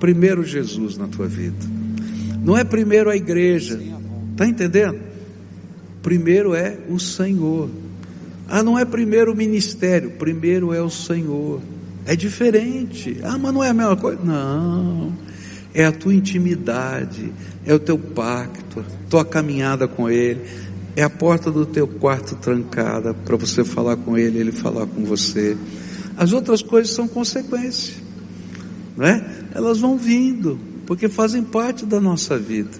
Primeiro 0.00 0.44
Jesus 0.44 0.96
na 0.96 1.06
tua 1.06 1.26
vida. 1.26 1.56
Não 2.42 2.56
é 2.56 2.64
primeiro 2.64 3.10
a 3.10 3.16
igreja. 3.16 3.80
Tá 4.36 4.46
entendendo? 4.46 4.98
Primeiro 6.02 6.54
é 6.54 6.78
o 6.88 6.98
Senhor. 6.98 7.68
Ah, 8.48 8.62
não 8.62 8.78
é 8.78 8.84
primeiro 8.84 9.32
o 9.32 9.36
ministério, 9.36 10.12
primeiro 10.12 10.72
é 10.72 10.80
o 10.80 10.88
Senhor. 10.88 11.60
É 12.06 12.16
diferente. 12.16 13.18
Ah, 13.22 13.36
mas 13.36 13.52
não 13.52 13.62
é 13.62 13.68
a 13.68 13.74
mesma 13.74 13.96
coisa. 13.96 14.20
Não. 14.24 15.12
É 15.78 15.84
a 15.84 15.92
tua 15.92 16.12
intimidade, 16.12 17.32
é 17.64 17.72
o 17.72 17.78
teu 17.78 17.96
pacto, 17.96 18.84
tua 19.08 19.24
caminhada 19.24 19.86
com 19.86 20.10
Ele, 20.10 20.40
é 20.96 21.04
a 21.04 21.08
porta 21.08 21.52
do 21.52 21.64
teu 21.64 21.86
quarto 21.86 22.34
trancada 22.34 23.14
para 23.14 23.36
você 23.36 23.62
falar 23.62 23.96
com 23.96 24.18
Ele, 24.18 24.40
Ele 24.40 24.50
falar 24.50 24.88
com 24.88 25.04
você. 25.04 25.56
As 26.16 26.32
outras 26.32 26.62
coisas 26.62 26.92
são 26.92 27.06
consequência, 27.06 27.94
não 28.96 29.06
é? 29.06 29.24
Elas 29.54 29.78
vão 29.78 29.96
vindo, 29.96 30.58
porque 30.84 31.08
fazem 31.08 31.44
parte 31.44 31.86
da 31.86 32.00
nossa 32.00 32.36
vida. 32.36 32.72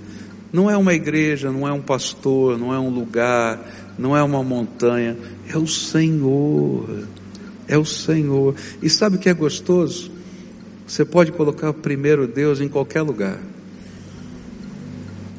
Não 0.53 0.69
é 0.69 0.77
uma 0.77 0.93
igreja, 0.93 1.53
não 1.53 1.69
é 1.69 1.73
um 1.73 1.81
pastor, 1.81 2.59
não 2.59 2.75
é 2.75 2.81
um 2.81 2.91
lugar, 2.91 3.65
não 3.97 4.17
é 4.17 4.23
uma 4.25 4.43
montanha, 4.43 5.17
é 5.49 5.57
o 5.57 5.69
Senhor. 5.69 7.07
É 7.69 7.79
o 7.79 7.85
Senhor. 7.85 8.57
E 8.83 8.91
sabe 8.91 9.15
o 9.15 9.19
que 9.21 9.29
é 9.29 9.35
gostoso? 9.35 10.18
Você 10.89 11.05
pode 11.05 11.31
colocar 11.33 11.71
primeiro 11.75 12.27
Deus 12.27 12.63
em 12.63 12.69
qualquer 12.69 13.03
lugar. 13.03 13.39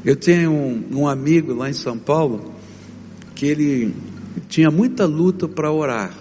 Eu 0.06 0.16
tenho 0.16 0.52
um, 0.52 0.84
um 0.92 1.08
amigo 1.08 1.56
lá 1.56 1.68
em 1.68 1.74
São 1.74 1.98
Paulo 1.98 2.54
que 3.34 3.48
ele 3.48 3.96
tinha 4.48 4.70
muita 4.70 5.08
luta 5.08 5.48
para 5.48 5.72
orar. 5.72 6.14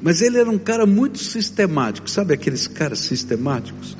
Mas 0.00 0.22
ele 0.22 0.38
era 0.38 0.48
um 0.48 0.58
cara 0.58 0.86
muito 0.86 1.18
sistemático, 1.18 2.08
sabe 2.08 2.32
aqueles 2.32 2.68
caras 2.68 3.00
sistemáticos? 3.00 3.96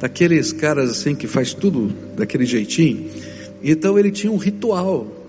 Daqueles 0.00 0.52
caras 0.52 0.88
assim 0.88 1.16
que 1.16 1.26
faz 1.26 1.52
tudo 1.52 1.92
daquele 2.16 2.46
jeitinho. 2.46 3.10
Então 3.62 3.98
ele 3.98 4.12
tinha 4.12 4.32
um 4.32 4.36
ritual. 4.36 5.26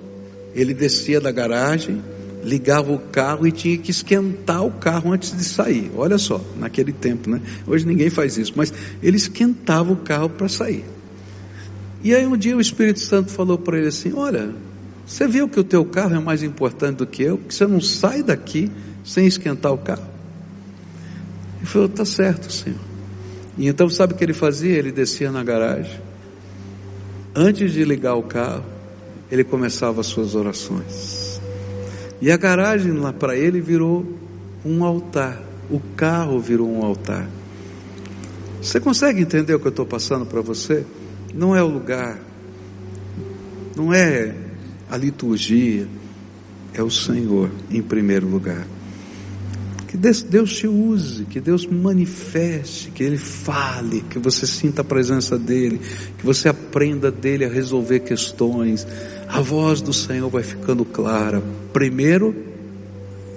Ele 0.54 0.76
descia 0.76 1.20
da 1.20 1.32
garagem, 1.32 2.04
ligava 2.44 2.92
o 2.92 3.00
carro 3.00 3.46
e 3.46 3.52
tinha 3.52 3.78
que 3.78 3.92
esquentar 3.92 4.66
o 4.66 4.72
carro 4.72 5.12
antes 5.12 5.36
de 5.36 5.44
sair. 5.44 5.92
Olha 5.96 6.18
só, 6.18 6.42
naquele 6.58 6.92
tempo, 6.92 7.30
né? 7.30 7.42
Hoje 7.68 7.86
ninguém 7.86 8.10
faz 8.10 8.38
isso, 8.38 8.54
mas 8.56 8.74
ele 9.02 9.18
esquentava 9.18 9.92
o 9.92 9.98
carro 9.98 10.30
para 10.30 10.50
sair. 10.50 10.84
E 12.04 12.16
aí 12.16 12.26
um 12.26 12.36
dia 12.36 12.58
o 12.58 12.62
Espírito 12.62 13.00
Santo 13.00 13.32
falou 13.32 13.58
para 13.58 13.78
ele 13.78 13.88
assim: 13.88 14.14
Olha, 14.14 14.54
você 15.06 15.28
viu 15.28 15.48
que 15.48 15.60
o 15.60 15.64
teu 15.64 15.86
carro 15.86 16.16
é 16.16 16.20
mais 16.20 16.42
importante 16.42 16.98
do 16.98 17.08
que 17.08 17.24
eu, 17.24 17.38
porque 17.38 17.54
você 17.54 17.68
não 17.68 17.82
sai 17.82 18.24
daqui 18.24 18.72
sem 19.04 19.28
esquentar 19.28 19.72
o 19.72 19.78
carro. 19.78 20.08
Ele 21.58 21.66
falou: 21.66 21.90
Tá 21.90 22.06
certo, 22.06 22.52
Senhor. 22.52 22.80
E 23.58 23.68
então 23.68 23.90
sabe 23.90 24.14
o 24.14 24.18
que 24.18 24.24
ele 24.24 24.34
fazia? 24.34 24.78
Ele 24.78 24.92
descia 24.92 25.32
na 25.32 25.44
garagem. 25.44 26.00
Antes 27.36 27.72
de 27.72 27.86
ligar 27.86 28.16
o 28.16 28.24
carro, 28.24 28.66
ele 29.32 29.44
começava 29.44 30.02
as 30.02 30.08
suas 30.08 30.36
orações. 30.36 31.21
E 32.22 32.32
a 32.32 32.38
garagem 32.38 32.94
lá 32.94 33.12
para 33.12 33.36
ele 33.36 33.60
virou 33.60 34.06
um 34.64 34.84
altar. 34.84 35.42
O 35.70 35.80
carro 35.96 36.40
virou 36.40 36.72
um 36.72 36.86
altar. 36.86 37.28
Você 38.62 38.80
consegue 38.80 39.22
entender 39.22 39.56
o 39.56 39.60
que 39.60 39.66
eu 39.66 39.72
estou 39.72 39.86
passando 39.86 40.26
para 40.26 40.40
você? 40.40 40.86
Não 41.34 41.56
é 41.56 41.64
o 41.64 41.68
lugar, 41.68 42.20
não 43.76 43.92
é 43.92 44.36
a 44.90 44.98
liturgia, 44.98 45.88
é 46.74 46.84
o 46.84 46.92
Senhor 46.92 47.50
em 47.72 47.82
primeiro 47.82 48.28
lugar. 48.28 48.68
Que 49.92 49.98
Deus 49.98 50.54
te 50.54 50.68
use, 50.70 51.26
que 51.26 51.42
Deus 51.42 51.66
manifeste, 51.66 52.90
que 52.92 53.04
Ele 53.04 53.18
fale, 53.18 54.00
que 54.10 54.18
você 54.18 54.48
sinta 54.48 54.84
a 54.84 54.86
presença 54.86 55.38
dEle, 55.38 55.82
que 56.18 56.26
você 56.26 56.48
aprenda 56.48 57.12
dEle 57.12 57.44
a 57.44 57.50
resolver 57.50 58.00
questões. 58.00 58.88
A 59.28 59.42
voz 59.42 59.82
do 59.82 59.92
Senhor 59.92 60.30
vai 60.30 60.44
ficando 60.44 60.86
clara. 60.86 61.44
Primeiro, 61.74 62.34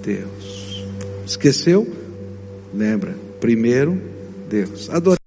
Deus. 0.01 0.85
Esqueceu? 1.25 1.85
Lembra. 2.73 3.17
Primeiro, 3.41 4.01
Deus. 4.49 4.89
Adore 4.89 5.17